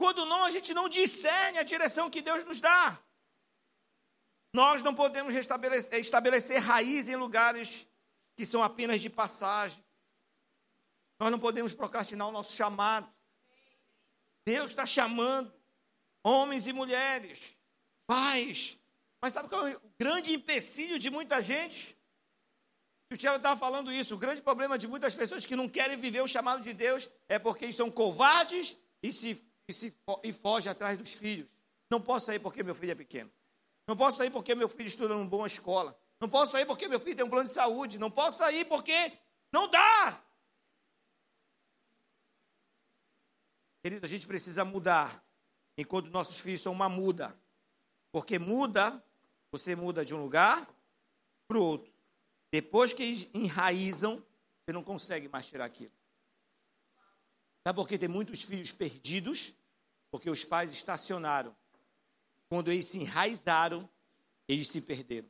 Quando 0.00 0.24
não, 0.24 0.44
a 0.44 0.50
gente 0.50 0.72
não 0.72 0.88
discerne 0.88 1.58
a 1.58 1.62
direção 1.62 2.08
que 2.08 2.22
Deus 2.22 2.42
nos 2.46 2.58
dá. 2.58 2.98
Nós 4.50 4.82
não 4.82 4.94
podemos 4.94 5.34
estabelecer, 5.34 6.58
raiz 6.58 7.10
em 7.10 7.16
lugares 7.16 7.86
que 8.34 8.46
são 8.46 8.62
apenas 8.62 9.02
de 9.02 9.10
passagem. 9.10 9.84
Nós 11.18 11.30
não 11.30 11.38
podemos 11.38 11.74
procrastinar 11.74 12.26
o 12.28 12.32
nosso 12.32 12.56
chamado. 12.56 13.12
Deus 14.46 14.70
está 14.70 14.86
chamando 14.86 15.52
homens 16.24 16.66
e 16.66 16.72
mulheres, 16.72 17.58
pais. 18.06 18.78
Mas 19.20 19.34
sabe 19.34 19.50
qual 19.50 19.66
é 19.66 19.76
o 19.76 19.92
grande 19.98 20.32
empecilho 20.32 20.98
de 20.98 21.10
muita 21.10 21.42
gente? 21.42 21.94
O 23.12 23.18
Tiago 23.18 23.36
estava 23.36 23.60
falando 23.60 23.92
isso. 23.92 24.14
O 24.14 24.18
grande 24.18 24.40
problema 24.40 24.78
de 24.78 24.88
muitas 24.88 25.14
pessoas 25.14 25.44
que 25.44 25.54
não 25.54 25.68
querem 25.68 25.98
viver 25.98 26.22
o 26.22 26.26
chamado 26.26 26.62
de 26.62 26.72
Deus 26.72 27.06
é 27.28 27.38
porque 27.38 27.66
eles 27.66 27.76
são 27.76 27.90
covardes 27.90 28.74
e 29.02 29.12
se, 29.12 29.49
e 29.70 29.72
se 29.72 29.96
e 30.22 30.32
fogem 30.32 30.70
atrás 30.70 30.98
dos 30.98 31.14
filhos. 31.14 31.56
Não 31.90 32.00
posso 32.00 32.26
sair 32.26 32.38
porque 32.38 32.62
meu 32.62 32.74
filho 32.74 32.92
é 32.92 32.94
pequeno. 32.94 33.30
Não 33.86 33.96
posso 33.96 34.18
sair 34.18 34.30
porque 34.30 34.54
meu 34.54 34.68
filho 34.68 34.86
estuda 34.86 35.14
numa 35.14 35.26
boa 35.26 35.46
escola. 35.46 35.98
Não 36.20 36.28
posso 36.28 36.52
sair 36.52 36.66
porque 36.66 36.86
meu 36.86 37.00
filho 37.00 37.16
tem 37.16 37.24
um 37.24 37.30
plano 37.30 37.46
de 37.46 37.52
saúde. 37.52 37.98
Não 37.98 38.10
posso 38.10 38.38
sair 38.38 38.64
porque 38.66 39.12
não 39.52 39.68
dá. 39.68 40.22
Querido, 43.82 44.04
a 44.04 44.08
gente 44.08 44.26
precisa 44.26 44.64
mudar 44.64 45.24
enquanto 45.76 46.10
nossos 46.10 46.38
filhos 46.38 46.60
são 46.60 46.72
uma 46.72 46.88
muda. 46.88 47.34
Porque 48.12 48.38
muda, 48.38 49.02
você 49.50 49.74
muda 49.74 50.04
de 50.04 50.14
um 50.14 50.22
lugar 50.22 50.68
para 51.48 51.58
o 51.58 51.64
outro. 51.64 51.90
Depois 52.52 52.92
que 52.92 53.30
enraizam, 53.32 54.24
você 54.60 54.72
não 54.72 54.84
consegue 54.84 55.28
mais 55.28 55.46
tirar 55.46 55.64
aquilo. 55.64 55.92
Sabe 57.66 57.76
por 57.76 57.88
que 57.88 57.98
tem 57.98 58.08
muitos 58.08 58.42
filhos 58.42 58.72
perdidos? 58.72 59.54
Porque 60.10 60.28
os 60.28 60.44
pais 60.44 60.72
estacionaram 60.72 61.54
quando 62.48 62.70
eles 62.72 62.86
se 62.86 62.98
enraizaram, 62.98 63.88
eles 64.48 64.68
se 64.68 64.80
perderam. 64.80 65.28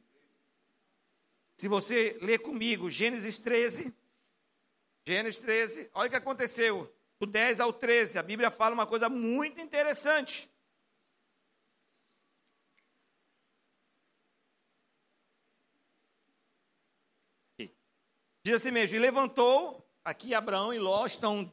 Se 1.59 1.69
você 1.69 2.19
ler 2.23 2.39
comigo 2.39 2.91
Gênesis 2.91 3.39
13, 3.39 3.95
Gênesis 5.07 5.39
13, 5.39 5.91
olha 5.93 6.09
o 6.09 6.11
que 6.11 6.17
aconteceu. 6.17 6.91
Do 7.19 7.27
10 7.27 7.61
ao 7.61 7.71
13, 7.71 8.19
a 8.19 8.23
Bíblia 8.23 8.51
fala 8.51 8.73
uma 8.73 8.87
coisa 8.87 9.11
muito 9.11 9.61
interessante. 9.61 10.51
Diz 18.43 18.55
assim 18.55 18.71
mesmo: 18.71 18.97
e 18.97 18.99
levantou, 18.99 19.87
aqui 20.03 20.33
Abraão 20.33 20.73
e 20.73 20.79
Ló 20.79 21.05
estão 21.05 21.53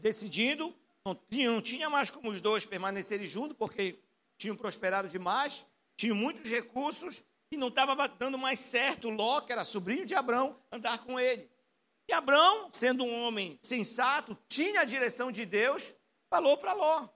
decidindo, 0.00 0.72
não 1.04 1.14
tinha, 1.14 1.50
não 1.50 1.62
tinha 1.62 1.88
mais 1.88 2.10
como 2.10 2.30
os 2.30 2.40
dois 2.40 2.64
permanecerem 2.64 3.26
juntos, 3.26 3.56
porque 3.56 4.02
tinham 4.36 4.56
prosperado 4.56 5.08
demais, 5.08 5.66
tinham 5.96 6.16
muitos 6.16 6.48
recursos 6.50 7.24
e 7.50 7.56
não 7.56 7.68
estava 7.68 8.08
dando 8.08 8.38
mais 8.38 8.60
certo 8.60 9.10
Ló, 9.10 9.40
que 9.40 9.52
era 9.52 9.64
sobrinho 9.64 10.06
de 10.06 10.14
Abrão, 10.14 10.58
andar 10.70 10.98
com 10.98 11.18
ele. 11.18 11.50
E 12.08 12.12
Abrão, 12.12 12.70
sendo 12.72 13.04
um 13.04 13.22
homem 13.22 13.58
sensato, 13.62 14.36
tinha 14.48 14.80
a 14.80 14.84
direção 14.84 15.30
de 15.30 15.44
Deus, 15.44 15.94
falou 16.28 16.56
para 16.56 16.72
Ló: 16.72 17.08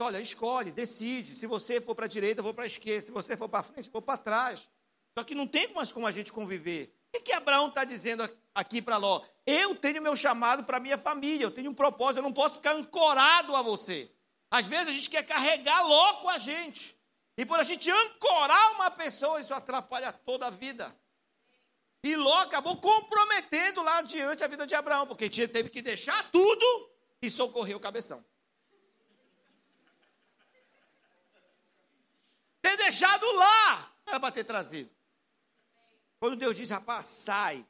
Olha, 0.00 0.20
escolhe, 0.20 0.72
decide. 0.72 1.28
Se 1.30 1.46
você 1.46 1.80
for 1.80 1.94
para 1.94 2.06
a 2.06 2.08
direita, 2.08 2.40
eu 2.40 2.44
vou 2.44 2.52
para 2.52 2.64
a 2.64 2.66
esquerda. 2.66 3.02
Se 3.02 3.12
você 3.12 3.36
for 3.36 3.48
para 3.48 3.62
frente, 3.62 3.86
eu 3.86 3.92
vou 3.92 4.02
para 4.02 4.18
trás. 4.18 4.68
Só 5.16 5.24
que 5.24 5.34
não 5.34 5.46
tem 5.46 5.72
mais 5.72 5.92
como 5.92 6.06
a 6.06 6.12
gente 6.12 6.32
conviver. 6.32 6.92
O 7.08 7.12
que, 7.12 7.26
que 7.26 7.32
Abraão 7.32 7.68
está 7.68 7.84
dizendo 7.84 8.24
aqui 8.24 8.36
para 8.84 8.96
Ló? 8.96 9.24
Eu 9.46 9.74
tenho 9.74 10.00
meu 10.00 10.16
chamado 10.16 10.64
para 10.64 10.80
minha 10.80 10.96
família, 10.96 11.44
eu 11.44 11.50
tenho 11.50 11.70
um 11.70 11.74
propósito, 11.74 12.18
eu 12.18 12.22
não 12.22 12.32
posso 12.32 12.56
ficar 12.56 12.72
ancorado 12.72 13.54
a 13.56 13.62
você. 13.62 14.10
Às 14.50 14.66
vezes 14.66 14.88
a 14.88 14.92
gente 14.92 15.10
quer 15.10 15.24
carregar 15.24 15.82
logo 15.82 16.28
a 16.28 16.38
gente. 16.38 16.96
E 17.36 17.44
por 17.44 17.58
a 17.58 17.64
gente 17.64 17.90
ancorar 17.90 18.72
uma 18.72 18.90
pessoa, 18.90 19.40
isso 19.40 19.52
atrapalha 19.52 20.12
toda 20.12 20.46
a 20.46 20.50
vida. 20.50 20.94
E 22.04 22.14
Ló 22.16 22.42
acabou 22.42 22.76
comprometendo 22.76 23.82
lá 23.82 23.98
adiante 23.98 24.44
a 24.44 24.46
vida 24.46 24.66
de 24.66 24.74
Abraão, 24.74 25.06
porque 25.06 25.28
teve 25.28 25.70
que 25.70 25.82
deixar 25.82 26.30
tudo 26.30 26.90
e 27.20 27.30
socorrer 27.30 27.76
o 27.76 27.80
cabeção. 27.80 28.24
Ter 32.62 32.76
deixado 32.76 33.30
lá, 33.32 33.92
era 34.06 34.20
para 34.20 34.30
ter 34.30 34.44
trazido. 34.44 34.90
Quando 36.20 36.36
Deus 36.36 36.54
diz, 36.54 36.70
rapaz, 36.70 37.06
sai. 37.06 37.66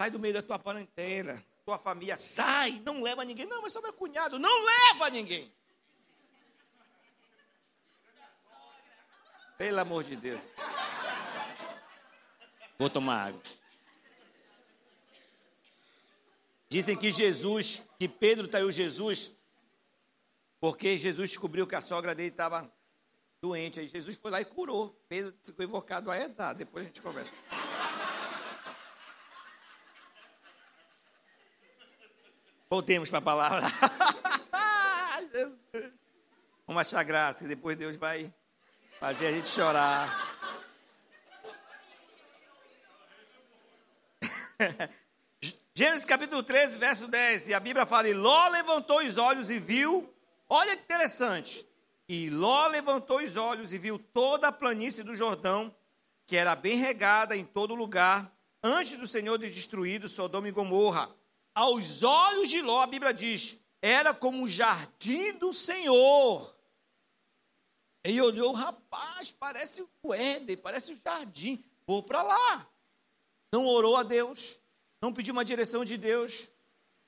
Sai 0.00 0.10
do 0.10 0.18
meio 0.18 0.32
da 0.32 0.42
tua 0.42 0.58
parentela 0.58 1.38
tua 1.62 1.76
família, 1.76 2.16
sai, 2.16 2.80
não 2.86 3.02
leva 3.02 3.22
ninguém. 3.22 3.44
Não, 3.44 3.60
mas 3.60 3.70
sou 3.70 3.82
meu 3.82 3.92
cunhado, 3.92 4.38
não 4.38 4.64
leva 4.64 5.10
ninguém. 5.10 5.52
Pelo 9.58 9.78
amor 9.78 10.02
de 10.02 10.16
Deus. 10.16 10.40
Vou 12.78 12.88
tomar 12.88 13.26
água. 13.26 13.42
Dizem 16.66 16.96
que 16.96 17.12
Jesus, 17.12 17.82
que 17.98 18.08
Pedro 18.08 18.48
traiu 18.48 18.72
Jesus, 18.72 19.32
porque 20.58 20.96
Jesus 20.96 21.28
descobriu 21.28 21.66
que 21.66 21.74
a 21.74 21.82
sogra 21.82 22.14
dele 22.14 22.30
estava 22.30 22.72
doente. 23.42 23.80
Aí 23.80 23.86
Jesus 23.86 24.16
foi 24.16 24.30
lá 24.30 24.40
e 24.40 24.46
curou. 24.46 24.98
Pedro 25.08 25.36
ficou 25.44 25.62
invocado 25.62 26.10
a 26.10 26.18
Edá. 26.18 26.54
Depois 26.54 26.86
a 26.86 26.88
gente 26.88 27.02
conversa. 27.02 27.34
Voltemos 32.70 33.10
para 33.10 33.18
a 33.18 33.22
palavra. 33.22 33.62
Vamos 36.64 36.80
achar 36.82 37.02
graça, 37.02 37.42
que 37.42 37.48
depois 37.48 37.76
Deus 37.76 37.96
vai 37.96 38.32
fazer 39.00 39.26
a 39.26 39.32
gente 39.32 39.48
chorar. 39.48 40.38
Gênesis 45.74 46.04
capítulo 46.04 46.44
13, 46.44 46.78
verso 46.78 47.08
10. 47.08 47.48
E 47.48 47.54
a 47.54 47.58
Bíblia 47.58 47.84
fala: 47.84 48.08
E 48.08 48.14
Ló 48.14 48.48
levantou 48.50 48.98
os 48.98 49.16
olhos 49.16 49.50
e 49.50 49.58
viu 49.58 50.08
Olha 50.48 50.76
que 50.76 50.82
interessante. 50.82 51.68
E 52.08 52.28
Ló 52.30 52.66
levantou 52.68 53.18
os 53.18 53.36
olhos 53.36 53.72
e 53.72 53.78
viu 53.78 53.98
toda 53.98 54.48
a 54.48 54.52
planície 54.52 55.04
do 55.04 55.14
Jordão, 55.14 55.74
que 56.26 56.36
era 56.36 56.56
bem 56.56 56.76
regada 56.76 57.36
em 57.36 57.44
todo 57.44 57.74
lugar, 57.74 58.32
antes 58.62 58.96
do 58.98 59.06
Senhor 59.06 59.38
ter 59.38 59.50
destruído 59.50 60.08
Sodoma 60.08 60.48
e 60.48 60.52
Gomorra. 60.52 61.08
Aos 61.54 62.02
olhos 62.02 62.48
de 62.48 62.62
Ló, 62.62 62.82
a 62.82 62.86
Bíblia 62.86 63.12
diz, 63.12 63.60
era 63.82 64.14
como 64.14 64.44
o 64.44 64.48
jardim 64.48 65.32
do 65.34 65.52
Senhor. 65.52 66.56
Ele 68.02 68.20
olhou, 68.20 68.52
rapaz, 68.52 69.30
parece 69.30 69.86
o 70.02 70.14
Éden, 70.14 70.56
parece 70.56 70.92
o 70.92 70.96
jardim. 70.96 71.62
Vou 71.86 72.02
para 72.02 72.22
lá. 72.22 72.66
Não 73.52 73.66
orou 73.66 73.96
a 73.96 74.02
Deus, 74.02 74.58
não 75.02 75.12
pediu 75.12 75.32
uma 75.32 75.44
direção 75.44 75.84
de 75.84 75.96
Deus, 75.96 76.48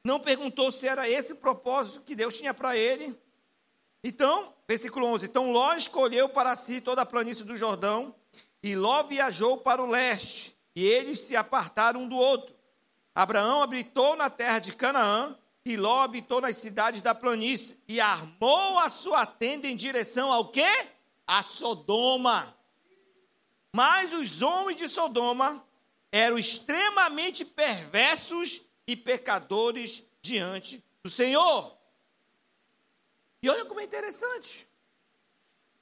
não 0.04 0.18
perguntou 0.18 0.72
se 0.72 0.88
era 0.88 1.08
esse 1.08 1.34
o 1.34 1.36
propósito 1.36 2.04
que 2.04 2.16
Deus 2.16 2.36
tinha 2.36 2.52
para 2.52 2.76
ele. 2.76 3.16
Então, 4.02 4.52
versículo 4.66 5.06
11: 5.06 5.26
Então 5.26 5.52
Ló 5.52 5.74
escolheu 5.74 6.28
para 6.28 6.56
si 6.56 6.80
toda 6.80 7.02
a 7.02 7.06
planície 7.06 7.44
do 7.44 7.56
Jordão, 7.56 8.14
e 8.62 8.74
Ló 8.74 9.04
viajou 9.04 9.58
para 9.58 9.82
o 9.82 9.86
leste, 9.86 10.56
e 10.74 10.84
eles 10.84 11.20
se 11.20 11.36
apartaram 11.36 12.02
um 12.02 12.08
do 12.08 12.16
outro. 12.16 12.54
Abraão 13.14 13.62
habitou 13.62 14.16
na 14.16 14.30
terra 14.30 14.58
de 14.58 14.72
Canaã, 14.74 15.36
e 15.64 15.76
Ló 15.76 16.02
habitou 16.02 16.40
nas 16.40 16.56
cidades 16.56 17.00
da 17.00 17.14
planície, 17.14 17.80
e 17.86 18.00
armou 18.00 18.78
a 18.78 18.90
sua 18.90 19.26
tenda 19.26 19.68
em 19.68 19.76
direção 19.76 20.32
ao 20.32 20.48
quê? 20.48 20.86
A 21.26 21.42
Sodoma. 21.42 22.56
Mas 23.74 24.12
os 24.12 24.42
homens 24.42 24.76
de 24.76 24.88
Sodoma 24.88 25.64
eram 26.10 26.38
extremamente 26.38 27.44
perversos 27.44 28.62
e 28.86 28.96
pecadores 28.96 30.04
diante 30.20 30.84
do 31.02 31.10
Senhor. 31.10 31.76
E 33.42 33.48
olha 33.48 33.64
como 33.64 33.80
é 33.80 33.84
interessante. 33.84 34.68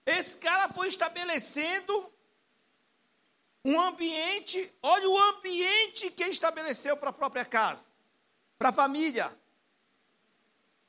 Esse 0.06 0.36
cara 0.38 0.68
foi 0.68 0.88
estabelecendo 0.88 2.12
um 3.64 3.80
ambiente, 3.80 4.72
olha 4.82 5.08
o 5.08 5.18
ambiente 5.18 6.10
que 6.10 6.22
ele 6.22 6.32
estabeleceu 6.32 6.96
para 6.96 7.10
a 7.10 7.12
própria 7.12 7.44
casa, 7.44 7.86
para 8.58 8.70
a 8.70 8.72
família. 8.72 9.30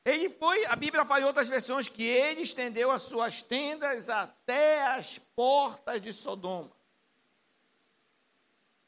Ele 0.04 0.30
foi, 0.30 0.66
a 0.66 0.76
Bíblia 0.76 1.06
fala 1.06 1.22
em 1.22 1.26
outras 1.26 1.48
versões 1.50 1.88
que 1.88 2.04
ele 2.04 2.42
estendeu 2.42 2.90
as 2.90 3.04
suas 3.04 3.44
tendas 3.44 4.10
até 4.10 4.84
as 4.88 5.20
portas 5.36 6.02
de 6.02 6.12
Sodoma. 6.12 6.72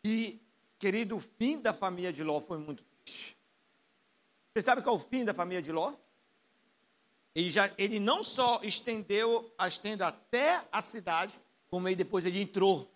E, 0.04 0.41
querido, 0.80 1.17
o 1.17 1.22
fim 1.22 1.62
da 1.62 1.72
família 1.72 2.12
de 2.12 2.24
Ló 2.24 2.41
foi 2.41 2.58
muito 2.58 2.84
triste. 2.84 3.38
Você 4.54 4.62
sabe 4.62 4.82
qual 4.82 4.96
é 4.96 5.00
o 5.00 5.02
fim 5.02 5.24
da 5.24 5.34
família 5.34 5.62
de 5.62 5.72
Ló? 5.72 5.93
Ele, 7.36 7.50
já, 7.50 7.72
ele 7.78 8.00
não 8.00 8.24
só 8.24 8.60
estendeu 8.63 9.52
as 9.58 9.78
tendas 9.78 10.08
até 10.08 10.63
a 10.72 10.82
cidade, 10.82 11.39
como 11.69 11.88
aí 11.88 11.96
depois 11.96 12.26
ele 12.26 12.41
entrou. 12.41 12.92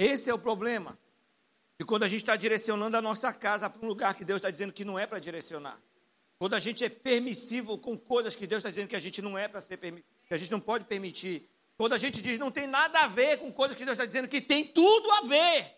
Esse 0.00 0.30
é 0.30 0.34
o 0.34 0.38
problema. 0.38 0.98
E 1.78 1.84
quando 1.84 2.04
a 2.04 2.08
gente 2.08 2.22
está 2.22 2.34
direcionando 2.34 2.96
a 2.96 3.02
nossa 3.02 3.34
casa 3.34 3.68
para 3.68 3.84
um 3.84 3.86
lugar 3.86 4.14
que 4.14 4.24
Deus 4.24 4.38
está 4.38 4.50
dizendo 4.50 4.72
que 4.72 4.82
não 4.82 4.98
é 4.98 5.06
para 5.06 5.18
direcionar. 5.18 5.78
Quando 6.38 6.54
a 6.54 6.60
gente 6.60 6.82
é 6.82 6.88
permissivo 6.88 7.76
com 7.76 7.98
coisas 7.98 8.34
que 8.34 8.46
Deus 8.46 8.60
está 8.60 8.70
dizendo 8.70 8.88
que 8.88 8.96
a 8.96 9.00
gente 9.00 9.20
não 9.20 9.36
é 9.36 9.46
para 9.46 9.60
ser 9.60 9.76
que 9.76 10.32
a 10.32 10.38
gente 10.38 10.50
não 10.50 10.58
pode 10.58 10.86
permitir. 10.86 11.46
Quando 11.76 11.92
a 11.92 11.98
gente 11.98 12.22
diz 12.22 12.38
não 12.38 12.50
tem 12.50 12.66
nada 12.66 12.98
a 13.00 13.08
ver 13.08 13.40
com 13.40 13.52
coisas 13.52 13.76
que 13.76 13.84
Deus 13.84 13.92
está 13.92 14.06
dizendo 14.06 14.26
que 14.26 14.40
tem 14.40 14.64
tudo 14.64 15.10
a 15.12 15.20
ver. 15.26 15.76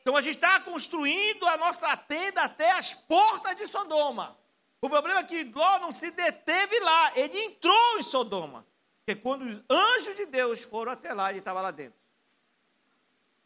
Então 0.00 0.16
a 0.16 0.22
gente 0.22 0.36
está 0.36 0.60
construindo 0.60 1.46
a 1.48 1.58
nossa 1.58 1.94
tenda 1.98 2.44
até 2.44 2.70
as 2.70 2.94
portas 2.94 3.58
de 3.58 3.68
Sodoma. 3.68 4.34
O 4.80 4.88
problema 4.88 5.20
é 5.20 5.24
que 5.24 5.44
Ló 5.44 5.80
não 5.80 5.92
se 5.92 6.10
deteve 6.12 6.80
lá, 6.80 7.12
ele 7.16 7.38
entrou 7.40 7.98
em 7.98 8.02
Sodoma. 8.02 8.66
Porque 9.04 9.20
quando 9.20 9.42
os 9.42 9.60
anjos 9.68 10.16
de 10.16 10.24
Deus 10.24 10.62
foram 10.62 10.92
até 10.92 11.12
lá, 11.12 11.28
ele 11.28 11.40
estava 11.40 11.60
lá 11.60 11.70
dentro. 11.70 12.03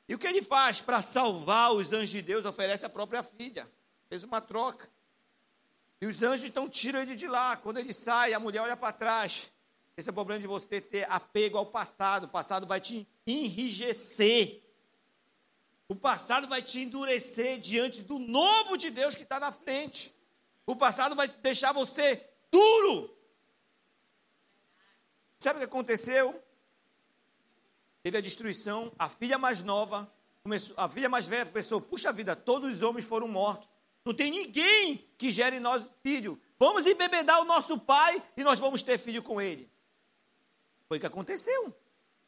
E 0.09 0.15
o 0.15 0.19
que 0.19 0.27
ele 0.27 0.43
faz 0.43 0.81
para 0.81 1.03
salvar 1.03 1.73
os 1.75 1.93
anjos 1.93 2.09
de 2.09 2.23
Deus? 2.23 2.47
Oferece 2.47 2.87
a 2.87 2.89
própria 2.89 3.23
filha. 3.23 3.71
Fez 4.09 4.25
uma 4.25 4.41
troca. 4.41 4.89
E 6.01 6.07
os 6.07 6.23
anjos 6.23 6.47
então 6.47 6.69
tiram 6.69 7.01
ele 7.01 7.15
de 7.15 7.29
lá. 7.29 7.57
Quando 7.57 7.79
ele 7.79 7.93
sai, 7.93 8.33
a 8.33 8.41
mulher 8.41 8.63
olha 8.63 8.77
para 8.77 8.93
trás. 8.93 9.53
Esse 9.97 10.09
é 10.09 10.13
o 10.13 10.15
problema 10.15 10.41
de 10.41 10.47
você 10.47 10.81
ter 10.81 11.11
apego 11.11 11.59
ao 11.59 11.67
passado. 11.67 12.25
O 12.25 12.29
passado 12.29 12.67
vai 12.67 12.81
te 12.81 13.07
enrijecer. 13.27 14.63
O 15.89 15.95
passado 15.95 16.49
vai 16.49 16.63
te 16.63 16.81
endurecer 16.81 17.59
diante 17.59 18.03
do 18.03 18.19
novo 18.19 18.79
de 18.79 18.91
Deus 18.91 19.15
que 19.15 19.25
está 19.25 19.39
na 19.39 19.53
frente. 19.53 20.15
O 20.65 20.77
passado 20.77 21.15
vai 21.15 21.29
deixar 21.29 21.73
você 21.73 22.25
duro. 22.51 23.15
Sabe 25.39 25.59
o 25.59 25.61
que 25.61 25.67
aconteceu? 25.67 26.43
Teve 28.09 28.17
a 28.17 28.23
destruição, 28.23 28.91
a 28.99 29.07
filha 29.07 29.37
mais 29.37 29.63
nova, 29.63 30.11
começou, 30.43 30.75
a 30.79 30.89
filha 30.89 31.11
mais 31.11 31.27
velha 31.27 31.45
pensou: 31.45 31.79
puxa 31.79 32.11
vida, 32.11 32.35
todos 32.35 32.77
os 32.77 32.81
homens 32.81 33.05
foram 33.05 33.29
mortos. 33.29 33.69
Não 34.03 34.15
tem 34.15 34.31
ninguém 34.31 35.07
que 35.19 35.31
gere 35.31 35.61
nós 35.61 35.93
filho. 36.03 36.41
Vamos 36.59 36.87
embebedar 36.87 37.39
o 37.43 37.45
nosso 37.45 37.79
pai 37.79 38.23
e 38.35 38.43
nós 38.43 38.59
vamos 38.59 38.83
ter 38.83 38.97
filho 38.97 39.23
com 39.23 39.39
ele. 39.39 39.71
Foi 40.89 40.97
o 40.97 41.01
que 41.01 41.07
aconteceu. 41.07 41.77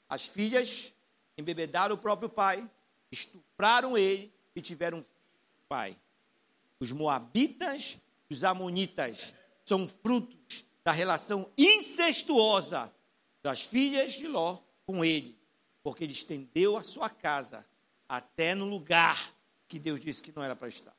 As 0.06 0.26
filhas 0.26 0.92
embebedaram 1.38 1.94
o 1.94 1.98
próprio 1.98 2.28
pai, 2.28 2.70
estupraram 3.10 3.96
ele 3.96 4.30
e 4.54 4.60
tiveram 4.60 5.02
pai. 5.66 5.96
Os 6.78 6.92
moabitas 6.92 7.96
e 8.28 8.34
os 8.34 8.44
amonitas 8.44 9.32
são 9.64 9.88
frutos 9.88 10.62
da 10.84 10.92
relação 10.92 11.50
incestuosa 11.56 12.92
das 13.42 13.62
filhas 13.62 14.12
de 14.12 14.28
Ló 14.28 14.58
com 14.84 15.02
ele, 15.02 15.39
porque 15.82 16.04
ele 16.04 16.12
estendeu 16.12 16.76
a 16.76 16.82
sua 16.82 17.08
casa 17.08 17.66
até 18.08 18.54
no 18.54 18.64
lugar 18.64 19.32
que 19.68 19.78
Deus 19.78 20.00
disse 20.00 20.22
que 20.22 20.32
não 20.34 20.42
era 20.42 20.56
para 20.56 20.68
estar. 20.68 20.94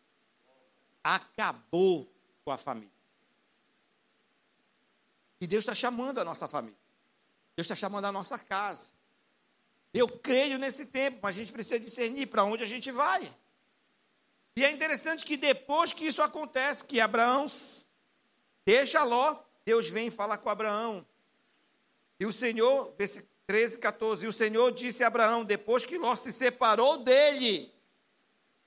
Acabou 1.04 2.12
com 2.44 2.52
a 2.52 2.58
família. 2.58 2.90
E 5.40 5.48
Deus 5.48 5.64
está 5.64 5.74
chamando 5.74 6.20
a 6.20 6.24
nossa 6.24 6.48
família. 6.48 6.78
Deus 7.56 7.66
está 7.66 7.76
chamando 7.76 8.06
a 8.06 8.12
nossa 8.12 8.38
casa. 8.40 8.92
Eu 9.94 10.08
creio 10.08 10.58
nesse 10.58 10.86
tempo, 10.86 11.20
mas 11.22 11.36
a 11.36 11.40
gente 11.40 11.52
precisa 11.52 11.80
discernir 11.80 12.28
para 12.28 12.44
onde 12.44 12.64
a 12.64 12.68
gente 12.68 12.92
vai. 12.92 13.34
E 14.56 14.64
é 14.64 14.72
interessante 14.72 15.26
que 15.26 15.36
depois 15.36 15.94
que 15.94 16.06
isso 16.06 16.22
acontece, 16.22 16.86
que 16.86 17.02
Abraão 17.02 17.48
deixa 18.66 19.04
Ló, 19.04 19.38
Deus 19.66 19.90
vem 19.90 20.10
falar 20.10 20.38
com 20.38 20.50
Abraão. 20.50 21.06
E 22.20 22.26
o 22.26 22.32
Senhor, 22.32 22.94
13, 23.52 23.80
14, 23.80 24.24
e 24.24 24.30
o 24.30 24.32
Senhor 24.32 24.72
disse 24.72 25.04
a 25.04 25.08
Abraão, 25.08 25.44
depois 25.44 25.84
que 25.84 25.98
Ló 25.98 26.16
se 26.16 26.32
separou 26.32 27.00
dele, 27.00 27.70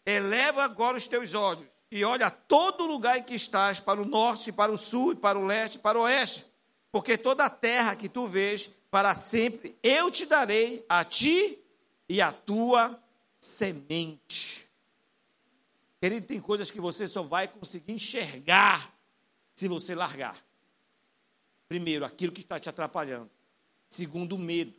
eleva 0.04 0.62
agora 0.62 0.98
os 0.98 1.08
teus 1.08 1.32
olhos 1.32 1.66
e 1.90 2.04
olha 2.04 2.30
todo 2.30 2.84
lugar 2.84 3.16
em 3.16 3.22
que 3.22 3.34
estás, 3.34 3.80
para 3.80 4.02
o 4.02 4.04
norte, 4.04 4.52
para 4.52 4.70
o 4.70 4.76
sul, 4.76 5.16
para 5.16 5.38
o 5.38 5.46
leste, 5.46 5.78
para 5.78 5.98
o 5.98 6.02
oeste, 6.02 6.44
porque 6.92 7.16
toda 7.16 7.46
a 7.46 7.48
terra 7.48 7.96
que 7.96 8.10
tu 8.10 8.26
vês, 8.26 8.68
para 8.90 9.14
sempre 9.14 9.74
eu 9.82 10.10
te 10.10 10.26
darei 10.26 10.84
a 10.86 11.02
ti 11.02 11.58
e 12.06 12.20
a 12.20 12.30
tua 12.30 13.02
semente. 13.40 14.68
Querido, 15.98 16.26
tem 16.26 16.40
coisas 16.40 16.70
que 16.70 16.78
você 16.78 17.08
só 17.08 17.22
vai 17.22 17.48
conseguir 17.48 17.94
enxergar 17.94 18.94
se 19.54 19.66
você 19.66 19.94
largar. 19.94 20.36
Primeiro, 21.68 22.04
aquilo 22.04 22.32
que 22.32 22.42
está 22.42 22.60
te 22.60 22.68
atrapalhando. 22.68 23.30
Segundo, 23.94 24.34
o 24.34 24.38
medo. 24.38 24.74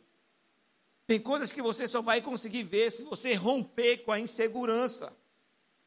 Tem 1.06 1.18
coisas 1.18 1.50
que 1.50 1.62
você 1.62 1.88
só 1.88 2.02
vai 2.02 2.20
conseguir 2.20 2.64
ver 2.64 2.90
se 2.90 3.02
você 3.04 3.32
romper 3.32 4.04
com 4.04 4.12
a 4.12 4.20
insegurança. 4.20 5.16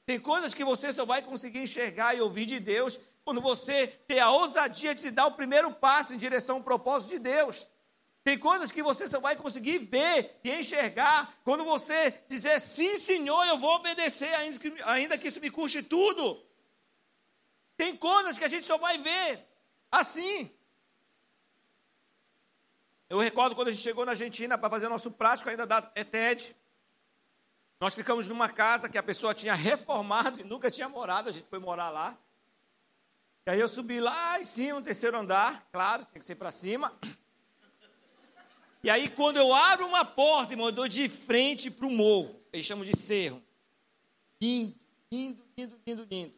Tem 0.04 0.20
coisas 0.20 0.56
que 0.56 0.64
você 0.64 0.92
só 0.92 1.06
vai 1.06 1.22
conseguir 1.22 1.60
enxergar 1.60 2.16
e 2.16 2.22
ouvir 2.22 2.48
de 2.48 2.60
Deus 2.60 3.00
quando 3.24 3.40
você 3.40 3.86
ter 3.86 4.18
a 4.18 4.32
ousadia 4.32 4.96
de 4.96 5.12
dar 5.12 5.28
o 5.28 5.34
primeiro 5.34 5.72
passo 5.72 6.16
em 6.16 6.18
direção 6.18 6.56
ao 6.56 6.64
propósito 6.64 7.12
de 7.12 7.20
Deus. 7.20 7.70
Tem 8.24 8.36
coisas 8.36 8.72
que 8.72 8.82
você 8.82 9.08
só 9.08 9.20
vai 9.20 9.36
conseguir 9.36 9.78
ver 9.78 10.40
e 10.44 10.50
enxergar 10.50 11.40
quando 11.44 11.64
você 11.64 12.24
dizer 12.28 12.60
sim, 12.60 12.98
Senhor, 12.98 13.46
eu 13.46 13.60
vou 13.60 13.76
obedecer, 13.76 14.34
ainda 14.34 14.58
que, 14.58 14.74
ainda 14.86 15.18
que 15.20 15.28
isso 15.28 15.40
me 15.40 15.52
custe 15.52 15.84
tudo. 15.84 16.44
Tem 17.78 17.96
coisas 17.96 18.40
que 18.40 18.46
a 18.46 18.50
gente 18.50 18.66
só 18.66 18.80
vai 18.80 18.98
ver 18.98 19.46
assim. 19.92 20.52
Eu 23.10 23.20
recordo 23.20 23.56
quando 23.56 23.70
a 23.70 23.72
gente 23.72 23.82
chegou 23.82 24.06
na 24.06 24.12
Argentina 24.12 24.58
para 24.58 24.70
fazer 24.70 24.88
nosso 24.88 25.12
prático 25.12 25.50
ainda 25.50 25.66
da 25.66 25.92
ETED. 25.96 26.56
Nós 27.80 27.96
ficamos 27.96 28.28
numa 28.30 28.50
casa 28.50 28.88
que 28.88 28.98
a 28.98 29.04
pessoa 29.04 29.34
tinha 29.34 29.54
reformado 29.54 30.42
e 30.42 30.44
nunca 30.44 30.70
tinha 30.70 30.88
morado, 30.88 31.30
a 31.30 31.32
gente 31.32 31.50
foi 31.50 31.60
morar 31.60 31.90
lá. 31.90 32.18
E 33.46 33.52
aí 33.52 33.60
eu 33.60 33.68
subi 33.68 34.00
lá 34.00 34.40
em 34.40 34.44
cima, 34.44 34.80
no 34.80 34.86
terceiro 34.86 35.18
andar, 35.18 35.68
claro, 35.72 36.06
tinha 36.06 36.20
que 36.20 36.26
ser 36.26 36.36
para 36.36 36.52
cima. 36.52 36.94
E 38.84 38.90
aí, 38.90 39.10
quando 39.10 39.38
eu 39.38 39.54
abro 39.54 39.88
uma 39.88 40.06
porta, 40.06 40.54
irmão, 40.54 40.68
eu 40.68 40.72
dou 40.72 40.88
de 40.88 41.10
frente 41.10 41.70
para 41.70 41.86
o 41.86 41.92
morro. 41.92 42.42
Eles 42.54 42.66
chamam 42.66 42.86
de 42.86 42.96
cerro. 42.96 43.44
Lindo, 44.42 44.80
lindo, 45.12 45.46
lindo, 45.58 45.82
lindo, 45.86 46.08
lindo. 46.10 46.34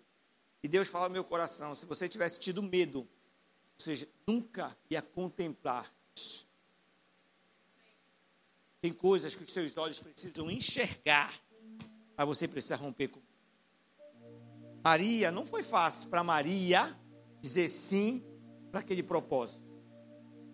E 0.63 0.67
Deus 0.67 0.87
fala 0.87 1.07
no 1.07 1.13
meu 1.13 1.23
coração: 1.23 1.75
se 1.75 1.85
você 1.85 2.09
tivesse 2.09 2.39
tido 2.39 2.63
medo 2.63 3.07
seja, 3.81 4.07
nunca 4.27 4.77
ia 4.89 5.01
contemplar. 5.01 5.91
Tem 8.81 8.91
coisas 8.91 9.35
que 9.35 9.43
os 9.43 9.51
seus 9.51 9.77
olhos 9.77 9.99
precisam 9.99 10.49
enxergar, 10.49 11.31
mas 12.17 12.27
você 12.27 12.47
precisa 12.47 12.75
romper 12.75 13.09
com. 13.09 13.21
Maria, 14.83 15.31
não 15.31 15.45
foi 15.45 15.61
fácil 15.61 16.09
para 16.09 16.23
Maria 16.23 16.99
dizer 17.39 17.67
sim 17.67 18.25
para 18.71 18.79
aquele 18.79 19.03
propósito. 19.03 19.69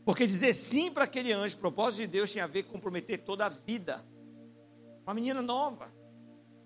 Porque 0.03 0.27
dizer 0.27 0.53
sim 0.53 0.91
para 0.91 1.05
aquele 1.05 1.31
anjo, 1.31 1.57
propósito 1.57 2.01
de 2.01 2.07
Deus, 2.07 2.31
tinha 2.31 2.43
a 2.43 2.47
ver 2.47 2.63
com 2.63 2.73
comprometer 2.73 3.19
toda 3.19 3.45
a 3.45 3.49
vida. 3.49 4.05
Uma 5.03 5.13
menina 5.13 5.41
nova, 5.41 5.89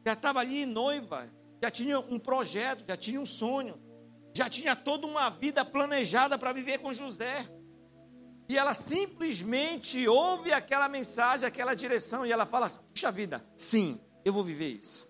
já 0.04 0.14
estava 0.14 0.40
ali 0.40 0.66
noiva, 0.66 1.30
já 1.62 1.70
tinha 1.70 2.00
um 2.00 2.18
projeto, 2.18 2.84
já 2.88 2.98
tinha 2.98 3.22
um 3.22 3.26
sonho, 3.26 3.80
já 4.34 4.50
tinha 4.50 4.76
toda 4.76 5.06
uma 5.06 5.30
vida 5.30 5.64
planejada 5.64 6.40
para 6.40 6.52
viver 6.54 6.80
com 6.80 6.92
José. 6.92 7.48
E 8.52 8.58
ela 8.58 8.74
simplesmente 8.74 10.06
ouve 10.10 10.52
aquela 10.52 10.90
mensagem, 10.90 11.48
aquela 11.48 11.74
direção, 11.74 12.26
e 12.26 12.34
ela 12.34 12.46
fala: 12.46 12.70
Puxa 12.70 13.10
vida, 13.10 13.42
sim, 13.56 13.98
eu 14.26 14.34
vou 14.34 14.44
viver 14.44 14.68
isso. 14.68 15.10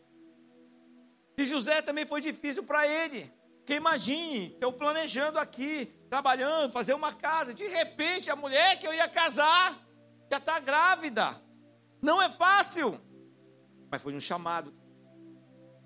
E 1.36 1.44
José 1.48 1.82
também 1.82 2.06
foi 2.06 2.22
difícil 2.22 2.64
para 2.64 2.88
ele. 2.88 3.34
Porque 3.58 3.74
imagine, 3.74 4.56
eu 4.62 4.72
planejando 4.72 5.40
aqui, 5.40 5.88
trabalhando, 6.08 6.72
fazer 6.72 6.94
uma 6.94 7.14
casa. 7.14 7.52
De 7.52 7.66
repente, 7.66 8.30
a 8.30 8.36
mulher 8.36 8.78
que 8.78 8.86
eu 8.86 8.94
ia 8.94 9.10
casar 9.10 9.76
já 10.30 10.38
está 10.38 10.60
grávida. 10.60 11.36
Não 12.00 12.22
é 12.22 12.30
fácil. 12.30 12.96
Mas 13.90 14.04
foi 14.04 14.14
um 14.14 14.22
chamado. 14.22 14.72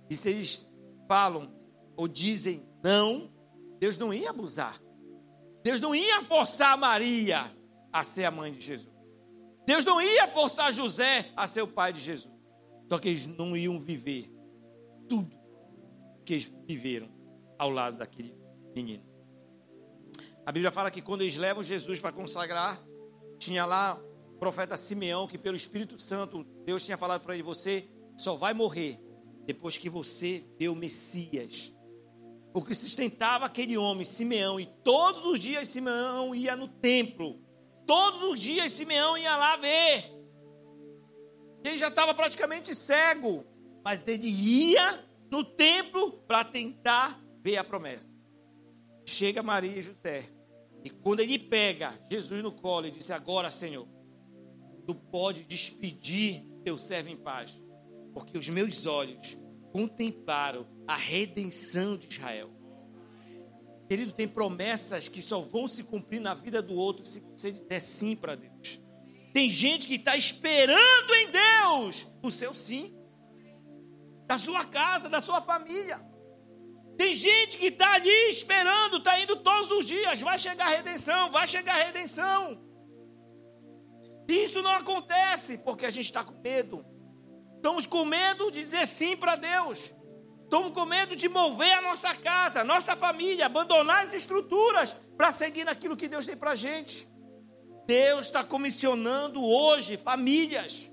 E 0.09 0.15
se 0.17 0.27
eles 0.27 0.67
falam 1.07 1.55
ou 1.95 2.05
dizem 2.05 2.67
não, 2.83 3.33
Deus 3.79 3.97
não 3.97 4.13
ia 4.13 4.31
abusar. 4.31 4.77
Deus 5.65 5.81
não 5.81 5.95
ia 5.95 6.21
forçar 6.21 6.77
Maria 6.77 7.51
a 7.91 8.03
ser 8.03 8.23
a 8.25 8.29
mãe 8.29 8.51
de 8.51 8.61
Jesus. 8.61 8.93
Deus 9.65 9.83
não 9.83 9.99
ia 9.99 10.27
forçar 10.27 10.71
José 10.71 11.31
a 11.35 11.47
ser 11.47 11.63
o 11.63 11.67
pai 11.67 11.91
de 11.91 11.99
Jesus. 11.99 12.31
Só 12.87 12.99
que 12.99 13.09
eles 13.09 13.25
não 13.25 13.57
iam 13.57 13.79
viver 13.79 14.31
tudo 15.09 15.35
que 16.23 16.33
eles 16.33 16.53
viveram 16.67 17.09
ao 17.57 17.71
lado 17.71 17.97
daquele 17.97 18.37
menino. 18.75 19.03
A 20.45 20.51
Bíblia 20.51 20.71
fala 20.71 20.91
que 20.91 21.01
quando 21.01 21.23
eles 21.23 21.35
levam 21.35 21.63
Jesus 21.63 21.99
para 21.99 22.11
consagrar, 22.11 22.79
tinha 23.39 23.65
lá 23.65 23.99
o 24.35 24.37
profeta 24.37 24.77
Simeão, 24.77 25.25
que 25.25 25.35
pelo 25.35 25.57
Espírito 25.57 25.97
Santo, 25.97 26.43
Deus 26.63 26.85
tinha 26.85 26.95
falado 26.95 27.23
para 27.23 27.33
ele: 27.33 27.41
Você 27.41 27.89
só 28.15 28.35
vai 28.35 28.53
morrer 28.53 28.99
depois 29.47 29.79
que 29.79 29.89
você 29.89 30.45
vê 30.59 30.69
o 30.69 30.75
Messias 30.75 31.74
o 32.55 32.61
que 32.61 32.73
sustentava 32.73 33.45
aquele 33.45 33.77
homem, 33.77 34.05
Simeão, 34.05 34.57
e 34.57 34.65
todos 34.65 35.25
os 35.25 35.37
dias 35.37 35.67
Simeão 35.67 36.33
ia 36.33 36.55
no 36.55 36.69
templo, 36.69 37.37
todos 37.85 38.23
os 38.29 38.39
dias 38.39 38.71
Simeão 38.71 39.17
ia 39.17 39.35
lá 39.35 39.57
ver. 39.57 40.09
Ele 41.65 41.77
já 41.77 41.89
estava 41.89 42.13
praticamente 42.13 42.73
cego, 42.73 43.45
mas 43.83 44.07
ele 44.07 44.29
ia 44.29 45.05
no 45.29 45.43
templo 45.43 46.13
para 46.25 46.45
tentar 46.45 47.21
ver 47.43 47.57
a 47.57 47.63
promessa. 47.63 48.13
Chega 49.05 49.43
Maria 49.43 49.77
e 49.77 49.81
José, 49.81 50.23
e 50.81 50.89
quando 50.89 51.19
ele 51.19 51.37
pega 51.37 51.99
Jesus 52.09 52.41
no 52.41 52.53
colo, 52.53 52.85
ele 52.85 52.95
diz: 52.95 53.11
Agora, 53.11 53.51
Senhor, 53.51 53.85
tu 54.87 54.95
pode 54.95 55.43
despedir 55.43 56.45
teu 56.63 56.77
servo 56.77 57.09
em 57.09 57.17
paz, 57.17 57.61
porque 58.13 58.37
os 58.37 58.47
meus 58.47 58.85
olhos 58.85 59.37
contemplaram 59.75 60.65
a 60.87 60.95
redenção 60.95 61.97
de 61.97 62.07
Israel. 62.07 62.49
Querido, 63.89 64.13
tem 64.13 64.25
promessas 64.25 65.09
que 65.09 65.21
só 65.21 65.41
vão 65.41 65.67
se 65.67 65.83
cumprir 65.83 66.21
na 66.21 66.33
vida 66.33 66.61
do 66.61 66.75
outro 66.75 67.05
se 67.05 67.19
você 67.19 67.51
disser 67.51 67.81
sim 67.81 68.15
para 68.15 68.35
Deus. 68.35 68.79
Tem 69.33 69.49
gente 69.49 69.85
que 69.85 69.95
está 69.95 70.15
esperando 70.15 71.13
em 71.13 71.29
Deus 71.29 72.07
o 72.23 72.31
seu 72.31 72.53
sim, 72.53 72.95
da 74.25 74.37
sua 74.37 74.63
casa, 74.63 75.09
da 75.09 75.21
sua 75.21 75.41
família. 75.41 75.99
Tem 76.97 77.13
gente 77.13 77.57
que 77.57 77.65
está 77.65 77.95
ali 77.95 78.29
esperando, 78.29 78.99
está 78.99 79.19
indo 79.19 79.35
todos 79.35 79.71
os 79.71 79.85
dias, 79.85 80.21
vai 80.21 80.39
chegar 80.39 80.67
a 80.67 80.77
redenção, 80.77 81.29
vai 81.31 81.45
chegar 81.45 81.75
a 81.75 81.83
redenção. 81.83 82.65
E 84.29 84.45
isso 84.45 84.61
não 84.61 84.71
acontece 84.71 85.57
porque 85.65 85.85
a 85.85 85.91
gente 85.91 86.05
está 86.05 86.23
com 86.23 86.39
medo. 86.41 86.94
Estamos 87.65 87.87
com 87.87 88.05
medo 88.05 88.51
de 88.51 88.59
dizer 88.59 88.85
sim 88.85 89.17
para 89.17 89.35
Deus. 89.35 89.91
Estamos 90.43 90.71
com 90.71 90.85
medo 90.85 91.15
de 91.15 91.27
mover 91.27 91.73
a 91.79 91.81
nossa 91.81 92.13
casa, 92.13 92.61
a 92.61 92.63
nossa 92.63 92.95
família, 92.95 93.47
abandonar 93.47 94.03
as 94.03 94.13
estruturas 94.13 94.95
para 95.17 95.31
seguir 95.31 95.63
naquilo 95.63 95.97
que 95.97 96.07
Deus 96.07 96.27
tem 96.27 96.37
para 96.37 96.51
a 96.51 96.55
gente. 96.55 97.07
Deus 97.87 98.27
está 98.27 98.43
comissionando 98.43 99.43
hoje 99.43 99.97
famílias. 99.97 100.91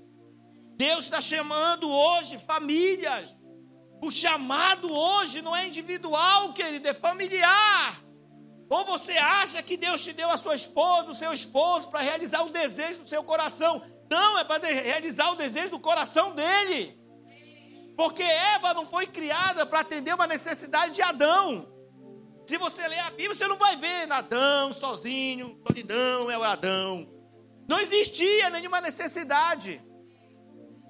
Deus 0.75 1.05
está 1.05 1.21
chamando 1.21 1.87
hoje 1.87 2.39
famílias. 2.39 3.39
O 4.01 4.09
chamado 4.09 4.91
hoje 4.91 5.43
não 5.43 5.55
é 5.55 5.67
individual, 5.67 6.53
querido, 6.53 6.87
é 6.87 6.93
familiar. 6.95 8.01
Ou 8.67 8.83
você 8.83 9.11
acha 9.11 9.61
que 9.61 9.77
Deus 9.77 10.03
te 10.03 10.11
deu 10.11 10.31
a 10.31 10.39
sua 10.39 10.55
esposa, 10.55 11.11
o 11.11 11.13
seu 11.13 11.31
esposo, 11.33 11.89
para 11.89 11.99
realizar 11.99 12.41
o 12.41 12.49
desejo 12.49 13.03
do 13.03 13.07
seu 13.07 13.23
coração? 13.23 13.79
Não, 14.13 14.37
é 14.37 14.43
para 14.43 14.63
realizar 14.67 15.31
o 15.31 15.35
desejo 15.35 15.71
do 15.71 15.79
coração 15.79 16.35
dele. 16.35 16.95
Porque 17.97 18.21
Eva 18.21 18.71
não 18.75 18.85
foi 18.85 19.07
criada 19.07 19.65
para 19.65 19.79
atender 19.79 20.13
uma 20.13 20.27
necessidade 20.27 20.93
de 20.93 21.01
Adão. 21.01 21.67
Se 22.47 22.59
você 22.59 22.87
ler 22.87 22.99
a 22.99 23.09
Bíblia, 23.09 23.33
você 23.33 23.47
não 23.47 23.57
vai 23.57 23.75
ver 23.75 24.11
Adão 24.11 24.71
sozinho, 24.71 25.59
solidão 25.65 26.29
é 26.29 26.37
o 26.37 26.43
Adão. 26.43 27.09
Não 27.67 27.79
existia 27.79 28.51
nenhuma 28.51 28.81
necessidade. 28.81 29.83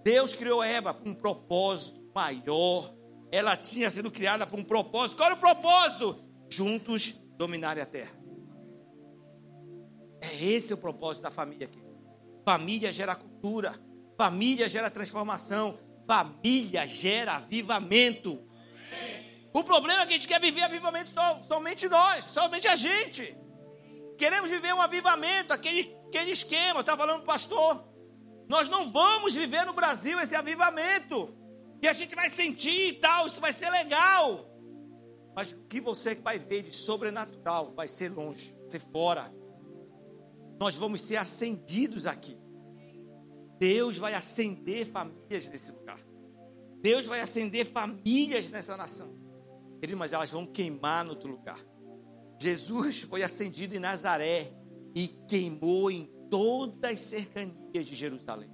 Deus 0.03 0.33
criou 0.33 0.61
Eva 0.61 0.93
para 0.93 1.09
um 1.09 1.15
propósito 1.15 2.01
maior. 2.13 2.93
Ela 3.31 3.55
tinha 3.55 3.89
sido 3.89 4.11
criada 4.11 4.45
para 4.45 4.59
um 4.59 4.65
propósito. 4.65 5.15
Qual 5.15 5.27
era 5.27 5.35
o 5.35 5.39
propósito? 5.39 6.21
Juntos 6.49 7.13
dominarem 7.37 7.81
a 7.81 7.85
terra. 7.85 8.11
É 10.19 10.43
esse 10.43 10.73
o 10.73 10.77
propósito 10.77 11.23
da 11.23 11.31
família 11.31 11.67
aqui. 11.67 11.82
Família 12.45 12.91
gera 12.91 13.15
cultura, 13.15 13.73
família 14.17 14.67
gera 14.67 14.89
transformação, 14.89 15.79
família 16.05 16.85
gera 16.85 17.35
avivamento. 17.35 18.45
O 19.53 19.63
problema 19.63 20.01
é 20.01 20.05
que 20.05 20.13
a 20.13 20.15
gente 20.17 20.27
quer 20.27 20.41
viver 20.41 20.63
avivamento 20.63 21.09
só, 21.09 21.43
somente 21.43 21.87
nós, 21.87 22.25
somente 22.25 22.67
a 22.67 22.75
gente. 22.75 23.37
Queremos 24.17 24.49
viver 24.49 24.73
um 24.73 24.81
avivamento, 24.81 25.53
aquele, 25.53 25.95
aquele 26.07 26.31
esquema, 26.31 26.81
está 26.81 26.97
falando 26.97 27.23
pastor. 27.23 27.83
Nós 28.49 28.67
não 28.67 28.91
vamos 28.91 29.35
viver 29.35 29.65
no 29.65 29.73
Brasil 29.73 30.19
esse 30.19 30.35
avivamento. 30.35 31.33
E 31.81 31.87
a 31.87 31.93
gente 31.93 32.15
vai 32.15 32.29
sentir 32.29 32.89
e 32.89 32.93
tal, 32.93 33.27
isso 33.27 33.39
vai 33.39 33.53
ser 33.53 33.69
legal. 33.69 34.49
Mas 35.35 35.51
o 35.51 35.63
que 35.67 35.79
você 35.79 36.15
vai 36.15 36.37
ver 36.37 36.63
de 36.63 36.73
sobrenatural 36.73 37.73
vai 37.73 37.87
ser 37.87 38.09
longe, 38.09 38.55
vai 38.59 38.69
ser 38.69 38.79
fora 38.79 39.42
nós 40.59 40.77
vamos 40.77 41.01
ser 41.01 41.17
acendidos 41.17 42.05
aqui. 42.05 42.37
Deus 43.59 43.97
vai 43.97 44.13
acender 44.13 44.85
famílias 44.85 45.47
nesse 45.49 45.71
lugar. 45.71 45.99
Deus 46.81 47.05
vai 47.05 47.21
acender 47.21 47.65
famílias 47.65 48.49
nessa 48.49 48.75
nação. 48.75 49.17
Querido, 49.79 49.97
mas 49.97 50.13
elas 50.13 50.29
vão 50.29 50.45
queimar 50.45 51.05
no 51.05 51.11
outro 51.11 51.31
lugar. 51.31 51.59
Jesus 52.39 53.01
foi 53.01 53.23
acendido 53.23 53.75
em 53.75 53.79
Nazaré 53.79 54.53
e 54.95 55.07
queimou 55.27 55.89
em 55.89 56.05
todas 56.29 56.91
as 56.91 56.99
cercanias 56.99 57.85
de 57.85 57.95
Jerusalém. 57.95 58.51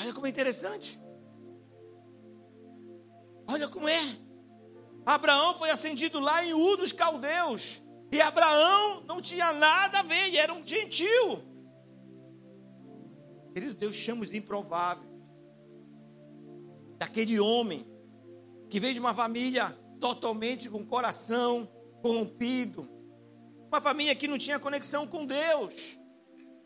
Olha 0.00 0.12
como 0.12 0.26
é 0.26 0.30
interessante. 0.30 1.00
Olha 3.46 3.68
como 3.68 3.88
é. 3.88 4.00
Abraão 5.04 5.54
foi 5.54 5.70
acendido 5.70 6.18
lá 6.18 6.44
em 6.44 6.54
U 6.54 6.76
dos 6.76 6.92
Caldeus. 6.92 7.82
E 8.12 8.20
Abraão 8.20 9.02
não 9.06 9.22
tinha 9.22 9.54
nada 9.54 10.00
a 10.00 10.02
ver, 10.02 10.28
e 10.28 10.36
era 10.36 10.52
um 10.52 10.62
gentil. 10.62 11.42
Querido, 13.54 13.72
Deus 13.72 13.94
chama 13.94 14.22
os 14.22 14.34
improváveis. 14.34 15.10
Daquele 16.98 17.40
homem 17.40 17.90
que 18.68 18.78
veio 18.78 18.92
de 18.92 19.00
uma 19.00 19.14
família 19.14 19.70
totalmente 19.98 20.68
com 20.68 20.84
coração 20.84 21.66
corrompido. 22.02 22.86
Uma 23.68 23.80
família 23.80 24.14
que 24.14 24.28
não 24.28 24.36
tinha 24.36 24.58
conexão 24.58 25.06
com 25.06 25.24
Deus. 25.24 25.98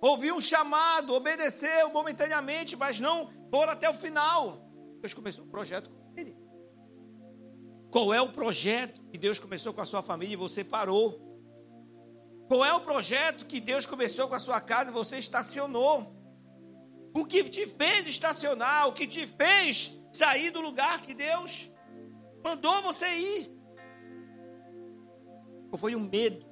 Ouviu 0.00 0.36
um 0.36 0.40
chamado, 0.40 1.14
obedeceu 1.14 1.90
momentaneamente, 1.90 2.74
mas 2.74 2.98
não 2.98 3.30
foram 3.50 3.72
até 3.72 3.88
o 3.88 3.94
final. 3.94 4.68
Deus 5.00 5.14
começou 5.14 5.44
um 5.44 5.48
projeto 5.48 5.90
com 5.90 6.12
ele. 6.16 6.36
Qual 7.90 8.12
é 8.12 8.20
o 8.20 8.32
projeto 8.32 9.00
que 9.10 9.16
Deus 9.16 9.38
começou 9.38 9.72
com 9.72 9.80
a 9.80 9.86
sua 9.86 10.02
família 10.02 10.34
e 10.34 10.36
você 10.36 10.64
parou? 10.64 11.25
Qual 12.48 12.64
é 12.64 12.72
o 12.72 12.80
projeto 12.80 13.46
que 13.46 13.60
Deus 13.60 13.86
começou 13.86 14.28
com 14.28 14.34
a 14.34 14.38
sua 14.38 14.60
casa 14.60 14.90
e 14.90 14.94
você 14.94 15.18
estacionou? 15.18 16.14
O 17.12 17.24
que 17.24 17.42
te 17.44 17.66
fez 17.66 18.06
estacionar? 18.06 18.88
O 18.88 18.92
que 18.92 19.06
te 19.06 19.26
fez 19.26 19.98
sair 20.12 20.50
do 20.50 20.60
lugar 20.60 21.00
que 21.00 21.14
Deus 21.14 21.70
mandou 22.44 22.82
você 22.82 23.06
ir? 23.06 23.50
Ou 25.72 25.78
foi 25.78 25.94
o 25.94 26.00
medo 26.00 26.46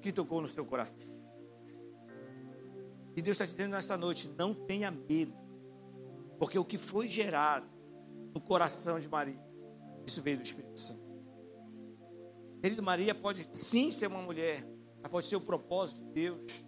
que 0.00 0.12
tocou 0.12 0.40
no 0.40 0.48
seu 0.48 0.64
coração. 0.64 1.04
E 3.14 3.20
Deus 3.20 3.34
está 3.34 3.44
dizendo 3.44 3.72
nessa 3.72 3.96
noite: 3.96 4.28
não 4.38 4.54
tenha 4.54 4.90
medo, 4.90 5.34
porque 6.38 6.58
o 6.58 6.64
que 6.64 6.78
foi 6.78 7.08
gerado 7.08 7.68
no 8.34 8.40
coração 8.40 8.98
de 8.98 9.08
Maria, 9.08 9.40
isso 10.06 10.22
veio 10.22 10.38
do 10.38 10.42
Espírito 10.42 10.80
Santo. 10.80 11.02
Querido, 12.62 12.82
Maria 12.82 13.14
pode 13.14 13.48
sim 13.54 13.90
ser 13.90 14.06
uma 14.06 14.22
mulher, 14.22 14.64
pode 15.08 15.26
ser 15.26 15.36
o 15.36 15.40
propósito 15.40 16.04
de 16.04 16.12
Deus. 16.12 16.64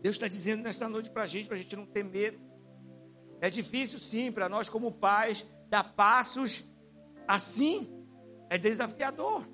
Deus 0.00 0.16
está 0.16 0.28
dizendo 0.28 0.62
nesta 0.62 0.88
noite 0.88 1.10
para 1.10 1.24
a 1.24 1.26
gente, 1.26 1.46
para 1.46 1.56
a 1.56 1.60
gente 1.60 1.74
não 1.76 1.86
ter 1.86 2.04
medo. 2.04 2.40
É 3.40 3.50
difícil 3.50 3.98
sim 3.98 4.32
para 4.32 4.48
nós, 4.48 4.68
como 4.68 4.92
pais, 4.92 5.46
dar 5.68 5.84
passos 5.94 6.72
assim. 7.26 7.94
É 8.50 8.56
desafiador. 8.56 9.46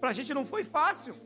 Para 0.00 0.10
a 0.10 0.12
gente 0.12 0.34
não 0.34 0.44
foi 0.44 0.64
fácil. 0.64 1.16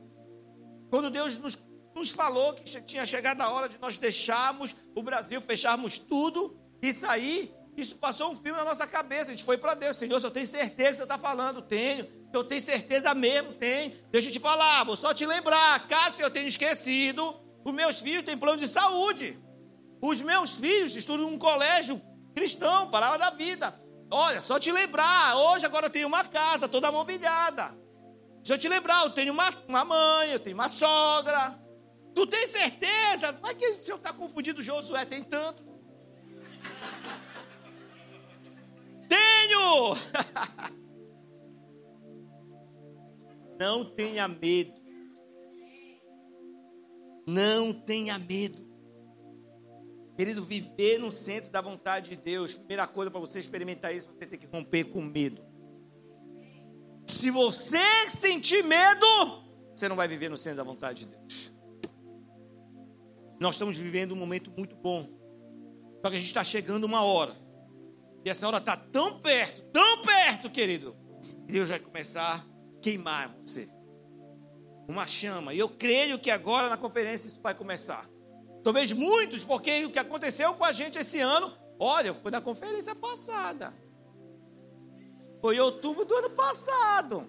Quando 0.90 1.10
Deus 1.10 1.38
nos, 1.38 1.58
nos 1.94 2.10
falou 2.10 2.54
que 2.54 2.64
tinha 2.82 3.06
chegado 3.06 3.40
a 3.40 3.50
hora 3.50 3.68
de 3.68 3.78
nós 3.80 3.98
deixarmos 3.98 4.76
o 4.94 5.02
Brasil, 5.02 5.40
fecharmos 5.40 5.98
tudo 5.98 6.60
e 6.82 6.92
sair, 6.92 7.54
isso 7.76 7.96
passou 7.96 8.30
um 8.30 8.36
filme 8.36 8.58
na 8.58 8.64
nossa 8.64 8.86
cabeça. 8.86 9.30
A 9.30 9.34
gente 9.34 9.44
foi 9.44 9.56
para 9.56 9.74
Deus. 9.74 9.96
Senhor, 9.96 10.22
eu 10.22 10.30
tenho 10.30 10.46
certeza 10.46 10.90
que 10.90 10.96
você 10.96 11.02
está 11.02 11.18
falando. 11.18 11.62
Tenho. 11.62 12.06
Eu 12.32 12.44
tenho 12.44 12.60
certeza 12.60 13.14
mesmo. 13.14 13.54
Tenho. 13.54 13.96
Deixa 14.10 14.28
eu 14.28 14.32
te 14.32 14.40
falar. 14.40 14.84
Vou 14.84 14.96
só 14.96 15.14
te 15.14 15.24
lembrar. 15.24 15.86
Caso 15.88 16.20
eu 16.20 16.30
tenha 16.30 16.46
esquecido, 16.46 17.34
os 17.64 17.72
meus 17.72 18.00
filhos 18.00 18.24
têm 18.24 18.36
plano 18.36 18.58
de 18.58 18.68
saúde. 18.68 19.38
Os 20.02 20.20
meus 20.20 20.56
filhos 20.56 20.96
estudam 20.96 21.30
num 21.30 21.38
colégio 21.38 22.00
cristão, 22.34 22.90
palavra 22.90 23.18
da 23.18 23.30
vida. 23.30 23.80
Olha, 24.10 24.40
só 24.40 24.58
te 24.58 24.70
lembrar, 24.70 25.36
hoje 25.36 25.64
agora 25.64 25.86
eu 25.86 25.90
tenho 25.90 26.08
uma 26.08 26.24
casa 26.24 26.68
toda 26.68 26.92
mobiliada. 26.92 27.74
Se 28.42 28.52
eu 28.52 28.58
te 28.58 28.68
lembrar, 28.68 29.04
eu 29.04 29.10
tenho 29.10 29.32
uma, 29.32 29.48
uma 29.68 29.84
mãe, 29.84 30.30
eu 30.30 30.40
tenho 30.40 30.54
uma 30.54 30.68
sogra. 30.68 31.58
Tu 32.14 32.26
tem 32.26 32.46
certeza? 32.46 33.38
É 33.44 33.54
que 33.54 33.66
o 33.66 33.74
senhor 33.74 33.96
está 33.96 34.12
confundido, 34.12 34.62
Josué, 34.62 35.04
tem 35.04 35.22
tanto. 35.22 35.71
Tenho! 39.12 39.94
Não 43.58 43.84
tenha 43.84 44.26
medo. 44.26 44.72
Não 47.26 47.72
tenha 47.72 48.18
medo. 48.18 48.66
Querido, 50.16 50.44
viver 50.44 50.98
no 50.98 51.12
centro 51.12 51.50
da 51.50 51.60
vontade 51.60 52.10
de 52.10 52.16
Deus, 52.16 52.54
primeira 52.54 52.86
coisa 52.86 53.10
para 53.10 53.20
você 53.20 53.38
experimentar 53.38 53.94
isso, 53.94 54.12
você 54.12 54.26
tem 54.26 54.38
que 54.38 54.46
romper 54.46 54.84
com 54.84 55.00
medo. 55.00 55.42
Se 57.06 57.30
você 57.30 57.78
sentir 58.10 58.64
medo, 58.64 59.06
você 59.74 59.88
não 59.88 59.96
vai 59.96 60.08
viver 60.08 60.28
no 60.28 60.36
centro 60.36 60.58
da 60.58 60.64
vontade 60.64 61.06
de 61.06 61.16
Deus. 61.16 61.52
Nós 63.40 63.54
estamos 63.54 63.78
vivendo 63.78 64.12
um 64.12 64.16
momento 64.16 64.50
muito 64.56 64.76
bom. 64.76 65.08
Só 66.02 66.10
que 66.10 66.16
a 66.16 66.18
gente 66.18 66.28
está 66.28 66.44
chegando 66.44 66.84
uma 66.84 67.02
hora. 67.02 67.41
E 68.24 68.30
essa 68.30 68.46
hora 68.46 68.58
está 68.58 68.76
tão 68.76 69.18
perto, 69.20 69.62
tão 69.72 70.02
perto, 70.02 70.50
querido. 70.50 70.96
Que 71.46 71.52
Deus 71.52 71.68
vai 71.68 71.80
começar 71.80 72.36
a 72.36 72.80
queimar 72.80 73.34
você. 73.44 73.68
Uma 74.88 75.06
chama. 75.06 75.52
E 75.54 75.58
eu 75.58 75.68
creio 75.68 76.18
que 76.18 76.30
agora 76.30 76.68
na 76.68 76.76
conferência 76.76 77.28
isso 77.28 77.40
vai 77.42 77.54
começar. 77.54 78.08
Talvez 78.62 78.92
muitos, 78.92 79.42
porque 79.42 79.84
o 79.84 79.90
que 79.90 79.98
aconteceu 79.98 80.54
com 80.54 80.64
a 80.64 80.72
gente 80.72 80.98
esse 80.98 81.18
ano, 81.18 81.52
olha, 81.78 82.14
foi 82.14 82.30
na 82.30 82.40
conferência 82.40 82.94
passada. 82.94 83.74
Foi 85.40 85.56
em 85.56 85.60
outubro 85.60 86.04
do 86.04 86.14
ano 86.14 86.30
passado. 86.30 87.28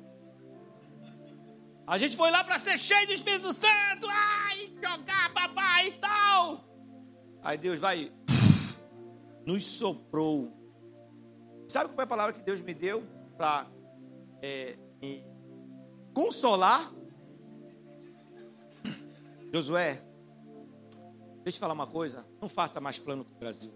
A 1.87 1.97
gente 1.97 2.15
foi 2.15 2.29
lá 2.29 2.43
para 2.43 2.59
ser 2.59 2.77
cheio 2.77 3.07
do 3.07 3.13
Espírito 3.13 3.53
Santo, 3.53 4.07
ai, 4.07 4.71
jogar 4.81 5.33
papai 5.33 5.87
e 5.87 5.91
tal. 5.93 6.63
Aí 7.41 7.57
Deus 7.57 7.79
vai, 7.79 8.11
nos 9.45 9.65
soprou. 9.65 10.62
Sabe 11.67 11.89
qual 11.89 11.95
foi 11.95 12.03
a 12.03 12.07
palavra 12.07 12.33
que 12.33 12.41
Deus 12.41 12.61
me 12.61 12.73
deu 12.73 13.03
para 13.37 13.67
é, 14.41 14.77
consolar? 16.13 16.91
Josué, 19.53 20.03
deixa 21.43 21.57
eu 21.57 21.59
falar 21.59 21.73
uma 21.73 21.87
coisa. 21.87 22.25
Não 22.41 22.49
faça 22.49 22.81
mais 22.81 22.97
plano 22.97 23.23
com 23.23 23.33
o 23.33 23.37
Brasil. 23.37 23.73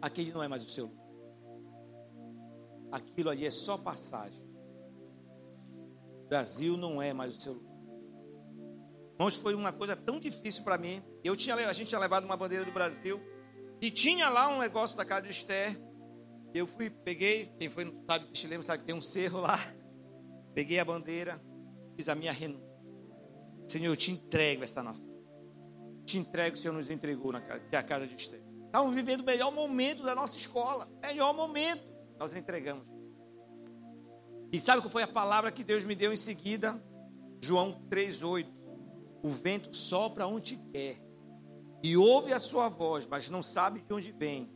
Aquele 0.00 0.32
não 0.32 0.42
é 0.42 0.48
mais 0.48 0.64
o 0.64 0.70
seu. 0.70 0.90
Aquilo 2.90 3.30
ali 3.30 3.44
é 3.44 3.50
só 3.50 3.76
passagem. 3.76 4.48
Brasil 6.28 6.76
não 6.76 7.00
é 7.02 7.12
mais 7.12 7.36
o 7.36 7.40
seu. 7.40 7.68
Irmãos, 9.14 9.34
foi 9.34 9.54
uma 9.54 9.72
coisa 9.72 9.96
tão 9.96 10.20
difícil 10.20 10.62
para 10.62 10.78
mim. 10.78 11.02
Eu 11.24 11.34
tinha, 11.34 11.54
a 11.54 11.72
gente 11.72 11.88
tinha 11.88 11.98
levado 11.98 12.24
uma 12.24 12.36
bandeira 12.36 12.64
do 12.64 12.72
Brasil 12.72 13.20
e 13.80 13.90
tinha 13.90 14.28
lá 14.28 14.48
um 14.48 14.58
negócio 14.58 14.96
da 14.96 15.04
casa 15.04 15.22
de 15.22 15.30
Esther. 15.30 15.87
Eu 16.54 16.66
fui, 16.66 16.90
peguei, 16.90 17.52
quem 17.58 17.68
foi, 17.68 17.84
sabe, 18.06 18.28
chileno 18.32 18.62
sabe 18.62 18.80
que 18.80 18.86
tem 18.86 18.94
um 18.94 19.02
cerro 19.02 19.40
lá. 19.40 19.58
Peguei 20.54 20.78
a 20.78 20.84
bandeira, 20.84 21.40
fiz 21.96 22.08
a 22.08 22.14
minha 22.14 22.32
renúncia. 22.32 22.68
Senhor, 23.68 23.92
eu 23.92 23.96
te 23.96 24.10
entrego 24.10 24.64
essa 24.64 24.82
nação. 24.82 25.10
Te 26.04 26.18
entrego, 26.18 26.56
o 26.56 26.58
Senhor 26.58 26.74
nos 26.74 26.88
entregou 26.88 27.30
na 27.32 27.40
casa, 27.40 27.60
que 27.60 27.76
é 27.76 27.78
a 27.78 27.82
casa 27.82 28.06
de 28.06 28.16
Esther. 28.16 28.42
Estamos 28.64 28.94
vivendo 28.94 29.20
o 29.20 29.24
melhor 29.24 29.52
momento 29.52 30.02
da 30.02 30.14
nossa 30.14 30.36
escola. 30.36 30.88
Melhor 31.02 31.34
momento. 31.34 31.86
Nós 32.18 32.34
entregamos. 32.34 32.86
E 34.50 34.58
sabe 34.58 34.80
qual 34.80 34.90
foi 34.90 35.02
a 35.02 35.08
palavra 35.08 35.52
que 35.52 35.62
Deus 35.62 35.84
me 35.84 35.94
deu 35.94 36.12
em 36.12 36.16
seguida? 36.16 36.82
João 37.42 37.72
3,8. 37.90 38.46
O 39.22 39.28
vento 39.28 39.74
sopra 39.74 40.26
onde 40.26 40.56
quer. 40.72 40.96
E 41.82 41.96
ouve 41.96 42.32
a 42.32 42.40
sua 42.40 42.68
voz, 42.68 43.06
mas 43.06 43.28
não 43.28 43.42
sabe 43.42 43.80
de 43.80 43.92
onde 43.92 44.10
vem, 44.12 44.50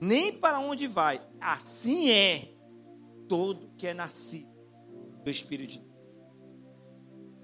nem 0.00 0.32
para 0.32 0.58
onde 0.58 0.86
vai. 0.86 1.20
Assim 1.40 2.10
é 2.10 2.54
todo 3.28 3.70
que 3.76 3.86
é 3.86 3.94
nascido 3.94 4.50
do 5.22 5.30
Espírito 5.30 5.72
de 5.72 5.78
Deus. 5.80 5.90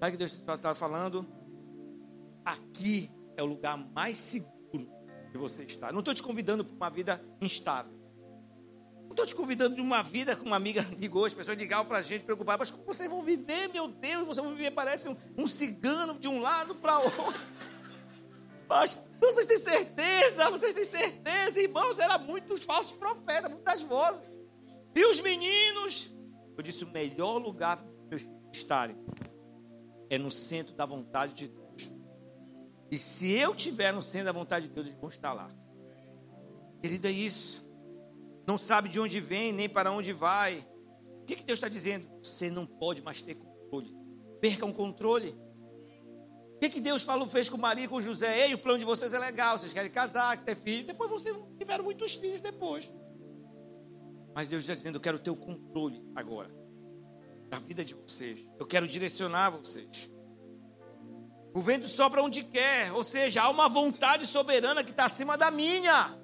Sabe 0.00 0.09
o 0.09 0.12
que 0.12 0.16
Deus 0.16 0.32
está 0.32 0.74
falando? 0.74 1.26
Aqui 2.44 3.11
é 3.36 3.42
o 3.42 3.46
lugar 3.46 3.76
mais 3.76 4.16
seguro 4.16 4.57
de 5.32 5.38
você 5.38 5.64
estar. 5.64 5.92
Não 5.92 6.00
estou 6.00 6.14
te 6.14 6.22
convidando 6.22 6.64
para 6.64 6.74
uma 6.74 6.90
vida 6.90 7.24
instável. 7.40 7.92
Não 9.02 9.11
estou 9.11 9.26
te 9.26 9.34
convidando 9.34 9.76
de 9.76 9.80
uma 9.80 10.02
vida, 10.02 10.34
como 10.34 10.48
uma 10.48 10.57
amiga 10.57 10.84
ligou, 10.98 11.24
as 11.24 11.34
pessoas 11.34 11.57
ligavam 11.57 11.86
para 11.86 11.98
a 11.98 12.02
gente, 12.02 12.24
preocupadas, 12.24 12.59
mas 12.59 12.70
como 12.70 12.84
vocês 12.84 13.09
vão 13.09 13.22
viver, 13.22 13.68
meu 13.68 13.88
Deus, 13.88 14.26
vocês 14.26 14.44
vão 14.44 14.54
viver, 14.54 14.72
parece 14.72 15.09
um, 15.09 15.16
um 15.36 15.46
cigano 15.46 16.14
de 16.18 16.28
um 16.28 16.40
lado 16.40 16.74
para 16.74 16.98
outro. 17.00 17.40
Mas 18.69 19.03
vocês 19.21 19.47
têm 19.47 19.59
certeza, 19.59 20.51
vocês 20.51 20.75
têm 20.75 20.85
certeza, 20.85 21.61
irmãos, 21.61 21.99
era 21.99 22.19
muitos 22.19 22.64
falsos 22.64 22.97
profetas, 22.97 23.51
muitas 23.51 23.83
vozes. 23.83 24.23
E 24.95 25.05
os 25.07 25.21
meninos, 25.21 26.11
eu 26.57 26.62
disse, 26.62 26.85
o 26.85 26.89
melhor 26.89 27.39
lugar 27.39 27.77
para 27.77 27.87
meus 28.09 28.23
filhos 28.23 28.41
estarem 28.53 28.97
é 30.09 30.19
no 30.19 30.31
centro 30.31 30.75
da 30.75 30.87
vontade 30.87 31.35
de 31.35 31.49
Deus. 31.49 31.91
E 32.91 32.97
se 32.97 33.33
eu 33.33 33.53
estiver 33.53 33.93
no 33.93 34.03
centro 34.03 34.27
da 34.27 34.33
vontade 34.33 34.69
de 34.69 34.75
Deus, 34.75 34.87
eles 34.87 34.99
vão 34.99 35.09
estar 35.09 35.33
lá. 35.33 35.51
Querido, 36.83 37.09
é 37.09 37.11
isso. 37.11 37.67
Não 38.47 38.57
sabe 38.57 38.89
de 38.89 39.01
onde 39.01 39.21
vem, 39.21 39.53
nem 39.53 39.69
para 39.69 39.91
onde 39.91 40.12
vai. 40.12 40.64
O 41.23 41.25
que, 41.27 41.37
que 41.37 41.45
Deus 41.45 41.59
está 41.59 41.69
dizendo? 41.69 42.09
Você 42.23 42.49
não 42.49 42.64
pode 42.64 43.03
mais 43.03 43.21
ter 43.21 43.35
controle. 43.35 43.93
Perca 44.41 44.64
um 44.64 44.73
controle. 44.73 45.37
O 46.57 46.59
que, 46.59 46.70
que 46.70 46.80
Deus 46.80 47.02
falou, 47.02 47.28
fez 47.28 47.50
com 47.50 47.59
Maria 47.59 47.84
e 47.84 47.88
com 47.88 48.00
José? 48.00 48.46
Ei, 48.46 48.54
o 48.54 48.59
plano 48.59 48.78
de 48.78 48.84
vocês 48.86 49.12
é 49.12 49.18
legal, 49.18 49.59
vocês 49.59 49.74
querem 49.74 49.90
casar, 49.90 50.42
ter 50.42 50.57
filho. 50.57 50.86
Depois 50.86 51.11
vocês 51.11 51.36
tiveram 51.59 51.84
muitos 51.84 52.14
filhos 52.14 52.40
depois. 52.40 52.92
Mas 54.34 54.48
Deus 54.48 54.62
está 54.62 54.74
dizendo, 54.74 54.96
eu 54.96 55.00
quero 55.00 55.18
ter 55.18 55.30
o 55.30 55.36
controle 55.36 56.02
agora 56.14 56.50
da 57.50 57.59
vida 57.59 57.84
de 57.84 57.94
vocês. 57.94 58.50
Eu 58.59 58.66
quero 58.66 58.88
direcionar 58.88 59.50
vocês. 59.50 60.11
O 61.54 61.61
vento 61.61 61.86
sopra 61.86 62.22
onde 62.22 62.42
quer, 62.42 62.90
ou 62.92 63.04
seja, 63.04 63.42
há 63.42 63.50
uma 63.50 63.68
vontade 63.68 64.26
soberana 64.26 64.82
que 64.82 64.90
está 64.90 65.04
acima 65.04 65.36
da 65.36 65.50
minha. 65.50 66.18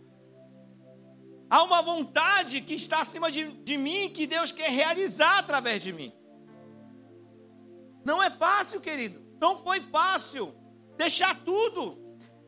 Há 1.50 1.62
uma 1.62 1.82
vontade 1.82 2.62
que 2.62 2.72
está 2.72 3.02
acima 3.02 3.30
de, 3.30 3.52
de 3.62 3.76
mim, 3.76 4.08
que 4.08 4.26
Deus 4.26 4.50
quer 4.50 4.70
realizar 4.70 5.38
através 5.38 5.82
de 5.82 5.92
mim. 5.92 6.10
Não 8.02 8.22
é 8.22 8.30
fácil, 8.30 8.80
querido. 8.80 9.21
Não 9.42 9.58
foi 9.58 9.80
fácil 9.80 10.54
deixar 10.96 11.34
tudo. 11.44 11.84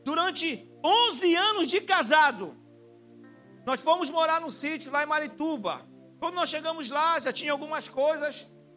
Durante 0.03 0.47
11 0.83 1.35
anos 1.35 1.67
de 1.67 1.81
casado, 1.81 2.55
nós 3.65 3.81
fomos 3.81 4.09
morar 4.09 4.39
num 4.39 4.49
sítio 4.49 4.91
lá 4.91 5.03
em 5.03 5.07
Marituba. 5.07 5.73
Quando 6.19 6.35
nós 6.35 6.49
chegamos 6.49 6.89
lá, 6.89 7.19
já 7.19 7.33
tinha 7.33 7.51
algumas 7.51 7.89
coisas 7.89 8.35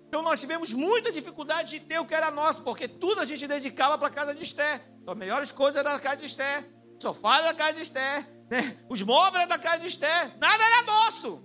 então 0.08 0.22
nós 0.22 0.40
tivemos 0.40 0.72
muita 0.72 1.12
dificuldade 1.12 1.78
de 1.78 1.80
ter 1.80 1.98
o 1.98 2.06
que 2.06 2.14
era 2.14 2.30
nosso, 2.30 2.62
porque 2.62 2.88
tudo 2.88 3.20
a 3.20 3.26
gente 3.26 3.46
dedicava 3.46 3.98
para 3.98 4.08
a 4.08 4.10
casa 4.10 4.34
de 4.34 4.42
Esté. 4.42 4.82
Então, 5.02 5.12
as 5.12 5.18
melhores 5.18 5.52
coisas 5.52 5.76
eram 5.78 5.92
da 5.92 6.00
casa 6.00 6.16
de 6.16 6.26
Esté, 6.26 6.64
o 6.96 7.00
sofá 7.00 7.36
era 7.36 7.48
da 7.48 7.54
casa 7.54 7.74
de 7.74 7.82
Esté, 7.82 8.26
né? 8.50 8.78
os 8.88 9.02
móveis 9.02 9.42
eram 9.42 9.48
da 9.48 9.58
casa 9.58 9.80
de 9.80 9.88
Esté, 9.88 10.32
nada 10.40 10.64
era 10.64 10.82
nosso. 10.82 11.44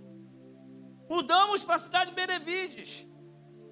Mudamos 1.12 1.62
para 1.64 1.76
a 1.76 1.80
cidade 1.80 2.12
de 2.12 2.16
Benevides. 2.16 3.06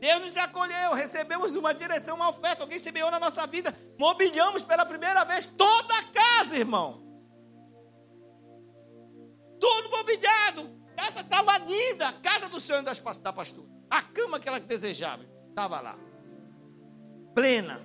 Deus 0.02 0.20
nos 0.20 0.36
acolheu, 0.36 0.95
recebemos 0.95 1.56
uma 1.56 1.76
direção, 1.76 2.16
uma 2.16 2.28
oferta, 2.28 2.64
alguém 2.64 2.80
semeou 2.80 3.12
na 3.12 3.20
nossa 3.20 3.45
vida, 3.45 3.72
mobiliamos 3.99 4.64
pela 4.64 4.84
primeira 4.84 5.24
vez 5.24 5.45
toda 5.45 5.93
a 5.93 6.04
casa, 6.06 6.58
irmão. 6.58 7.04
Tudo 9.60 9.91
mobiliado, 9.91 10.82
casa 10.95 11.20
estava 11.20 11.56
linda, 11.60 12.10
a 12.10 12.14
casa 12.14 12.49
do 12.49 12.60
sonho 12.60 12.82
da 12.84 13.32
pastora. 13.32 13.70
A 13.91 14.02
cama 14.02 14.39
que 14.39 14.49
ela 14.49 14.60
desejava, 14.60 15.24
estava 15.49 15.80
lá, 15.80 15.95
plena. 17.36 17.80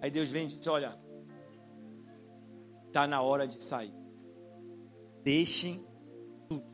Aí 0.00 0.10
Deus 0.10 0.28
vem 0.28 0.46
e 0.46 0.48
diz: 0.48 0.66
Olha, 0.66 0.98
está 2.88 3.06
na 3.06 3.22
hora 3.22 3.46
de 3.46 3.62
sair. 3.62 3.94
Deixem 5.22 5.86
tudo. 6.48 6.66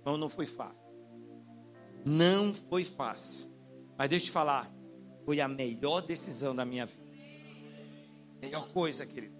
Então 0.00 0.16
não 0.16 0.30
foi 0.30 0.46
fácil. 0.46 0.79
Não 2.04 2.52
foi 2.54 2.84
fácil. 2.84 3.50
Mas 3.96 4.08
deixa 4.08 4.26
eu 4.26 4.28
te 4.28 4.32
falar, 4.32 4.72
foi 5.24 5.40
a 5.40 5.48
melhor 5.48 6.00
decisão 6.00 6.54
da 6.54 6.64
minha 6.64 6.86
vida. 6.86 7.10
Melhor 8.40 8.68
coisa, 8.68 9.04
querido. 9.04 9.34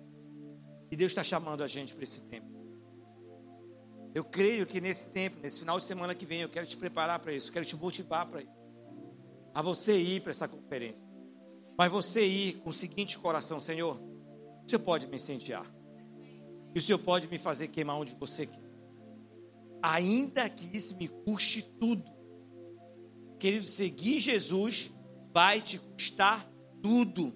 E 0.90 0.96
Deus 0.96 1.12
está 1.12 1.22
chamando 1.22 1.62
a 1.62 1.66
gente 1.66 1.94
para 1.94 2.04
esse 2.04 2.22
tempo. 2.22 2.50
Eu 4.14 4.24
creio 4.24 4.66
que 4.66 4.80
nesse 4.80 5.10
tempo, 5.12 5.38
nesse 5.40 5.60
final 5.60 5.78
de 5.78 5.84
semana 5.84 6.14
que 6.14 6.26
vem, 6.26 6.40
eu 6.40 6.48
quero 6.48 6.66
te 6.66 6.76
preparar 6.76 7.20
para 7.20 7.32
isso, 7.32 7.52
quero 7.52 7.64
te 7.64 7.76
motivar 7.76 8.26
para 8.26 8.42
isso. 8.42 8.58
A 9.54 9.62
você 9.62 9.96
ir 10.00 10.20
para 10.20 10.32
essa 10.32 10.48
conferência. 10.48 11.08
Mas 11.78 11.90
você 11.90 12.26
ir 12.26 12.54
com 12.58 12.70
o 12.70 12.72
seguinte 12.72 13.16
coração, 13.18 13.60
Senhor, 13.60 13.98
o 13.98 14.68
Senhor 14.68 14.82
pode 14.82 15.06
me 15.06 15.14
incendiar. 15.14 15.64
E 16.74 16.78
o 16.78 16.82
Senhor 16.82 16.98
pode 16.98 17.28
me 17.28 17.38
fazer 17.38 17.68
queimar 17.68 17.96
onde 17.96 18.14
você 18.16 18.46
quer. 18.46 18.70
Ainda 19.82 20.48
que 20.48 20.76
isso 20.76 20.96
me 20.96 21.08
custe 21.08 21.62
tudo. 21.62 22.04
Querido, 23.40 23.66
seguir 23.66 24.18
Jesus 24.18 24.92
vai 25.32 25.62
te 25.62 25.78
custar 25.78 26.46
tudo. 26.82 27.34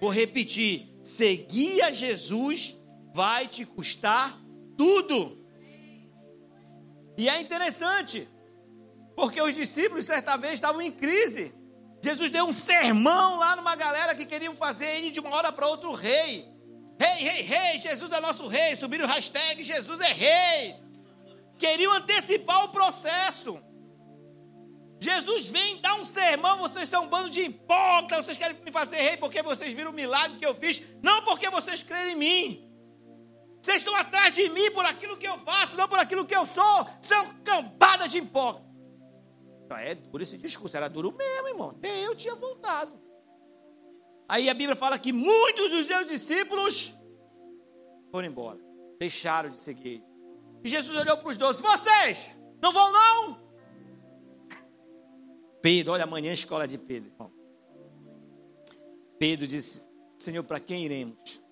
Vou 0.00 0.08
repetir: 0.08 0.96
seguir 1.02 1.82
a 1.82 1.90
Jesus 1.90 2.80
vai 3.12 3.48
te 3.48 3.66
custar 3.66 4.40
tudo. 4.78 5.44
E 7.18 7.28
é 7.28 7.40
interessante, 7.40 8.28
porque 9.16 9.42
os 9.42 9.56
discípulos 9.56 10.04
certa 10.04 10.36
vez 10.36 10.54
estavam 10.54 10.80
em 10.80 10.92
crise. 10.92 11.52
Jesus 12.02 12.30
deu 12.30 12.44
um 12.44 12.52
sermão 12.52 13.38
lá 13.38 13.56
numa 13.56 13.74
galera 13.74 14.14
que 14.14 14.26
queriam 14.26 14.54
fazer 14.54 14.86
ele 14.98 15.10
de 15.10 15.18
uma 15.18 15.30
hora 15.30 15.50
para 15.50 15.66
outra 15.66 15.92
rei. 15.96 16.44
Rei, 17.00 17.28
rei, 17.28 17.42
rei, 17.42 17.78
Jesus 17.80 18.12
é 18.12 18.20
nosso 18.20 18.46
rei. 18.46 18.76
Subiram 18.76 19.04
o 19.04 19.08
hashtag 19.08 19.64
Jesus 19.64 20.00
é 20.00 20.12
rei. 20.12 20.76
Queriam 21.58 21.92
antecipar 21.92 22.66
o 22.66 22.68
processo. 22.68 23.60
Jesus 25.04 25.50
vem 25.50 25.80
dar 25.82 25.96
um 25.96 26.04
sermão, 26.04 26.56
vocês 26.56 26.88
são 26.88 27.04
um 27.04 27.08
bando 27.08 27.28
de 27.28 27.42
hipócritas, 27.42 28.24
vocês 28.24 28.38
querem 28.38 28.56
me 28.64 28.70
fazer 28.70 28.96
rei 28.96 29.16
porque 29.18 29.42
vocês 29.42 29.74
viram 29.74 29.90
o 29.90 29.94
milagre 29.94 30.38
que 30.38 30.46
eu 30.46 30.54
fiz, 30.54 30.82
não 31.02 31.22
porque 31.24 31.50
vocês 31.50 31.82
creem 31.82 32.12
em 32.12 32.16
mim. 32.16 32.70
Vocês 33.62 33.78
estão 33.78 33.94
atrás 33.96 34.34
de 34.34 34.48
mim 34.48 34.70
por 34.70 34.84
aquilo 34.86 35.18
que 35.18 35.26
eu 35.26 35.38
faço, 35.40 35.76
não 35.76 35.86
por 35.86 35.98
aquilo 35.98 36.24
que 36.24 36.34
eu 36.34 36.46
sou. 36.46 36.86
São 37.02 37.34
cambada 37.42 38.08
de 38.08 38.18
hipócritas. 38.18 38.64
É 39.76 39.94
duro 39.94 40.22
esse 40.22 40.38
discurso, 40.38 40.76
era 40.76 40.88
duro 40.88 41.12
mesmo, 41.12 41.48
irmão. 41.48 41.70
Até 41.70 42.06
eu 42.06 42.14
tinha 42.14 42.34
voltado. 42.34 42.98
Aí 44.26 44.48
a 44.48 44.54
Bíblia 44.54 44.76
fala 44.76 44.98
que 44.98 45.12
muitos 45.12 45.70
dos 45.70 45.86
seus 45.86 46.06
discípulos 46.06 46.94
foram 48.10 48.28
embora, 48.28 48.58
deixaram 48.98 49.50
de 49.50 49.60
seguir. 49.60 50.02
E 50.62 50.68
Jesus 50.68 50.98
olhou 50.98 51.18
para 51.18 51.28
os 51.28 51.36
doze: 51.36 51.62
Vocês 51.62 52.38
não 52.62 52.72
vão, 52.72 52.92
não? 52.92 53.43
Pedro, 55.64 55.94
olha 55.94 56.04
amanhã 56.04 56.30
a 56.30 56.34
escola 56.34 56.68
de 56.68 56.76
Pedro. 56.76 57.10
Irmão. 57.10 57.32
Pedro 59.18 59.46
disse: 59.46 59.80
Senhor, 60.18 60.44
para 60.44 60.60
quem 60.60 60.84
iremos? 60.84 61.42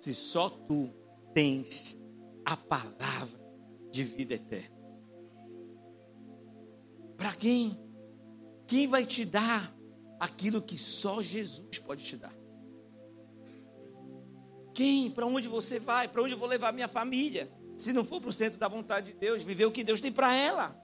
Se 0.00 0.14
só 0.14 0.48
tu 0.48 0.94
tens 1.34 1.98
a 2.44 2.56
palavra 2.56 3.40
de 3.90 4.04
vida 4.04 4.34
eterna. 4.34 4.76
Para 7.16 7.34
quem? 7.34 7.76
Quem 8.68 8.86
vai 8.86 9.04
te 9.04 9.24
dar 9.24 9.76
aquilo 10.20 10.62
que 10.62 10.78
só 10.78 11.20
Jesus 11.20 11.80
pode 11.80 12.04
te 12.04 12.16
dar? 12.16 12.32
Quem? 14.72 15.10
Para 15.10 15.26
onde 15.26 15.48
você 15.48 15.80
vai? 15.80 16.06
Para 16.06 16.22
onde 16.22 16.34
eu 16.34 16.38
vou 16.38 16.46
levar 16.46 16.72
minha 16.72 16.86
família? 16.86 17.50
Se 17.76 17.92
não 17.92 18.04
for 18.04 18.20
para 18.20 18.30
o 18.30 18.32
centro 18.32 18.56
da 18.56 18.68
vontade 18.68 19.14
de 19.14 19.18
Deus, 19.18 19.42
viver 19.42 19.64
o 19.64 19.72
que 19.72 19.82
Deus 19.82 20.00
tem 20.00 20.12
para 20.12 20.32
ela. 20.32 20.80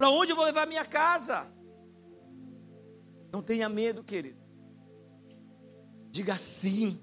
Para 0.00 0.08
onde 0.08 0.32
eu 0.32 0.36
vou 0.36 0.46
levar 0.46 0.66
minha 0.66 0.86
casa? 0.86 1.46
Não 3.30 3.42
tenha 3.42 3.68
medo, 3.68 4.02
querido. 4.02 4.40
Diga 6.10 6.38
sim. 6.38 6.98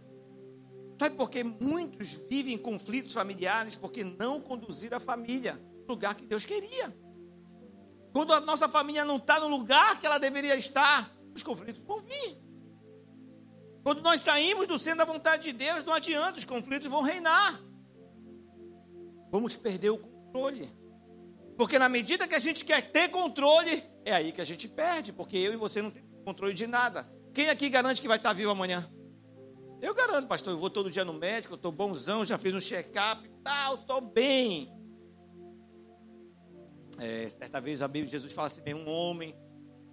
Sabe 0.99 1.15
por 1.15 1.29
que 1.29 1.43
muitos 1.43 2.13
vivem 2.27 2.57
conflitos 2.57 3.13
familiares? 3.13 3.75
Porque 3.75 4.03
não 4.03 4.41
conduziram 4.41 4.97
a 4.97 4.99
família 4.99 5.61
no 5.81 5.89
lugar 5.89 6.15
que 6.15 6.25
Deus 6.25 6.43
queria. 6.43 6.91
Quando 8.11 8.33
a 8.33 8.39
nossa 8.39 8.67
família 8.67 9.05
não 9.05 9.17
está 9.17 9.39
no 9.39 9.47
lugar 9.47 9.99
que 9.99 10.07
ela 10.07 10.17
deveria 10.17 10.55
estar, 10.55 11.15
os 11.35 11.43
conflitos 11.43 11.83
vão 11.83 12.01
vir. 12.01 12.41
Quando 13.83 14.01
nós 14.01 14.21
saímos 14.21 14.65
do 14.65 14.79
centro 14.79 15.05
da 15.05 15.13
vontade 15.13 15.43
de 15.43 15.53
Deus, 15.53 15.85
não 15.85 15.93
adianta, 15.93 16.39
os 16.39 16.45
conflitos 16.45 16.87
vão 16.87 17.03
reinar. 17.03 17.61
Vamos 19.29 19.55
perder 19.55 19.91
o 19.91 19.99
controle. 19.99 20.67
Porque 21.57 21.79
na 21.79 21.89
medida 21.89 22.27
que 22.27 22.35
a 22.35 22.39
gente 22.39 22.63
quer 22.63 22.91
ter 22.91 23.09
controle, 23.09 23.83
é 24.05 24.13
aí 24.13 24.31
que 24.31 24.39
a 24.39 24.45
gente 24.45 24.67
perde, 24.67 25.11
porque 25.11 25.35
eu 25.37 25.53
e 25.53 25.57
você 25.57 25.81
não 25.81 25.89
temos 25.89 26.07
controle 26.23 26.53
de 26.53 26.67
nada. 26.67 27.09
Quem 27.33 27.49
aqui 27.49 27.67
garante 27.67 27.99
que 27.99 28.07
vai 28.07 28.17
estar 28.17 28.31
vivo 28.31 28.51
amanhã? 28.51 28.87
Eu 29.81 29.93
garanto, 29.93 30.27
pastor, 30.27 30.53
eu 30.53 30.59
vou 30.59 30.69
todo 30.69 30.89
dia 30.89 31.03
no 31.03 31.13
médico, 31.13 31.53
eu 31.53 31.57
estou 31.57 31.71
bonzão, 31.71 32.23
já 32.23 32.37
fiz 32.37 32.53
um 32.53 32.61
check-up 32.61 33.25
e 33.25 33.29
tal, 33.43 33.75
estou 33.75 34.01
bem. 34.01 34.71
É, 36.99 37.29
certa 37.29 37.59
vez 37.59 37.81
a 37.81 37.87
Bíblia 37.87 38.05
de 38.05 38.11
Jesus 38.11 38.33
fala 38.33 38.47
assim: 38.47 38.61
um 38.73 38.89
homem 38.89 39.35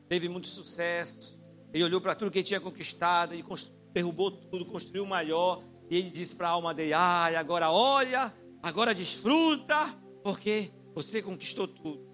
teve 0.08 0.28
muito 0.28 0.48
sucesso, 0.48 1.42
ele 1.72 1.84
olhou 1.84 2.00
para 2.00 2.14
tudo 2.14 2.30
que 2.30 2.38
ele 2.38 2.46
tinha 2.46 2.60
conquistado, 2.60 3.34
ele 3.34 3.44
derrubou 3.92 4.30
tudo, 4.30 4.64
construiu 4.66 5.04
o 5.04 5.06
maior, 5.06 5.62
e 5.90 5.96
ele 5.96 6.10
disse 6.10 6.34
para 6.34 6.48
a 6.48 6.52
alma 6.52 6.72
dele: 6.72 6.94
ai, 6.94 7.36
agora 7.36 7.70
olha, 7.70 8.32
agora 8.62 8.94
desfruta, 8.94 9.94
porque 10.22 10.70
você 10.94 11.20
conquistou 11.20 11.66
tudo. 11.66 12.06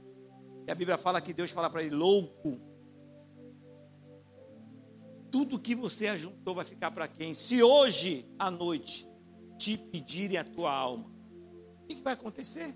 E 0.66 0.70
a 0.70 0.74
Bíblia 0.74 0.96
fala 0.96 1.20
que 1.20 1.32
Deus 1.32 1.50
fala 1.50 1.68
para 1.68 1.82
ele: 1.82 1.94
louco, 1.94 2.60
tudo 5.30 5.58
que 5.58 5.74
você 5.74 6.08
ajuntou 6.08 6.54
vai 6.54 6.64
ficar 6.64 6.90
para 6.90 7.06
quem? 7.06 7.34
Se 7.34 7.62
hoje 7.62 8.26
à 8.38 8.50
noite 8.50 9.08
te 9.58 9.76
pedirem 9.76 10.38
a 10.38 10.44
tua 10.44 10.72
alma, 10.72 11.10
o 11.82 11.86
que, 11.86 11.96
que 11.96 12.02
vai 12.02 12.14
acontecer? 12.14 12.74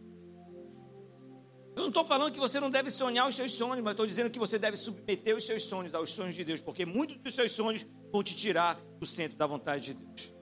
Eu 1.75 1.83
não 1.83 1.89
estou 1.89 2.05
falando 2.05 2.33
que 2.33 2.39
você 2.39 2.61
não 2.61 2.71
deve 2.71 2.89
sonhar 2.89 3.29
os 3.29 3.35
seus 3.35 3.51
sonhos, 3.53 3.83
mas 3.83 3.93
estou 3.93 4.07
dizendo 4.07 4.31
que 4.31 4.39
você 4.39 4.59
deve 4.59 4.77
submeter 4.77 5.37
os 5.37 5.45
seus 5.45 5.63
sonhos 5.63 5.93
aos 5.93 6.11
sonhos 6.11 6.35
de 6.37 6.45
Deus, 6.45 6.61
porque 6.61 6.87
muitos 6.87 7.17
dos 7.17 7.35
seus 7.35 7.51
sonhos 7.51 7.85
vão 8.13 8.23
te 8.23 8.37
tirar 8.37 8.81
do 9.01 9.07
centro 9.07 9.37
da 9.37 9.47
vontade 9.47 9.93
de 9.93 9.95
Deus. 9.95 10.35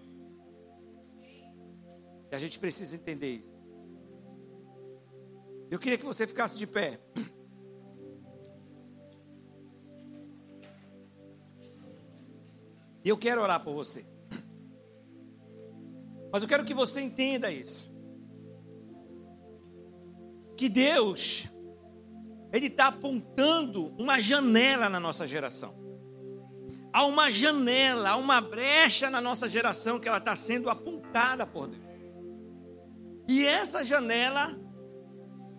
E 2.30 2.34
a 2.34 2.38
gente 2.38 2.58
precisa 2.58 2.96
entender 2.96 3.38
isso. 3.38 3.61
Eu 5.72 5.78
queria 5.78 5.96
que 5.96 6.04
você 6.04 6.26
ficasse 6.26 6.58
de 6.58 6.66
pé. 6.66 7.00
Eu 13.02 13.16
quero 13.16 13.40
orar 13.40 13.64
por 13.64 13.72
você. 13.72 14.04
Mas 16.30 16.42
eu 16.42 16.48
quero 16.50 16.66
que 16.66 16.74
você 16.74 17.00
entenda 17.00 17.50
isso. 17.50 17.90
Que 20.58 20.68
Deus, 20.68 21.46
Ele 22.52 22.66
está 22.66 22.88
apontando 22.88 23.96
uma 23.98 24.20
janela 24.20 24.90
na 24.90 25.00
nossa 25.00 25.26
geração. 25.26 25.74
Há 26.92 27.06
uma 27.06 27.32
janela, 27.32 28.10
há 28.10 28.16
uma 28.16 28.42
brecha 28.42 29.08
na 29.08 29.22
nossa 29.22 29.48
geração 29.48 29.98
que 29.98 30.06
ela 30.06 30.18
está 30.18 30.36
sendo 30.36 30.68
apontada 30.68 31.46
por 31.46 31.66
Deus. 31.66 31.82
E 33.26 33.46
essa 33.46 33.82
janela 33.82 34.54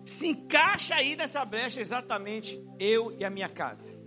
se 0.04 0.28
encaixa 0.28 0.94
aí 0.94 1.16
nessa 1.16 1.44
brecha 1.44 1.80
exatamente 1.80 2.62
eu 2.78 3.16
e 3.18 3.24
a 3.24 3.30
minha 3.30 3.48
casa. 3.48 3.98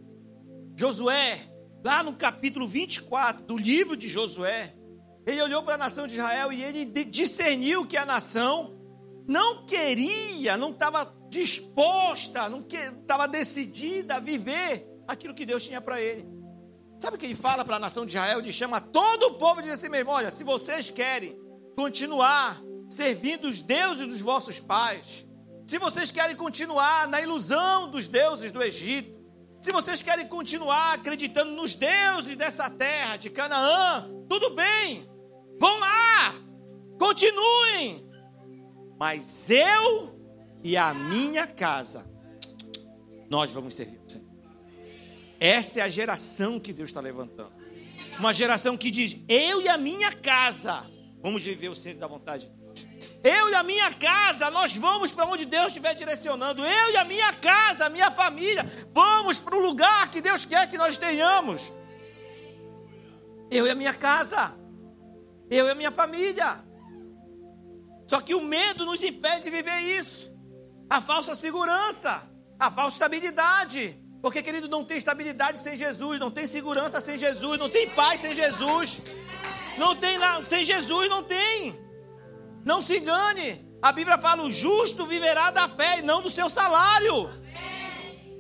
Josué 0.76 1.40
lá 1.84 2.04
no 2.04 2.14
capítulo 2.14 2.68
24 2.68 3.46
do 3.46 3.58
livro 3.58 3.96
de 3.96 4.08
Josué, 4.08 4.74
ele 5.26 5.42
olhou 5.42 5.64
para 5.64 5.76
a 5.76 5.78
nação 5.78 6.08
de 6.08 6.16
Israel 6.16 6.52
e 6.52 6.64
ele 6.64 6.86
discerniu 7.06 7.86
que 7.86 7.98
a 7.98 8.06
nação 8.06 8.78
não 9.28 9.66
queria, 9.66 10.56
não 10.56 10.72
estava 10.72 11.06
disposta, 11.30 12.50
não 12.50 12.66
estava 12.68 13.28
decidida 13.28 14.16
a 14.16 14.20
viver 14.20 14.88
aquilo 15.08 15.34
que 15.34 15.46
Deus 15.46 15.64
tinha 15.64 15.82
para 15.82 16.02
ele. 16.02 16.26
Sabe 17.00 17.16
o 17.16 17.20
que 17.20 17.26
ele 17.26 17.36
fala 17.36 17.64
para 17.64 17.76
a 17.76 17.80
nação 17.80 18.06
de 18.06 18.14
Israel? 18.14 18.40
Ele 18.40 18.52
chama 18.52 18.82
todo 18.82 19.28
o 19.28 19.34
povo 19.36 19.60
e 19.60 19.64
diz 19.64 19.74
assim 19.74 19.90
mesmo: 19.90 20.12
olha, 20.12 20.32
se 20.32 20.44
vocês 20.44 20.90
querem 20.90 21.38
continuar 21.76 22.60
servindo 22.90 23.48
os 23.48 23.62
deuses 23.62 24.08
dos 24.08 24.22
vossos 24.22 24.60
pais, 24.60 25.27
se 25.68 25.78
vocês 25.78 26.10
querem 26.12 26.36
continuar 26.36 27.10
na 27.10 27.22
ilusão 27.22 27.92
dos 27.92 28.08
deuses 28.08 28.54
do 28.54 28.64
Egito, 28.64 29.18
se 29.62 29.70
vocês 29.70 30.02
querem 30.02 30.26
continuar 30.26 30.94
acreditando 30.94 31.52
nos 31.52 31.76
deuses 31.76 32.38
dessa 32.38 32.70
terra 32.70 33.18
de 33.18 33.30
Canaã, 33.30 34.10
tudo 34.30 34.52
bem, 34.52 35.06
vão 35.60 35.78
lá, 35.78 36.36
continuem. 36.98 38.10
Mas 38.98 39.50
eu 39.50 40.18
e 40.64 40.78
a 40.78 40.94
minha 40.94 41.46
casa, 41.46 42.10
nós 43.30 43.52
vamos 43.52 43.76
servir 43.76 44.00
o 44.00 44.10
Senhor. 44.10 44.26
Essa 45.38 45.82
é 45.82 45.84
a 45.84 45.90
geração 45.90 46.62
que 46.62 46.72
Deus 46.72 46.90
está 46.90 47.02
levantando. 47.02 47.54
Uma 48.18 48.34
geração 48.34 48.78
que 48.78 48.90
diz: 48.90 49.18
Eu 49.28 49.62
e 49.62 49.68
a 49.68 49.78
minha 49.78 50.14
casa 50.14 50.90
vamos 51.22 51.44
viver 51.44 51.68
o 51.68 51.76
centro 51.76 52.00
da 52.00 52.08
vontade 52.08 52.46
de 52.46 52.52
Deus. 52.52 52.57
Eu 53.28 53.50
e 53.50 53.56
a 53.56 53.64
minha 53.64 53.92
casa, 53.94 54.50
nós 54.52 54.74
vamos 54.78 55.12
para 55.12 55.26
onde 55.26 55.44
Deus 55.44 55.68
estiver 55.68 55.94
direcionando. 55.94 56.66
Eu 56.66 56.92
e 56.94 56.98
a 56.98 57.04
minha 57.04 57.34
casa, 57.34 57.86
a 57.86 57.90
minha 57.90 58.10
família, 58.10 58.64
vamos 58.94 59.38
para 59.38 59.56
o 59.56 59.60
lugar 59.60 60.10
que 60.10 60.22
Deus 60.22 60.46
quer 60.46 60.70
que 60.70 60.78
nós 60.78 60.98
tenhamos. 60.98 61.74
Eu 63.52 63.68
e 63.68 63.70
a 63.70 63.76
minha 63.76 63.94
casa. 63.94 64.56
Eu 65.50 65.68
e 65.68 65.72
a 65.72 65.76
minha 65.76 65.92
família. 65.92 66.64
Só 68.08 68.22
que 68.22 68.34
o 68.34 68.42
medo 68.42 68.86
nos 68.86 69.04
impede 69.04 69.42
de 69.44 69.50
viver 69.50 69.80
isso. 70.00 70.32
A 70.90 71.02
falsa 71.02 71.36
segurança, 71.36 72.24
a 72.58 72.72
falsa 72.72 72.96
estabilidade. 72.96 74.02
Porque, 74.22 74.42
querido, 74.42 74.70
não 74.70 74.86
tem 74.86 74.98
estabilidade 74.98 75.58
sem 75.58 75.76
Jesus, 75.76 76.18
não 76.18 76.32
tem 76.32 76.46
segurança 76.46 77.02
sem 77.02 77.18
Jesus, 77.18 77.60
não 77.60 77.70
tem 77.70 77.90
paz 77.90 78.22
sem 78.22 78.34
Jesus. 78.34 79.04
Não 79.78 79.96
tem 79.98 80.18
lá, 80.18 80.46
sem 80.46 80.64
Jesus 80.64 81.10
não 81.10 81.24
tem. 81.24 81.87
Não 82.68 82.82
se 82.82 82.98
engane. 82.98 83.66
A 83.82 83.94
Bíblia 83.94 84.18
fala: 84.18 84.44
o 84.44 84.52
justo 84.52 85.06
viverá 85.06 85.52
da 85.52 85.70
fé 85.70 86.00
e 86.00 86.02
não 86.02 86.22
do 86.22 86.30
seu 86.30 86.50
salário. 86.50 87.30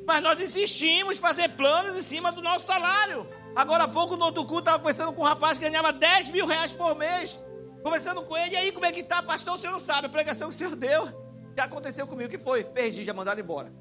Mas 0.05 0.21
nós 0.21 0.41
insistimos 0.41 1.17
em 1.17 1.21
fazer 1.21 1.47
planos 1.49 1.95
em 1.95 2.01
cima 2.01 2.29
do 2.33 2.41
nosso 2.41 2.67
salário. 2.67 3.25
Agora 3.55 3.85
há 3.85 3.87
pouco, 3.87 4.17
no 4.17 4.25
outro 4.25 4.43
culto, 4.43 4.59
estava 4.59 4.79
conversando 4.79 5.13
com 5.13 5.21
um 5.21 5.25
rapaz 5.25 5.57
que 5.57 5.63
ganhava 5.63 5.93
10 5.93 6.29
mil 6.29 6.45
reais 6.45 6.73
por 6.73 6.93
mês. 6.95 7.41
Conversando 7.81 8.21
com 8.21 8.35
ele, 8.35 8.53
e 8.53 8.57
aí 8.57 8.71
como 8.73 8.85
é 8.85 8.91
que 8.91 9.01
tá, 9.01 9.23
pastor? 9.23 9.55
O 9.55 9.57
senhor 9.57 9.71
não 9.71 9.79
sabe, 9.79 10.07
a 10.07 10.09
pregação 10.09 10.49
que 10.49 10.55
o 10.55 10.57
senhor 10.57 10.75
deu. 10.75 11.07
Já 11.55 11.63
aconteceu 11.63 12.05
comigo, 12.05 12.29
que 12.29 12.37
foi? 12.37 12.65
Perdi, 12.65 13.05
já 13.05 13.13
mandaram 13.13 13.39
embora. 13.39 13.73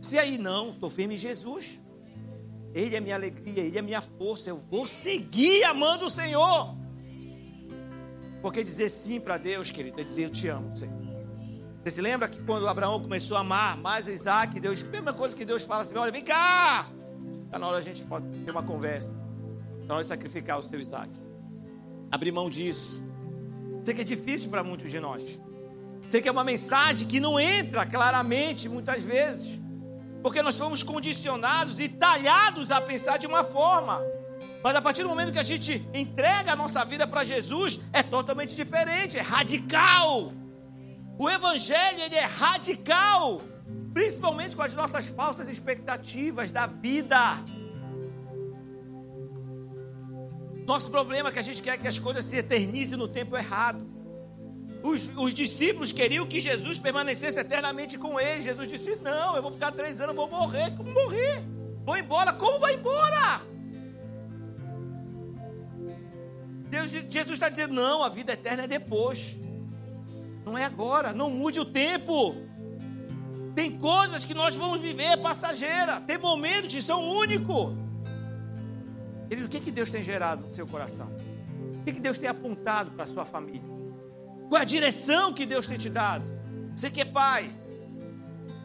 Se 0.00 0.18
aí 0.18 0.38
não, 0.38 0.70
estou 0.70 0.88
firme 0.88 1.16
em 1.16 1.18
Jesus. 1.18 1.82
Ele 2.72 2.94
é 2.94 3.00
minha 3.00 3.16
alegria, 3.16 3.64
Ele 3.64 3.76
é 3.76 3.82
minha 3.82 4.00
força. 4.00 4.50
Eu 4.50 4.58
vou 4.70 4.86
seguir 4.86 5.64
amando 5.64 6.06
o 6.06 6.10
Senhor. 6.10 6.81
Porque 8.42 8.64
dizer 8.64 8.90
sim 8.90 9.20
para 9.20 9.38
Deus, 9.38 9.70
querido, 9.70 10.00
é 10.00 10.04
dizer 10.04 10.24
eu 10.24 10.30
te 10.30 10.48
amo, 10.48 10.76
Senhor. 10.76 11.00
Você 11.84 11.92
se 11.92 12.00
lembra 12.00 12.28
que 12.28 12.40
quando 12.42 12.68
Abraão 12.68 13.00
começou 13.00 13.36
a 13.36 13.40
amar 13.40 13.76
mais 13.76 14.06
Isaac, 14.06 14.58
Deus, 14.60 14.84
a 14.84 14.86
mesma 14.88 15.12
coisa 15.12 15.34
que 15.34 15.44
Deus 15.44 15.62
fala 15.62 15.82
assim: 15.82 15.96
olha, 15.96 16.12
vem 16.12 16.24
cá. 16.24 16.86
Está 17.44 17.58
na 17.58 17.66
hora 17.66 17.78
a 17.78 17.80
gente 17.80 18.02
pode 18.02 18.26
ter 18.38 18.50
uma 18.50 18.62
conversa. 18.62 19.10
Está 19.74 19.86
na 19.86 19.94
hora 19.94 20.02
de 20.02 20.08
sacrificar 20.08 20.58
o 20.58 20.62
seu 20.62 20.80
Isaac. 20.80 21.10
Abrir 22.10 22.32
mão 22.32 22.50
disso. 22.50 23.04
Sei 23.84 23.94
que 23.94 24.00
é 24.00 24.04
difícil 24.04 24.50
para 24.50 24.62
muitos 24.62 24.90
de 24.90 25.00
nós. 25.00 25.40
Sei 26.08 26.20
que 26.20 26.28
é 26.28 26.32
uma 26.32 26.44
mensagem 26.44 27.06
que 27.06 27.20
não 27.20 27.38
entra 27.38 27.86
claramente 27.86 28.68
muitas 28.68 29.02
vezes. 29.02 29.60
Porque 30.22 30.40
nós 30.42 30.56
fomos 30.56 30.82
condicionados 30.82 31.80
e 31.80 31.88
talhados 31.88 32.70
a 32.70 32.80
pensar 32.80 33.18
de 33.18 33.26
uma 33.26 33.42
forma. 33.42 34.00
Mas 34.62 34.76
a 34.76 34.82
partir 34.82 35.02
do 35.02 35.08
momento 35.08 35.32
que 35.32 35.40
a 35.40 35.42
gente 35.42 35.84
entrega 35.92 36.52
a 36.52 36.56
nossa 36.56 36.84
vida 36.84 37.06
para 37.06 37.24
Jesus, 37.24 37.80
é 37.92 38.02
totalmente 38.02 38.54
diferente, 38.54 39.18
é 39.18 39.22
radical. 39.22 40.32
O 41.18 41.28
evangelho 41.28 42.00
ele 42.00 42.14
é 42.14 42.24
radical, 42.24 43.42
principalmente 43.92 44.54
com 44.54 44.62
as 44.62 44.72
nossas 44.74 45.06
falsas 45.08 45.48
expectativas 45.48 46.52
da 46.52 46.66
vida. 46.66 47.38
Nosso 50.64 50.90
problema 50.90 51.28
é 51.28 51.32
que 51.32 51.40
a 51.40 51.42
gente 51.42 51.60
quer 51.60 51.76
que 51.76 51.88
as 51.88 51.98
coisas 51.98 52.24
se 52.24 52.36
eternizem 52.36 52.96
no 52.96 53.08
tempo 53.08 53.36
errado. 53.36 53.84
Os, 54.82 55.08
os, 55.16 55.34
discípulos 55.34 55.92
queriam 55.92 56.26
que 56.26 56.40
Jesus 56.40 56.78
permanecesse 56.78 57.38
eternamente 57.38 57.98
com 57.98 58.18
eles. 58.18 58.44
Jesus 58.44 58.68
disse: 58.68 58.96
Não, 58.96 59.36
eu 59.36 59.42
vou 59.42 59.52
ficar 59.52 59.72
três 59.72 60.00
anos, 60.00 60.14
vou 60.14 60.28
morrer. 60.28 60.70
Como 60.76 60.90
morrer? 60.92 61.42
Vou 61.84 61.96
embora. 61.96 62.32
Como 62.32 62.58
vai 62.58 62.74
embora? 62.74 63.42
Jesus 66.86 67.32
está 67.32 67.48
dizendo: 67.48 67.74
Não, 67.74 68.02
a 68.02 68.08
vida 68.08 68.32
eterna 68.32 68.64
é 68.64 68.68
depois. 68.68 69.36
Não 70.44 70.56
é 70.56 70.64
agora. 70.64 71.12
Não 71.12 71.30
mude 71.30 71.60
o 71.60 71.64
tempo. 71.64 72.34
Tem 73.54 73.78
coisas 73.78 74.24
que 74.24 74.34
nós 74.34 74.54
vamos 74.54 74.80
viver 74.80 75.16
passageira. 75.18 76.00
Tem 76.00 76.18
momentos 76.18 76.74
que 76.74 76.82
são 76.82 77.02
únicos. 77.16 77.74
Querido, 79.28 79.46
o 79.46 79.50
que, 79.50 79.60
que 79.60 79.70
Deus 79.70 79.90
tem 79.90 80.02
gerado 80.02 80.46
no 80.46 80.54
seu 80.54 80.66
coração? 80.66 81.10
O 81.76 81.84
que, 81.84 81.92
que 81.92 82.00
Deus 82.00 82.18
tem 82.18 82.28
apontado 82.28 82.90
para 82.92 83.04
a 83.04 83.06
sua 83.06 83.24
família? 83.24 83.62
Qual 84.48 84.58
é 84.58 84.62
a 84.62 84.66
direção 84.66 85.32
que 85.32 85.46
Deus 85.46 85.66
tem 85.66 85.78
te 85.78 85.88
dado? 85.88 86.30
Você 86.76 86.90
que 86.90 87.00
é 87.00 87.04
pai, 87.04 87.50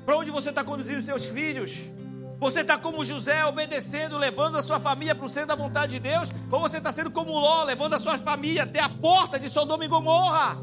para 0.05 0.17
onde 0.17 0.31
você 0.31 0.49
está 0.49 0.63
conduzindo 0.63 1.01
seus 1.01 1.25
filhos? 1.25 1.91
Você 2.39 2.61
está 2.61 2.77
como 2.77 3.03
José, 3.03 3.45
obedecendo, 3.45 4.17
levando 4.17 4.57
a 4.57 4.63
sua 4.63 4.79
família 4.79 5.15
para 5.15 5.25
o 5.25 5.29
centro 5.29 5.49
da 5.49 5.55
vontade 5.55 5.93
de 5.93 5.99
Deus? 5.99 6.29
Ou 6.51 6.59
você 6.59 6.77
está 6.77 6.91
sendo 6.91 7.11
como 7.11 7.31
Ló, 7.31 7.63
levando 7.63 7.95
a 7.95 7.99
sua 7.99 8.17
família 8.19 8.63
até 8.63 8.79
a 8.79 8.89
porta 8.89 9.39
de 9.39 9.49
Sodoma 9.49 9.83
e 9.85 9.87
Gomorra? 9.87 10.57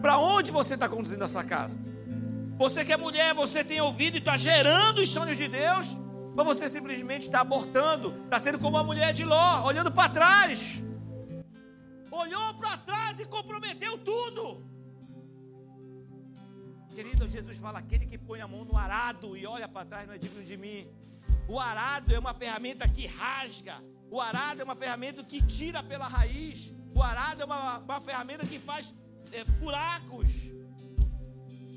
Para 0.00 0.18
onde 0.18 0.50
você 0.50 0.74
está 0.74 0.88
conduzindo 0.88 1.24
essa 1.24 1.44
casa? 1.44 1.84
Você 2.58 2.84
que 2.84 2.92
é 2.92 2.96
mulher, 2.96 3.34
você 3.34 3.62
tem 3.62 3.80
ouvido 3.80 4.14
e 4.14 4.18
está 4.18 4.38
gerando 4.38 5.02
os 5.02 5.10
sonhos 5.10 5.36
de 5.36 5.48
Deus? 5.48 5.88
Ou 6.36 6.44
você 6.44 6.70
simplesmente 6.70 7.22
está 7.26 7.40
abortando, 7.40 8.14
está 8.24 8.40
sendo 8.40 8.58
como 8.58 8.78
a 8.78 8.84
mulher 8.84 9.12
de 9.12 9.24
Ló, 9.24 9.64
olhando 9.66 9.92
para 9.92 10.08
trás? 10.08 10.82
olhou 12.16 12.54
para 12.54 12.76
trás 12.78 13.20
e 13.20 13.26
comprometeu 13.26 13.98
tudo. 13.98 14.65
Querido, 16.96 17.28
Jesus 17.28 17.58
fala: 17.58 17.78
aquele 17.80 18.06
que 18.06 18.16
põe 18.16 18.40
a 18.40 18.48
mão 18.48 18.64
no 18.64 18.74
arado 18.74 19.36
e 19.36 19.46
olha 19.46 19.68
para 19.68 19.84
trás 19.90 20.06
não 20.06 20.14
é 20.14 20.18
digno 20.18 20.42
de 20.50 20.56
mim. 20.56 20.88
O 21.46 21.60
arado 21.60 22.14
é 22.14 22.18
uma 22.18 22.32
ferramenta 22.32 22.88
que 22.88 23.06
rasga, 23.06 23.76
o 24.10 24.18
arado 24.18 24.62
é 24.62 24.64
uma 24.64 24.74
ferramenta 24.74 25.22
que 25.22 25.40
tira 25.42 25.82
pela 25.82 26.08
raiz, 26.08 26.72
o 26.94 27.02
arado 27.02 27.42
é 27.42 27.44
uma, 27.44 27.78
uma 27.80 28.00
ferramenta 28.00 28.46
que 28.46 28.58
faz 28.58 28.94
é, 29.30 29.44
buracos. 29.44 30.32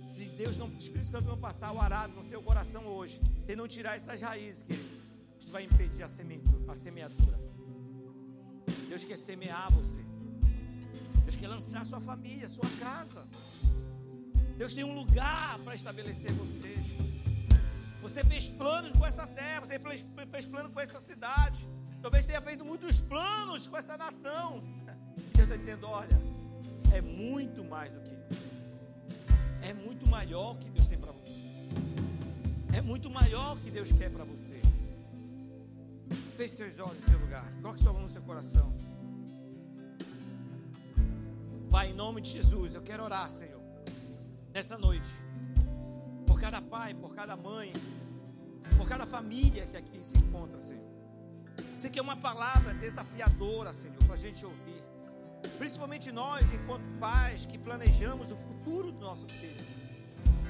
Se 0.07 0.25
Deus 0.41 0.55
não, 0.57 0.67
o 0.67 0.77
Espírito 0.77 1.09
Santo 1.13 1.27
não 1.27 1.37
passar 1.37 1.73
o 1.73 1.81
arado 1.81 2.13
no 2.13 2.23
seu 2.23 2.41
coração 2.41 2.83
hoje, 2.85 3.19
e 3.45 3.55
não 3.57 3.67
tirar 3.67 3.97
essas 3.97 4.21
raízes, 4.21 4.61
querido, 4.61 4.89
isso 5.37 5.51
vai 5.51 5.63
impedir 5.65 6.01
a 6.01 6.75
semeadura. 6.75 7.37
Deus 8.87 9.03
quer 9.03 9.17
semear 9.17 9.69
você. 9.73 10.01
Deus 11.25 11.35
quer 11.35 11.49
lançar 11.49 11.85
sua 11.85 11.99
família, 11.99 12.47
sua 12.47 12.69
casa. 12.79 13.27
Deus 14.59 14.75
tem 14.75 14.83
um 14.83 14.93
lugar 14.93 15.57
para 15.59 15.73
estabelecer 15.73 16.33
vocês. 16.33 16.85
Você 18.01 18.21
fez 18.25 18.49
planos 18.61 18.91
com 18.91 19.05
essa 19.05 19.25
terra, 19.25 19.61
você 19.61 19.79
fez 20.33 20.45
planos 20.53 20.71
com 20.73 20.81
essa 20.81 20.99
cidade. 20.99 21.65
Talvez 22.01 22.25
tenha 22.25 22.41
feito 22.41 22.65
muitos 22.65 22.99
planos 22.99 23.67
com 23.67 23.77
essa 23.77 23.95
nação. 23.95 24.61
Deus 25.33 25.45
está 25.47 25.55
dizendo: 25.55 25.87
olha, 25.87 26.17
é 26.93 26.99
muito 26.99 27.63
mais 27.63 27.93
do 27.93 28.01
que 28.01 28.13
isso. 28.29 28.43
É 29.61 29.73
muito 29.73 30.05
maior 30.15 30.57
que 30.57 30.69
Deus 30.69 30.87
tem 30.87 30.97
para 30.97 31.13
você. 31.13 31.39
É 32.79 32.81
muito 32.81 33.09
maior 33.09 33.57
que 33.61 33.71
Deus 33.71 33.93
quer 33.93 34.09
para 34.09 34.25
você. 34.25 34.59
Feche 36.35 36.55
seus 36.55 36.79
olhos 36.79 36.99
no 36.99 37.05
seu 37.11 37.19
lugar. 37.19 37.49
Coloque 37.61 37.81
sua 37.81 37.93
mão 37.93 38.01
no 38.01 38.09
seu 38.09 38.21
coração. 38.23 38.67
Pai, 41.71 41.91
em 41.91 41.93
nome 41.93 42.19
de 42.19 42.31
Jesus, 42.31 42.75
eu 42.75 42.81
quero 42.81 43.05
orar, 43.05 43.29
Senhor, 43.29 43.58
nessa 44.59 44.77
noite, 44.77 45.09
por 46.27 46.37
cada 46.37 46.61
pai, 46.61 46.93
por 46.93 47.15
cada 47.15 47.37
mãe, 47.37 47.71
por 48.77 48.89
cada 48.89 49.05
família 49.07 49.65
que 49.65 49.77
aqui 49.77 49.99
se 50.03 50.17
encontra, 50.17 50.59
Senhor. 50.59 50.83
Sei 51.77 51.89
que 51.89 51.97
é 51.97 52.01
uma 52.01 52.17
palavra 52.17 52.73
desafiadora, 52.73 53.71
Senhor, 53.71 53.95
para 54.03 54.15
a 54.15 54.17
gente 54.17 54.45
ouvir. 54.45 54.81
Principalmente 55.57 56.11
nós, 56.11 56.53
enquanto 56.53 56.83
pais, 56.99 57.45
que 57.45 57.57
planejamos 57.57 58.33
o 58.33 58.35
futuro 58.35 58.91
do 58.91 58.99
nosso 58.99 59.29
filho. 59.29 59.65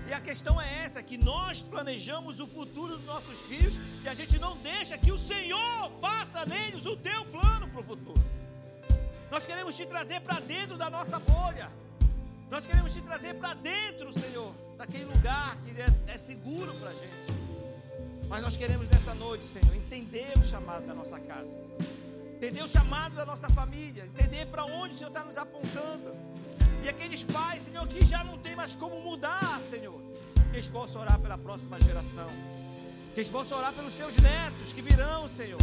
E 0.08 0.12
a 0.12 0.20
questão 0.20 0.60
é 0.60 0.68
essa: 0.84 1.04
que 1.04 1.16
nós 1.16 1.62
planejamos 1.62 2.40
o 2.40 2.48
futuro 2.48 2.98
dos 2.98 3.06
nossos 3.06 3.44
filhos 3.44 3.76
e 4.04 4.10
a 4.10 4.16
gente 4.16 4.40
não 4.40 4.58
deixa 4.58 4.98
que 4.98 5.12
o 5.12 5.20
Senhor 5.20 5.92
faça 6.02 6.48
neles 6.48 6.84
o 6.88 6.98
teu 6.98 7.26
plano 7.26 7.68
para 7.68 7.82
o 7.82 7.84
futuro. 7.84 8.24
Nós 9.30 9.46
queremos 9.46 9.78
te 9.78 9.86
trazer 9.86 10.20
para 10.22 10.40
dentro 10.40 10.78
da 10.80 10.90
nossa 10.90 11.20
bolha. 11.20 11.70
Nós 12.50 12.66
queremos 12.66 12.92
te 12.92 13.02
trazer 13.02 13.36
para 13.36 13.54
dentro, 13.54 14.12
Senhor, 14.12 14.54
daquele 14.76 15.06
lugar 15.06 15.56
que 15.58 15.80
é, 15.80 16.14
é 16.14 16.18
seguro 16.18 16.74
para 16.76 16.90
a 16.90 16.94
gente. 16.94 17.40
Mas 18.28 18.42
nós 18.42 18.58
queremos 18.58 18.88
nessa 18.90 19.14
noite, 19.14 19.46
Senhor, 19.46 19.74
entender 19.76 20.32
o 20.36 20.42
chamado 20.42 20.86
da 20.88 20.94
nossa 20.94 21.20
casa, 21.20 21.60
entender 22.36 22.64
o 22.64 22.70
chamado 22.70 23.14
da 23.14 23.26
nossa 23.26 23.50
família, 23.50 24.06
entender 24.06 24.48
para 24.48 24.66
onde 24.66 24.96
o 24.96 24.98
Senhor 24.98 25.10
está 25.10 25.24
nos 25.24 25.38
apontando. 25.38 26.12
E 26.84 26.90
aqueles 26.90 27.24
pais, 27.24 27.64
Senhor, 27.64 27.88
que 27.88 28.04
já 28.04 28.24
não 28.24 28.38
tem 28.38 28.56
mais 28.56 28.74
como 28.74 29.00
mudar, 29.02 29.60
Senhor. 29.62 30.02
Que 30.52 30.58
eles 30.58 30.68
possam 30.68 31.02
orar 31.02 31.20
pela 31.20 31.38
próxima 31.38 31.80
geração. 31.80 32.30
Que 33.14 33.20
eles 33.20 33.30
possam 33.30 33.58
orar 33.60 33.74
pelos 33.74 33.94
seus 33.94 34.16
netos 34.18 34.74
que 34.74 34.82
virão, 34.82 35.28
Senhor. 35.28 35.62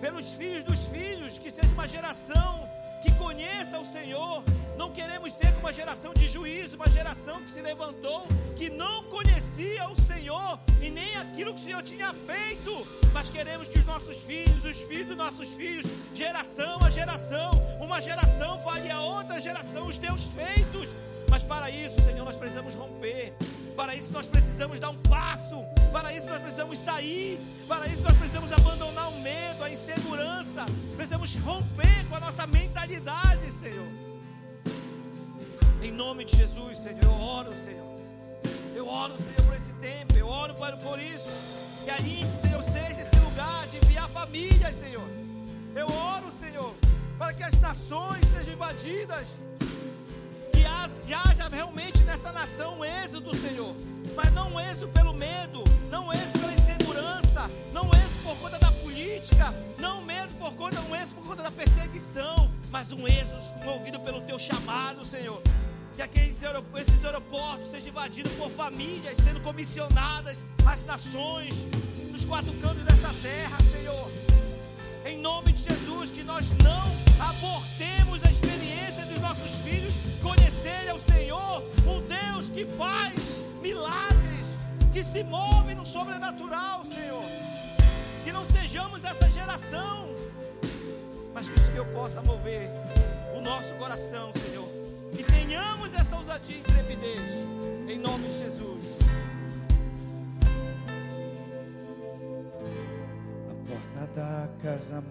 Pelos 0.00 0.34
filhos 0.34 0.62
dos 0.62 0.88
filhos, 0.88 1.38
que 1.38 1.50
seja 1.50 1.72
uma 1.72 1.88
geração 1.88 2.68
que 3.04 3.12
conheça 3.24 3.78
o 3.78 3.84
Senhor. 3.84 4.42
Não 4.78 4.90
queremos 4.90 5.32
ser 5.32 5.48
como 5.48 5.66
uma 5.66 5.72
geração 5.72 6.12
de 6.14 6.26
juízo, 6.26 6.76
uma 6.76 6.88
geração 6.88 7.36
que 7.42 7.50
se 7.50 7.60
levantou, 7.60 8.26
que 8.56 8.70
não 8.70 9.04
conhecia 9.04 9.88
o 9.90 9.96
Senhor 10.10 10.58
e 10.80 10.88
nem 10.90 11.14
aquilo 11.16 11.52
que 11.54 11.60
o 11.60 11.64
Senhor 11.64 11.82
tinha 11.82 12.12
feito. 12.30 12.72
Mas 13.12 13.28
queremos 13.28 13.68
que 13.68 13.78
os 13.78 13.84
nossos 13.84 14.18
filhos, 14.22 14.64
os 14.64 14.78
filhos 14.88 15.08
dos 15.08 15.16
nossos 15.16 15.52
filhos, 15.54 15.86
geração 16.14 16.82
a 16.82 16.90
geração, 16.90 17.50
uma 17.80 18.00
geração 18.00 18.58
fale 18.62 18.90
a 18.90 19.00
outra 19.00 19.38
geração 19.40 19.86
os 19.86 19.98
teus 19.98 20.24
feitos. 20.38 20.88
Mas 21.28 21.42
para 21.42 21.68
isso, 21.70 22.00
Senhor, 22.00 22.24
nós 22.24 22.36
precisamos 22.36 22.74
romper. 22.74 23.34
Para 23.76 23.94
isso 23.94 24.12
nós 24.12 24.26
precisamos 24.26 24.78
dar 24.78 24.90
um 24.90 24.96
passo. 24.96 25.64
Para 25.92 26.12
isso 26.12 26.28
nós 26.28 26.38
precisamos 26.38 26.78
sair. 26.78 27.38
Para 27.66 27.86
isso 27.86 28.02
nós 28.02 28.16
precisamos 28.16 28.52
abandonar 28.52 29.10
o 29.10 29.20
medo, 29.20 29.64
a 29.64 29.70
insegurança. 29.70 30.64
Precisamos 30.96 31.34
romper 31.36 32.04
com 32.08 32.16
a 32.16 32.20
nossa 32.20 32.46
mentalidade, 32.46 33.50
Senhor. 33.50 33.88
Em 35.82 35.92
nome 35.92 36.24
de 36.24 36.36
Jesus, 36.36 36.78
Senhor, 36.78 37.02
eu 37.02 37.12
oro, 37.12 37.54
Senhor. 37.56 37.94
Eu 38.74 38.88
oro, 38.88 39.16
Senhor, 39.18 39.42
por 39.44 39.54
esse 39.54 39.72
tempo. 39.74 40.16
Eu 40.16 40.28
oro 40.28 40.54
por, 40.54 40.98
isso. 40.98 41.28
Que 41.84 41.90
ali, 41.90 42.24
Senhor, 42.40 42.62
seja 42.62 43.00
esse 43.00 43.16
lugar 43.16 43.66
de 43.66 43.76
enviar 43.76 44.08
famílias, 44.10 44.74
Senhor. 44.74 45.08
Eu 45.74 45.88
oro, 45.88 46.32
Senhor, 46.32 46.74
para 47.18 47.32
que 47.34 47.42
as 47.42 47.58
nações 47.60 48.24
sejam 48.26 48.54
invadidas 48.54 49.40
que 51.06 51.12
haja 51.12 51.48
realmente 51.48 52.02
nessa 52.04 52.32
nação 52.32 52.78
um 52.78 52.84
êxodo, 52.84 53.36
Senhor. 53.36 53.74
Mas 54.16 54.32
não 54.32 54.54
um 54.54 54.60
êxodo 54.60 54.88
pelo 54.88 55.12
medo, 55.12 55.62
não 55.90 56.06
um 56.06 56.12
êxodo 56.12 56.38
pela 56.38 56.54
insegurança, 56.54 57.50
não 57.72 57.86
um 57.86 57.90
êxodo 57.90 58.22
por 58.22 58.36
conta 58.38 58.58
da 58.58 58.72
política, 58.72 59.54
não 59.78 60.02
medo 60.02 60.32
por 60.38 60.52
conta, 60.54 60.80
um 60.82 60.96
êxodo 60.96 61.20
por 61.20 61.26
conta 61.26 61.42
da 61.42 61.50
perseguição, 61.50 62.50
mas 62.70 62.90
um 62.92 63.06
êxodo 63.06 63.64
movido 63.64 64.00
pelo 64.00 64.20
teu 64.22 64.38
chamado, 64.38 65.04
Senhor. 65.04 65.42
Que 65.94 66.02
aqueles 66.02 66.34
esses 66.76 67.04
aeroportos 67.04 67.70
sejam 67.70 67.88
invadidos 67.88 68.32
por 68.32 68.50
famílias 68.50 69.16
sendo 69.16 69.40
comissionadas 69.40 70.44
às 70.66 70.84
nações, 70.84 71.54
nos 72.10 72.24
quatro 72.24 72.52
cantos 72.54 72.82
dessa 72.82 73.12
terra, 73.22 73.58
Senhor. 73.62 74.10
Em 75.06 75.18
nome 75.18 75.52
de 75.52 75.62
Jesus, 75.62 76.10
que 76.10 76.22
nós 76.22 76.50
não 76.62 76.84
abortemos 77.28 78.24
a 78.24 78.30
experiência 78.30 79.04
dos 79.06 79.20
nossos 79.20 79.50
filhos 79.62 79.94
conhecerem 80.24 80.88
ao 80.88 80.98
Senhor, 80.98 81.62
um 81.86 82.00
Deus 82.08 82.48
que 82.48 82.64
faz 82.64 83.42
milagres, 83.60 84.56
que 84.90 85.04
se 85.04 85.22
move 85.22 85.74
no 85.74 85.84
sobrenatural, 85.84 86.82
Senhor. 86.84 87.22
Que 88.24 88.32
não 88.32 88.44
sejamos 88.46 89.04
essa 89.04 89.28
geração, 89.28 90.08
mas 91.34 91.48
que 91.50 91.56
o 91.56 91.60
Senhor 91.60 91.86
possa 91.88 92.22
mover 92.22 92.70
o 93.36 93.42
nosso 93.42 93.74
coração, 93.74 94.32
Senhor. 94.32 94.68
Que 95.14 95.22
tenhamos 95.22 95.92
essa 95.92 96.16
ousadia 96.16 96.56
e 96.56 96.60
intrepidez, 96.60 97.30
em 97.86 97.98
nome 97.98 98.26
de 98.28 98.38
Jesus. 98.38 98.98
A 103.50 103.54
porta 103.68 104.06
da 104.14 104.48
casa 104.62 105.04